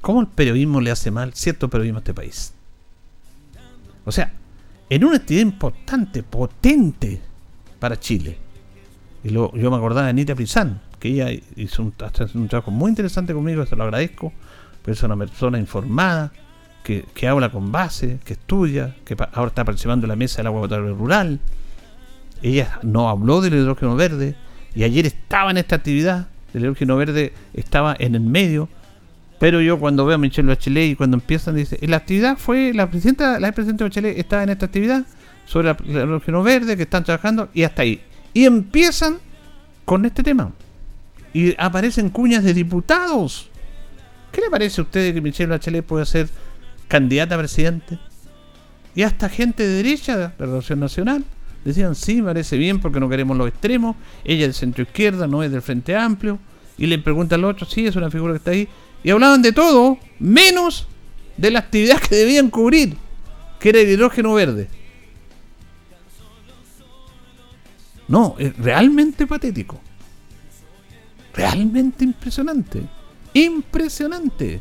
cómo 0.00 0.20
el 0.20 0.26
periodismo 0.28 0.80
le 0.80 0.90
hace 0.90 1.10
mal 1.10 1.34
cierto 1.34 1.68
periodismo 1.68 1.98
a 1.98 2.00
este 2.00 2.14
país. 2.14 2.54
O 4.04 4.12
sea, 4.12 4.32
en 4.90 5.04
una 5.04 5.16
actividad 5.16 5.42
importante, 5.42 6.22
potente 6.22 7.20
para 7.78 7.98
Chile. 7.98 8.38
Y 9.24 9.30
yo 9.32 9.50
me 9.52 9.76
acordaba 9.76 10.04
de 10.04 10.10
Anita 10.10 10.34
Prizán, 10.34 10.80
que 10.98 11.08
ella 11.08 11.30
hizo 11.56 11.82
un, 11.82 11.94
un, 12.34 12.48
trabajo 12.48 12.70
muy 12.70 12.90
interesante 12.90 13.34
conmigo, 13.34 13.66
se 13.66 13.76
lo 13.76 13.84
agradezco, 13.84 14.32
pero 14.82 14.94
es 14.94 15.02
una 15.02 15.16
persona 15.16 15.58
informada, 15.58 16.32
que, 17.14 17.28
habla 17.28 17.50
con 17.50 17.70
base, 17.70 18.18
que 18.24 18.32
estudia, 18.32 18.96
que 19.04 19.14
ahora 19.32 19.48
está 19.48 19.64
participando 19.64 20.06
la 20.06 20.16
mesa 20.16 20.38
del 20.38 20.46
agua 20.46 20.62
potable 20.62 20.90
rural. 20.92 21.40
Ella 22.40 22.78
no 22.82 23.10
habló 23.10 23.40
del 23.40 23.54
hidrógeno 23.54 23.94
verde 23.94 24.36
y 24.74 24.84
ayer 24.84 25.04
estaba 25.04 25.50
en 25.50 25.58
esta 25.58 25.76
actividad 25.76 26.28
del 26.52 26.62
hidrógeno 26.62 26.96
verde, 26.96 27.32
estaba 27.54 27.96
en 27.98 28.14
el 28.14 28.22
medio 28.22 28.68
pero 29.38 29.60
yo 29.60 29.78
cuando 29.78 30.04
veo 30.04 30.16
a 30.16 30.18
Michelle 30.18 30.48
Bachelet 30.48 30.92
y 30.92 30.96
cuando 30.96 31.16
empiezan, 31.16 31.54
dice, 31.54 31.78
la 31.86 31.98
actividad 31.98 32.36
fue, 32.36 32.72
la 32.74 32.90
presidenta, 32.90 33.38
la 33.38 33.52
presidenta 33.52 33.84
Bachelet 33.84 34.18
estaba 34.18 34.42
en 34.42 34.50
esta 34.50 34.66
actividad 34.66 35.04
sobre 35.46 35.70
el 35.70 35.76
hidrógeno 35.86 36.42
verde, 36.42 36.76
que 36.76 36.82
están 36.82 37.04
trabajando, 37.04 37.48
y 37.54 37.62
hasta 37.62 37.82
ahí. 37.82 38.00
Y 38.34 38.44
empiezan 38.44 39.18
con 39.84 40.04
este 40.04 40.22
tema. 40.22 40.52
Y 41.32 41.54
aparecen 41.58 42.10
cuñas 42.10 42.42
de 42.42 42.52
diputados. 42.52 43.48
¿Qué 44.32 44.40
le 44.40 44.50
parece 44.50 44.80
a 44.80 44.84
usted 44.84 45.14
que 45.14 45.20
Michelle 45.20 45.50
Bachelet 45.50 45.84
puede 45.84 46.04
ser 46.04 46.28
candidata 46.88 47.36
a 47.36 47.38
presidente? 47.38 47.98
Y 48.94 49.02
hasta 49.02 49.28
gente 49.28 49.62
de 49.62 49.82
derecha 49.82 50.16
de 50.16 50.24
la 50.24 50.32
Relación 50.36 50.80
Nacional 50.80 51.24
decían, 51.68 51.94
sí, 51.94 52.20
parece 52.22 52.56
bien 52.56 52.80
porque 52.80 53.00
no 53.00 53.08
queremos 53.08 53.36
los 53.36 53.48
extremos. 53.48 53.96
Ella 54.24 54.46
es 54.46 54.48
de 54.48 54.52
centro 54.54 54.82
izquierda, 54.82 55.26
no 55.26 55.42
es 55.42 55.50
del 55.50 55.62
Frente 55.62 55.96
Amplio. 55.96 56.38
Y 56.76 56.86
le 56.86 56.98
pregunta 56.98 57.34
al 57.34 57.44
otro, 57.44 57.66
sí, 57.66 57.86
es 57.86 57.96
una 57.96 58.10
figura 58.10 58.32
que 58.34 58.38
está 58.38 58.50
ahí 58.52 58.68
y 59.02 59.10
hablaban 59.10 59.42
de 59.42 59.52
todo, 59.52 59.98
menos 60.18 60.88
de 61.36 61.50
la 61.50 61.60
actividad 61.60 62.00
que 62.00 62.14
debían 62.14 62.50
cubrir, 62.50 62.96
que 63.60 63.68
era 63.68 63.80
el 63.80 63.88
hidrógeno 63.88 64.34
verde. 64.34 64.68
No, 68.08 68.34
es 68.38 68.56
realmente 68.56 69.26
patético. 69.26 69.80
Realmente 71.34 72.04
impresionante. 72.04 72.82
Impresionante. 73.34 74.60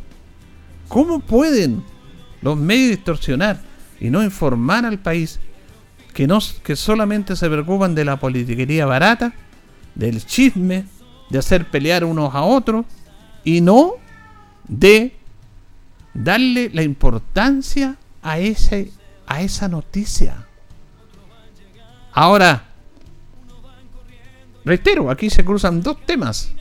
¿Cómo 0.87 1.19
pueden 1.19 1.83
los 2.41 2.57
medios 2.57 2.89
distorsionar 2.91 3.61
y 3.99 4.09
no 4.09 4.23
informar 4.23 4.85
al 4.85 4.99
país 4.99 5.39
que, 6.13 6.27
no, 6.27 6.39
que 6.63 6.75
solamente 6.75 7.35
se 7.35 7.49
preocupan 7.49 7.95
de 7.95 8.05
la 8.05 8.17
politiquería 8.17 8.85
barata, 8.85 9.33
del 9.95 10.25
chisme, 10.25 10.85
de 11.29 11.39
hacer 11.39 11.69
pelear 11.69 12.03
unos 12.03 12.33
a 12.33 12.41
otros 12.41 12.85
y 13.43 13.61
no 13.61 13.93
de 14.67 15.15
darle 16.13 16.69
la 16.73 16.83
importancia 16.83 17.95
a, 18.21 18.39
ese, 18.39 18.91
a 19.25 19.41
esa 19.41 19.67
noticia. 19.67 20.45
Ahora, 22.11 22.63
reitero, 24.65 25.09
aquí 25.11 25.29
se 25.29 25.45
cruzan 25.45 25.81
dos 25.81 26.03
temas. 26.05 26.51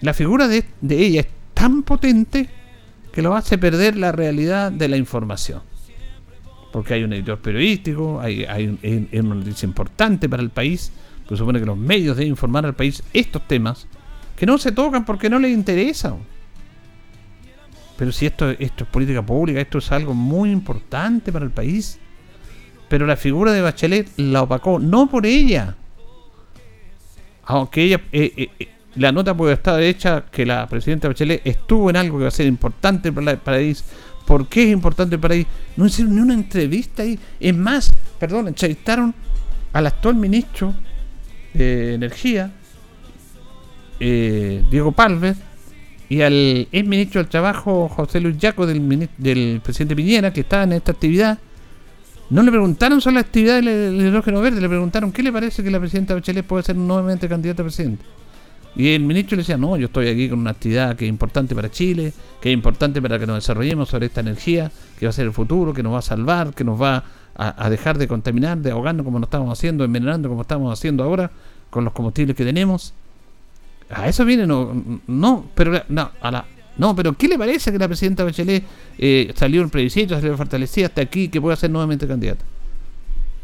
La 0.00 0.14
figura 0.14 0.46
de, 0.48 0.64
ella 0.88 1.22
es 1.22 1.28
tan 1.52 1.82
potente 1.82 2.48
que 3.12 3.22
lo 3.22 3.34
hace 3.34 3.58
perder 3.58 3.96
la 3.96 4.12
realidad 4.12 4.70
de 4.70 4.88
la 4.88 4.96
información. 4.96 5.62
Porque 6.74 6.94
hay 6.94 7.04
un 7.04 7.12
editor 7.12 7.38
periodístico, 7.38 8.20
hay, 8.20 8.44
hay 8.46 8.66
una 9.12 9.36
noticia 9.36 9.64
importante 9.64 10.28
para 10.28 10.42
el 10.42 10.50
país, 10.50 10.90
pues 11.24 11.38
supone 11.38 11.60
que 11.60 11.66
los 11.66 11.76
medios 11.76 12.16
deben 12.16 12.30
informar 12.30 12.66
al 12.66 12.74
país 12.74 13.00
estos 13.12 13.46
temas 13.46 13.86
que 14.34 14.44
no 14.44 14.58
se 14.58 14.72
tocan 14.72 15.04
porque 15.04 15.30
no 15.30 15.38
les 15.38 15.52
interesa. 15.52 16.16
Pero 17.96 18.10
si 18.10 18.26
esto, 18.26 18.50
esto 18.50 18.82
es 18.82 18.90
política 18.90 19.24
pública, 19.24 19.60
esto 19.60 19.78
es 19.78 19.92
algo 19.92 20.14
muy 20.14 20.50
importante 20.50 21.30
para 21.30 21.44
el 21.44 21.52
país. 21.52 22.00
Pero 22.88 23.06
la 23.06 23.14
figura 23.14 23.52
de 23.52 23.60
Bachelet 23.60 24.10
la 24.16 24.42
opacó, 24.42 24.80
no 24.80 25.08
por 25.08 25.26
ella. 25.26 25.76
Aunque 27.44 27.82
ella, 27.84 28.00
eh, 28.10 28.32
eh, 28.36 28.50
eh, 28.58 28.68
la 28.96 29.12
nota 29.12 29.32
puede 29.36 29.54
estar 29.54 29.80
hecha 29.80 30.24
que 30.24 30.44
la 30.44 30.66
presidenta 30.66 31.06
Bachelet 31.06 31.40
estuvo 31.46 31.88
en 31.88 31.98
algo 31.98 32.18
que 32.18 32.24
va 32.24 32.28
a 32.30 32.32
ser 32.32 32.46
importante 32.46 33.12
para 33.12 33.30
el 33.30 33.38
país. 33.38 33.84
¿Por 34.26 34.48
qué 34.48 34.64
es 34.64 34.72
importante 34.72 35.18
para 35.18 35.34
el 35.34 35.44
país? 35.44 35.56
No 35.76 35.86
hicieron 35.86 36.14
ni 36.14 36.20
una 36.20 36.34
entrevista 36.34 37.02
ahí. 37.02 37.18
Es 37.40 37.54
más, 37.54 37.90
perdón, 38.18 38.48
entrevistaron 38.48 39.14
al 39.72 39.86
actual 39.86 40.14
ministro 40.14 40.74
de 41.52 41.94
Energía, 41.94 42.52
eh, 44.00 44.64
Diego 44.70 44.92
Palves 44.92 45.36
y 46.08 46.22
al 46.22 46.68
ex 46.70 46.86
ministro 46.86 47.20
del 47.20 47.28
Trabajo 47.28 47.88
José 47.88 48.20
Luis 48.20 48.36
Yaco 48.38 48.66
del, 48.66 49.08
del 49.18 49.60
presidente 49.62 49.96
Piñera, 49.96 50.32
que 50.32 50.40
estaba 50.40 50.64
en 50.64 50.72
esta 50.72 50.92
actividad, 50.92 51.38
no 52.30 52.42
le 52.42 52.50
preguntaron 52.50 53.00
sobre 53.00 53.14
la 53.14 53.20
actividad 53.20 53.62
del, 53.62 54.00
hidrógeno 54.00 54.40
verde, 54.40 54.60
le 54.60 54.68
preguntaron 54.68 55.12
qué 55.12 55.22
le 55.22 55.32
parece 55.32 55.62
que 55.62 55.70
la 55.70 55.78
presidenta 55.78 56.14
Bachelet 56.14 56.44
puede 56.44 56.62
ser 56.62 56.76
nuevamente 56.76 57.28
candidata 57.28 57.62
a 57.62 57.66
presidente. 57.66 58.04
Y 58.76 58.88
el 58.94 59.02
ministro 59.02 59.36
le 59.36 59.42
decía, 59.42 59.56
no, 59.56 59.76
yo 59.76 59.86
estoy 59.86 60.08
aquí 60.08 60.28
con 60.28 60.40
una 60.40 60.50
actividad 60.50 60.96
que 60.96 61.04
es 61.04 61.08
importante 61.08 61.54
para 61.54 61.70
Chile, 61.70 62.12
que 62.40 62.50
es 62.50 62.54
importante 62.54 63.00
para 63.00 63.18
que 63.18 63.26
nos 63.26 63.36
desarrollemos 63.36 63.88
sobre 63.88 64.06
esta 64.06 64.20
energía, 64.20 64.70
que 64.98 65.06
va 65.06 65.10
a 65.10 65.12
ser 65.12 65.26
el 65.26 65.32
futuro, 65.32 65.72
que 65.72 65.82
nos 65.82 65.94
va 65.94 65.98
a 65.98 66.02
salvar, 66.02 66.54
que 66.54 66.64
nos 66.64 66.80
va 66.80 67.04
a, 67.36 67.64
a 67.64 67.70
dejar 67.70 67.98
de 67.98 68.08
contaminar, 68.08 68.58
de 68.58 68.72
ahogarnos 68.72 69.04
como 69.04 69.18
nos 69.20 69.28
estamos 69.28 69.56
haciendo, 69.56 69.84
envenenando 69.84 70.28
como 70.28 70.42
estamos 70.42 70.72
haciendo 70.72 71.04
ahora 71.04 71.30
con 71.70 71.84
los 71.84 71.92
combustibles 71.92 72.36
que 72.36 72.44
tenemos. 72.44 72.94
A 73.90 74.08
eso 74.08 74.24
viene, 74.24 74.46
no, 74.46 75.00
no, 75.06 75.46
pero 75.54 75.82
no, 75.88 76.10
no, 76.76 76.96
pero 76.96 77.12
¿qué 77.12 77.28
le 77.28 77.38
parece 77.38 77.70
que 77.70 77.78
la 77.78 77.86
presidenta 77.86 78.24
Bachelet 78.24 78.64
eh, 78.98 79.32
salió 79.36 79.62
en 79.62 79.70
plebiscito, 79.70 80.14
salió 80.14 80.36
fortalecida 80.36 80.86
hasta 80.86 81.02
aquí, 81.02 81.28
que 81.28 81.40
pueda 81.40 81.56
ser 81.56 81.70
nuevamente 81.70 82.08
candidata? 82.08 82.44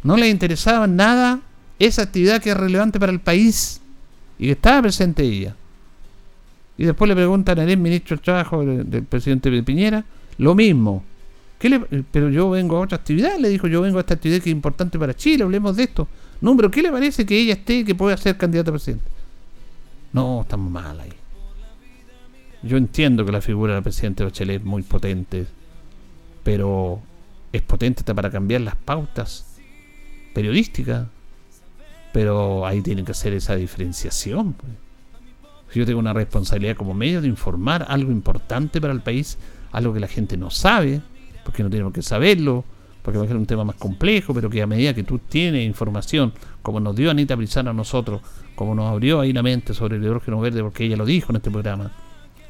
No 0.03 0.17
le 0.17 0.29
interesaba 0.29 0.87
nada 0.87 1.41
esa 1.79 2.03
actividad 2.03 2.43
que 2.43 2.51
es 2.51 2.57
relevante 2.57 2.99
para 2.99 3.13
el 3.13 3.21
país 3.21 3.81
y 4.41 4.47
que 4.47 4.53
estaba 4.53 4.81
presente 4.81 5.23
ella. 5.23 5.55
Y 6.79 6.85
después 6.85 7.07
le 7.07 7.15
preguntan 7.15 7.59
al 7.59 7.77
ministro 7.77 8.17
del 8.17 8.25
Trabajo 8.25 8.65
del, 8.65 9.05
presidente 9.05 9.63
Piñera, 9.63 10.03
lo 10.39 10.55
mismo. 10.55 11.05
¿Qué 11.59 11.69
le, 11.69 11.81
pero 12.11 12.31
yo 12.31 12.49
vengo 12.49 12.79
a 12.79 12.81
otra 12.81 12.97
actividad, 12.97 13.37
le 13.39 13.51
dijo, 13.51 13.67
yo 13.67 13.83
vengo 13.83 13.99
a 13.99 14.01
esta 14.01 14.15
actividad 14.15 14.39
que 14.41 14.49
es 14.49 14.57
importante 14.57 14.99
para 14.99 15.15
Chile, 15.15 15.45
hablemos 15.45 15.77
de 15.77 15.83
esto. 15.83 16.09
No, 16.41 16.57
pero 16.57 16.71
¿qué 16.71 16.81
le 16.81 16.91
parece 16.91 17.27
que 17.27 17.39
ella 17.39 17.53
esté 17.53 17.85
que 17.85 17.95
pueda 17.95 18.17
ser 18.17 18.39
candidata 18.39 18.71
a 18.71 18.73
presidente? 18.73 19.05
No, 20.15 20.41
estamos 20.41 20.71
mal 20.73 20.99
ahí. 20.99 21.13
Yo 22.63 22.79
entiendo 22.79 23.27
que 23.27 23.33
la 23.33 23.43
figura 23.43 23.75
del 23.75 23.83
presidente 23.83 24.25
Bachelet 24.25 24.63
es 24.63 24.67
muy 24.67 24.81
potente, 24.83 25.47
pero 26.43 27.03
es 27.53 27.61
potente 27.61 28.15
para 28.15 28.31
cambiar 28.31 28.63
las 28.63 28.77
pautas 28.77 29.45
periodísticas. 30.33 31.09
Pero 32.13 32.67
ahí 32.67 32.83
tiene 32.83 33.05
que 33.05 33.13
hacer 33.13 33.33
esa 33.33 33.57
diferenciación. 33.57 34.55
Pues. 34.55 34.73
Yo 35.75 35.87
tengo 35.87 36.01
una 36.01 36.13
responsabilidad 36.13 36.77
como 36.77 36.95
medio 36.95 37.21
de 37.21 37.29
informar 37.29 37.87
algo 37.89 38.11
importante 38.11 38.81
para 38.81 38.93
el 38.93 39.01
país, 39.01 39.39
algo 39.71 39.95
que 39.95 40.01
la 40.01 40.09
gente 40.09 40.37
no 40.37 40.51
sabe, 40.51 41.01
porque 41.45 41.63
no 41.63 41.71
tenemos 41.71 41.93
que 41.93 42.03
saberlo, 42.03 42.65
porque 43.03 43.19
va 43.19 43.25
a 43.25 43.29
ser 43.29 43.37
un 43.37 43.47
tema 43.47 43.65
más 43.65 43.77
complejo, 43.77 44.35
pero 44.35 44.51
que 44.51 44.63
a 44.63 44.67
medida 44.67 44.95
que 44.95 45.05
tú 45.05 45.19
tienes 45.19 45.65
información, 45.65 46.33
como 46.63 46.81
nos 46.81 46.97
dio 46.97 47.11
Anita 47.11 47.37
Brizana 47.37 47.71
a 47.71 47.75
nosotros, 47.75 48.21
como 48.55 48.75
nos 48.75 48.91
abrió 48.91 49.21
ahí 49.21 49.33
la 49.33 49.43
mente 49.43 49.73
sobre 49.73 49.97
el 49.97 50.03
hidrógeno 50.03 50.41
verde, 50.41 50.63
porque 50.63 50.85
ella 50.85 50.97
lo 50.97 51.05
dijo 51.05 51.31
en 51.31 51.37
este 51.37 51.51
programa, 51.51 51.93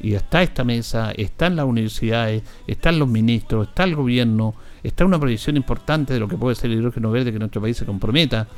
y 0.00 0.14
está 0.14 0.42
esta 0.42 0.64
mesa, 0.64 1.12
están 1.12 1.56
las 1.56 1.66
universidades, 1.66 2.42
están 2.66 2.98
los 2.98 3.08
ministros, 3.08 3.68
está 3.68 3.84
el 3.84 3.94
gobierno, 3.94 4.54
está 4.82 5.04
una 5.04 5.18
proyección 5.18 5.58
importante 5.58 6.14
de 6.14 6.20
lo 6.20 6.26
que 6.26 6.38
puede 6.38 6.56
ser 6.56 6.70
el 6.70 6.78
hidrógeno 6.78 7.10
verde 7.10 7.32
que 7.32 7.38
nuestro 7.38 7.60
país 7.60 7.76
se 7.76 7.84
comprometa 7.84 8.48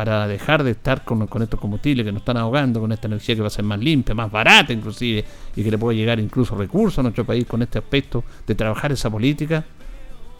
para 0.00 0.26
dejar 0.26 0.64
de 0.64 0.70
estar 0.70 1.04
con, 1.04 1.28
estos 1.42 1.60
combustibles 1.60 2.06
que 2.06 2.12
nos 2.12 2.22
están 2.22 2.38
ahogando, 2.38 2.80
con 2.80 2.90
esta 2.90 3.06
energía 3.06 3.34
que 3.34 3.42
va 3.42 3.48
a 3.48 3.50
ser 3.50 3.66
más 3.66 3.78
limpia, 3.78 4.14
más 4.14 4.32
barata 4.32 4.72
inclusive, 4.72 5.22
y 5.54 5.62
que 5.62 5.70
le 5.70 5.76
puede 5.76 5.98
llegar 5.98 6.18
incluso 6.18 6.56
recursos 6.56 7.00
a 7.00 7.02
nuestro 7.02 7.26
país 7.26 7.44
con 7.46 7.60
este 7.60 7.78
aspecto 7.78 8.24
de 8.46 8.54
trabajar 8.54 8.92
esa 8.92 9.10
política, 9.10 9.62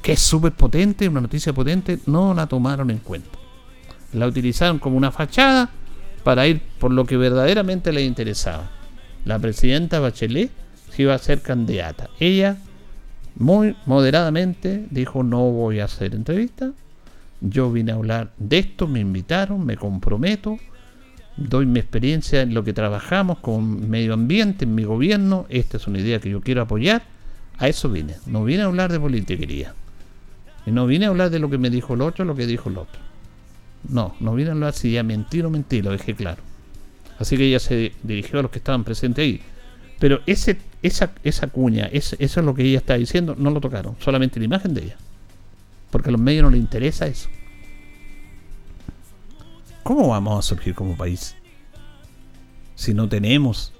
que 0.01 0.13
es 0.13 0.21
súper 0.21 0.53
potente, 0.53 1.07
una 1.07 1.21
noticia 1.21 1.53
potente, 1.53 1.99
no 2.07 2.33
la 2.33 2.47
tomaron 2.47 2.89
en 2.91 3.01
cuenta. 3.01 3.39
La 4.15 4.27
utilizaron 4.27 4.79
como 4.79 4.97
una 4.97 5.11
fachada 5.11 5.69
para 6.25 6.47
ir 6.47 6.63
por 6.79 6.91
lo 6.91 7.05
que 7.05 7.19
verdaderamente 7.19 7.93
les 7.93 8.07
interesaba 8.07 8.71
la 9.27 9.39
presidenta 9.39 10.01
Bachelet 10.01 10.51
se 10.91 11.03
iba 11.03 11.15
a 11.15 11.19
ser 11.19 11.43
candidata. 11.43 12.09
Ella, 12.19 12.57
muy 13.37 13.77
moderadamente, 13.85 14.87
dijo, 14.91 15.23
no 15.23 15.51
voy 15.51 15.81
a 15.81 15.85
hacer 15.85 16.15
entrevista. 16.15 16.73
Yo 17.41 17.73
vine 17.73 17.93
a 17.93 17.95
hablar 17.95 18.33
de 18.39 18.59
esto, 18.59 18.87
me 18.87 19.01
invitaron, 19.01 19.65
me 19.65 19.77
comprometo, 19.77 20.59
doy 21.37 21.67
mi 21.67 21.81
experiencia 21.81 22.43
en 22.43 22.53
lo 22.53 22.65
que 22.65 22.73
trabajamos 22.73 23.39
con 23.39 23.89
medio 23.89 24.15
ambiente, 24.15 24.65
en 24.65 24.75
mi 24.75 24.85
gobierno. 24.85 25.47
Esta 25.49 25.79
es 25.79 25.87
una 25.87 25.99
idea 25.99 26.21
que 26.21 26.31
yo 26.31 26.41
quiero 26.41 26.63
apoyar. 26.63 27.03
A 27.59 27.69
eso 27.69 27.91
vine. 27.91 28.15
No 28.27 28.45
vine 28.45 28.63
a 28.63 28.67
hablar 28.67 28.93
de 28.93 29.01
politiquería. 29.01 29.75
Y 30.67 30.71
no 30.71 30.87
vine 30.87 31.07
a 31.07 31.09
hablar 31.09 31.31
de 31.31 31.39
lo 31.39 31.51
que 31.51 31.59
me 31.59 31.71
dijo 31.71 31.95
el 31.95 32.03
otro, 32.03 32.25
lo 32.25 32.35
que 32.35 32.47
dijo 32.47 32.69
el 32.69 32.79
otro. 32.79 33.01
No, 33.89 34.15
no 34.21 34.35
vine 34.35 34.51
a 34.51 34.53
hablar 34.53 34.75
si 34.75 34.93
ya 34.93 35.03
mentir 35.03 35.45
o 35.47 35.51
mentir, 35.51 35.85
lo 35.85 35.93
dejé 35.93 36.15
claro. 36.15 36.43
Así 37.19 37.37
que 37.37 37.45
ella 37.45 37.59
se 37.59 37.93
dirigió 38.03 38.39
a 38.39 38.43
los 38.43 38.51
que 38.51 38.59
estaban 38.59 38.85
presentes 38.85 39.23
ahí. 39.23 39.41
Pero 39.99 40.21
ese, 40.27 40.59
esa, 40.83 41.13
esa 41.23 41.47
cuña, 41.49 41.87
eso 41.93 42.17
es 42.19 42.37
lo 42.37 42.55
que 42.55 42.65
ella 42.65 42.79
está 42.79 42.95
diciendo, 42.95 43.35
no 43.39 43.51
lo 43.51 43.61
tocaron, 43.61 43.97
solamente 44.01 44.39
la 44.39 44.47
imagen 44.47 44.73
de 44.73 44.85
ella. 44.85 44.97
Porque 45.91 46.09
a 46.09 46.13
los 46.13 46.21
medios 46.21 46.45
no 46.45 46.51
les 46.51 46.61
interesa 46.61 47.07
eso. 47.07 47.29
¿Cómo 49.83 50.09
vamos 50.09 50.39
a 50.39 50.43
surgir 50.43 50.75
como 50.75 50.97
país? 50.97 51.35
Si 52.75 52.95
no 52.95 53.09
tenemos 53.09 53.73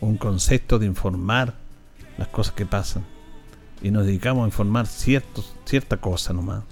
un 0.00 0.16
concepto 0.16 0.78
de 0.78 0.86
informar 0.86 1.54
las 2.16 2.28
cosas 2.28 2.54
que 2.54 2.66
pasan 2.66 3.04
y 3.82 3.90
nos 3.90 4.06
dedicamos 4.06 4.44
a 4.44 4.46
informar 4.46 4.86
ciertos, 4.86 5.54
cierta 5.64 5.98
cosa 5.98 6.32
nomás 6.32 6.64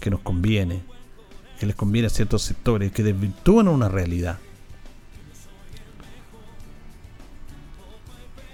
que 0.00 0.10
nos 0.10 0.20
conviene, 0.20 0.82
que 1.58 1.66
les 1.66 1.74
conviene 1.74 2.06
a 2.06 2.10
ciertos 2.10 2.42
sectores, 2.42 2.92
que 2.92 3.02
desvirtúan 3.02 3.68
una 3.68 3.88
realidad. 3.88 4.38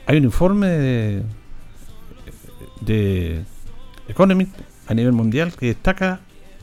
Hay 0.07 0.19
un 0.19 0.25
informe 0.25 0.69
de, 0.69 1.23
de 2.83 3.45
Economist 4.09 4.55
a 4.87 4.95
nivel 4.95 5.13
mundial 5.13 5.53
que 5.55 5.67
destaca 5.67 6.21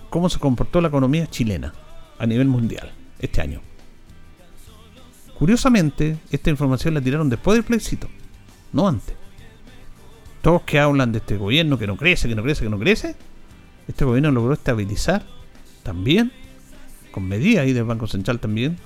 cómo 0.09 0.29
se 0.29 0.39
comportó 0.39 0.81
la 0.81 0.89
economía 0.89 1.27
chilena 1.27 1.73
a 2.19 2.25
nivel 2.25 2.47
mundial 2.47 2.91
este 3.19 3.41
año. 3.41 3.61
Curiosamente, 5.37 6.17
esta 6.29 6.51
información 6.51 6.93
la 6.93 7.01
tiraron 7.01 7.29
después 7.29 7.55
del 7.55 7.63
plebiscito, 7.63 8.07
no 8.73 8.87
antes. 8.87 9.15
Todos 10.41 10.61
que 10.63 10.79
hablan 10.79 11.11
de 11.11 11.19
este 11.19 11.37
gobierno 11.37 11.79
que 11.79 11.87
no 11.87 11.97
crece, 11.97 12.27
que 12.27 12.35
no 12.35 12.43
crece, 12.43 12.63
que 12.63 12.69
no 12.69 12.77
crece, 12.77 13.15
este 13.87 14.05
gobierno 14.05 14.31
logró 14.31 14.53
estabilizar 14.53 15.23
también, 15.81 16.31
con 17.11 17.27
medidas 17.27 17.63
ahí 17.63 17.73
del 17.73 17.85
Banco 17.85 18.07
Central 18.07 18.39
también, 18.39 18.77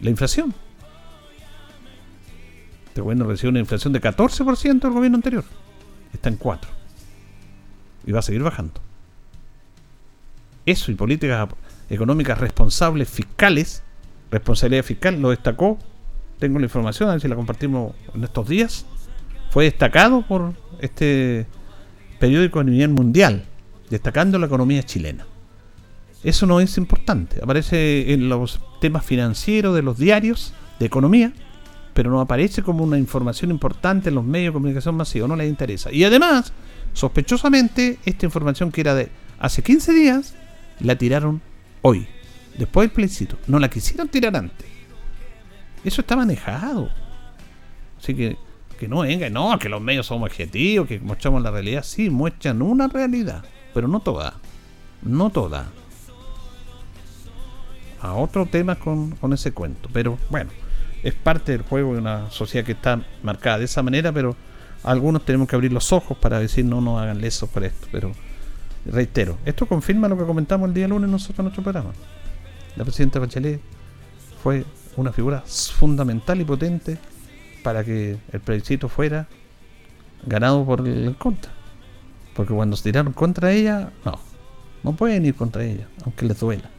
la 0.00 0.10
inflación. 0.10 0.54
Este 2.88 3.00
gobierno 3.00 3.26
recibe 3.26 3.50
una 3.50 3.60
inflación 3.60 3.92
de 3.92 4.00
14% 4.00 4.80
del 4.80 4.92
gobierno 4.92 5.16
anterior. 5.16 5.44
Está 6.12 6.28
en 6.28 6.36
4. 6.36 6.75
Y 8.06 8.12
va 8.12 8.20
a 8.20 8.22
seguir 8.22 8.42
bajando. 8.42 8.80
Eso 10.64 10.90
y 10.90 10.94
políticas 10.94 11.48
económicas 11.90 12.38
responsables 12.38 13.08
fiscales, 13.08 13.82
responsabilidad 14.30 14.84
fiscal, 14.84 15.20
lo 15.20 15.30
destacó. 15.30 15.78
Tengo 16.38 16.58
la 16.58 16.64
información, 16.64 17.08
a 17.08 17.12
ver 17.12 17.20
si 17.20 17.28
la 17.28 17.36
compartimos 17.36 17.94
en 18.14 18.24
estos 18.24 18.48
días. 18.48 18.86
Fue 19.50 19.64
destacado 19.64 20.22
por 20.26 20.54
este 20.80 21.46
periódico 22.18 22.60
a 22.60 22.64
nivel 22.64 22.90
mundial, 22.90 23.44
destacando 23.90 24.38
la 24.38 24.46
economía 24.46 24.82
chilena. 24.82 25.26
Eso 26.24 26.46
no 26.46 26.60
es 26.60 26.76
importante. 26.78 27.40
Aparece 27.42 28.12
en 28.12 28.28
los 28.28 28.60
temas 28.80 29.04
financieros 29.04 29.74
de 29.74 29.82
los 29.82 29.98
diarios 29.98 30.52
de 30.78 30.86
economía 30.86 31.32
pero 31.96 32.10
no 32.10 32.20
aparece 32.20 32.62
como 32.62 32.84
una 32.84 32.98
información 32.98 33.50
importante 33.50 34.10
en 34.10 34.16
los 34.16 34.24
medios 34.24 34.52
de 34.52 34.52
comunicación 34.52 34.94
masivos, 34.96 35.30
no 35.30 35.34
les 35.34 35.48
interesa. 35.48 35.90
Y 35.90 36.04
además, 36.04 36.52
sospechosamente, 36.96 37.98
esta 38.06 38.24
información 38.24 38.72
que 38.72 38.80
era 38.80 38.94
de 38.94 39.10
hace 39.38 39.62
15 39.62 39.92
días, 39.92 40.34
la 40.80 40.96
tiraron 40.96 41.42
hoy, 41.82 42.08
después 42.56 42.88
del 42.88 42.94
plebiscito. 42.94 43.36
No 43.46 43.58
la 43.58 43.68
quisieron 43.68 44.08
tirar 44.08 44.34
antes. 44.34 44.66
Eso 45.84 46.00
está 46.00 46.16
manejado. 46.16 46.88
Así 48.00 48.14
que, 48.14 48.38
que 48.80 48.88
no 48.88 49.00
venga, 49.00 49.28
no, 49.28 49.58
que 49.58 49.68
los 49.68 49.80
medios 49.80 50.06
son 50.06 50.22
objetivos, 50.22 50.88
que 50.88 50.98
mostramos 50.98 51.42
la 51.42 51.50
realidad. 51.50 51.84
Sí, 51.84 52.08
muestran 52.08 52.62
una 52.62 52.88
realidad, 52.88 53.44
pero 53.74 53.88
no 53.88 54.00
toda. 54.00 54.34
No 55.02 55.28
toda. 55.28 55.66
A 58.00 58.14
otro 58.14 58.46
tema 58.46 58.76
con, 58.76 59.10
con 59.16 59.34
ese 59.34 59.52
cuento. 59.52 59.90
Pero 59.92 60.18
bueno 60.30 60.50
es 61.02 61.14
parte 61.14 61.52
del 61.52 61.62
juego 61.62 61.92
de 61.92 62.00
una 62.00 62.30
sociedad 62.30 62.66
que 62.66 62.72
está 62.72 63.00
marcada 63.22 63.58
de 63.58 63.66
esa 63.66 63.80
manera, 63.80 64.10
pero 64.10 64.34
algunos 64.82 65.24
tenemos 65.24 65.48
que 65.48 65.56
abrir 65.56 65.72
los 65.72 65.92
ojos 65.92 66.16
para 66.18 66.38
decir 66.38 66.64
no 66.64 66.80
nos 66.80 67.00
hagan 67.00 67.20
lesos 67.20 67.48
por 67.48 67.64
esto. 67.64 67.86
Pero 67.92 68.12
reitero, 68.84 69.38
esto 69.44 69.66
confirma 69.66 70.08
lo 70.08 70.16
que 70.16 70.24
comentamos 70.24 70.68
el 70.68 70.74
día 70.74 70.88
lunes 70.88 71.10
nosotros 71.10 71.38
en 71.40 71.44
nuestro 71.44 71.62
programa. 71.62 71.92
La 72.76 72.84
presidenta 72.84 73.18
Bachelet 73.18 73.60
fue 74.42 74.64
una 74.96 75.12
figura 75.12 75.42
fundamental 75.46 76.40
y 76.40 76.44
potente 76.44 76.98
para 77.62 77.84
que 77.84 78.18
el 78.32 78.40
plebiscito 78.40 78.88
fuera 78.88 79.28
ganado 80.24 80.64
por 80.64 80.86
el 80.86 81.16
contra. 81.16 81.52
Porque 82.34 82.54
cuando 82.54 82.76
se 82.76 82.84
tiraron 82.84 83.12
contra 83.12 83.52
ella, 83.52 83.90
no, 84.04 84.18
no 84.82 84.94
pueden 84.94 85.24
ir 85.24 85.34
contra 85.34 85.64
ella, 85.64 85.88
aunque 86.04 86.26
les 86.26 86.38
duela 86.38 86.70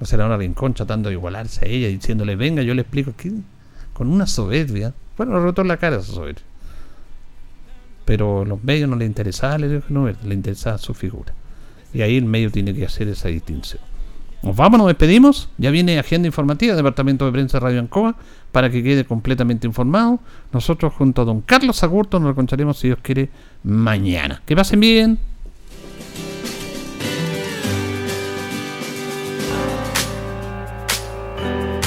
la 0.00 0.06
senadora 0.06 0.36
Rincón 0.36 0.74
tratando 0.74 1.08
de 1.08 1.14
igualarse 1.14 1.64
a 1.64 1.68
ella, 1.68 1.88
diciéndole, 1.88 2.36
venga, 2.36 2.62
yo 2.62 2.74
le 2.74 2.82
explico 2.82 3.10
aquí, 3.10 3.42
con 3.92 4.08
una 4.08 4.26
soberbia. 4.26 4.94
Bueno, 5.16 5.34
le 5.34 5.40
rotó 5.40 5.64
la 5.64 5.76
cara 5.76 6.00
soberbia. 6.02 6.42
Pero 8.04 8.42
a 8.42 8.44
los 8.44 8.62
medios 8.62 8.88
no 8.88 8.96
le 8.96 9.06
interesaba 9.06 9.58
le 9.58 9.80
le 9.80 10.34
interesaba 10.34 10.78
su 10.78 10.94
figura. 10.94 11.32
Y 11.92 12.02
ahí 12.02 12.16
el 12.16 12.24
medio 12.24 12.50
tiene 12.50 12.74
que 12.74 12.84
hacer 12.84 13.08
esa 13.08 13.28
distinción. 13.28 13.80
Nos 14.42 14.54
vamos, 14.56 14.78
nos 14.78 14.88
despedimos. 14.88 15.48
Ya 15.56 15.70
viene 15.70 15.98
agenda 15.98 16.26
informativa, 16.26 16.74
Departamento 16.74 17.24
de 17.24 17.32
Prensa 17.32 17.60
Radio 17.60 17.80
Ancoa, 17.80 18.14
para 18.52 18.68
que 18.68 18.82
quede 18.82 19.06
completamente 19.06 19.66
informado. 19.66 20.20
Nosotros 20.52 20.92
junto 20.92 21.22
a 21.22 21.24
don 21.24 21.40
Carlos 21.40 21.82
Agurto 21.82 22.20
nos 22.20 22.32
encontraremos, 22.32 22.78
si 22.78 22.88
Dios 22.88 22.98
quiere, 23.00 23.30
mañana. 23.62 24.42
Que 24.44 24.54
pasen 24.54 24.80
bien. 24.80 25.18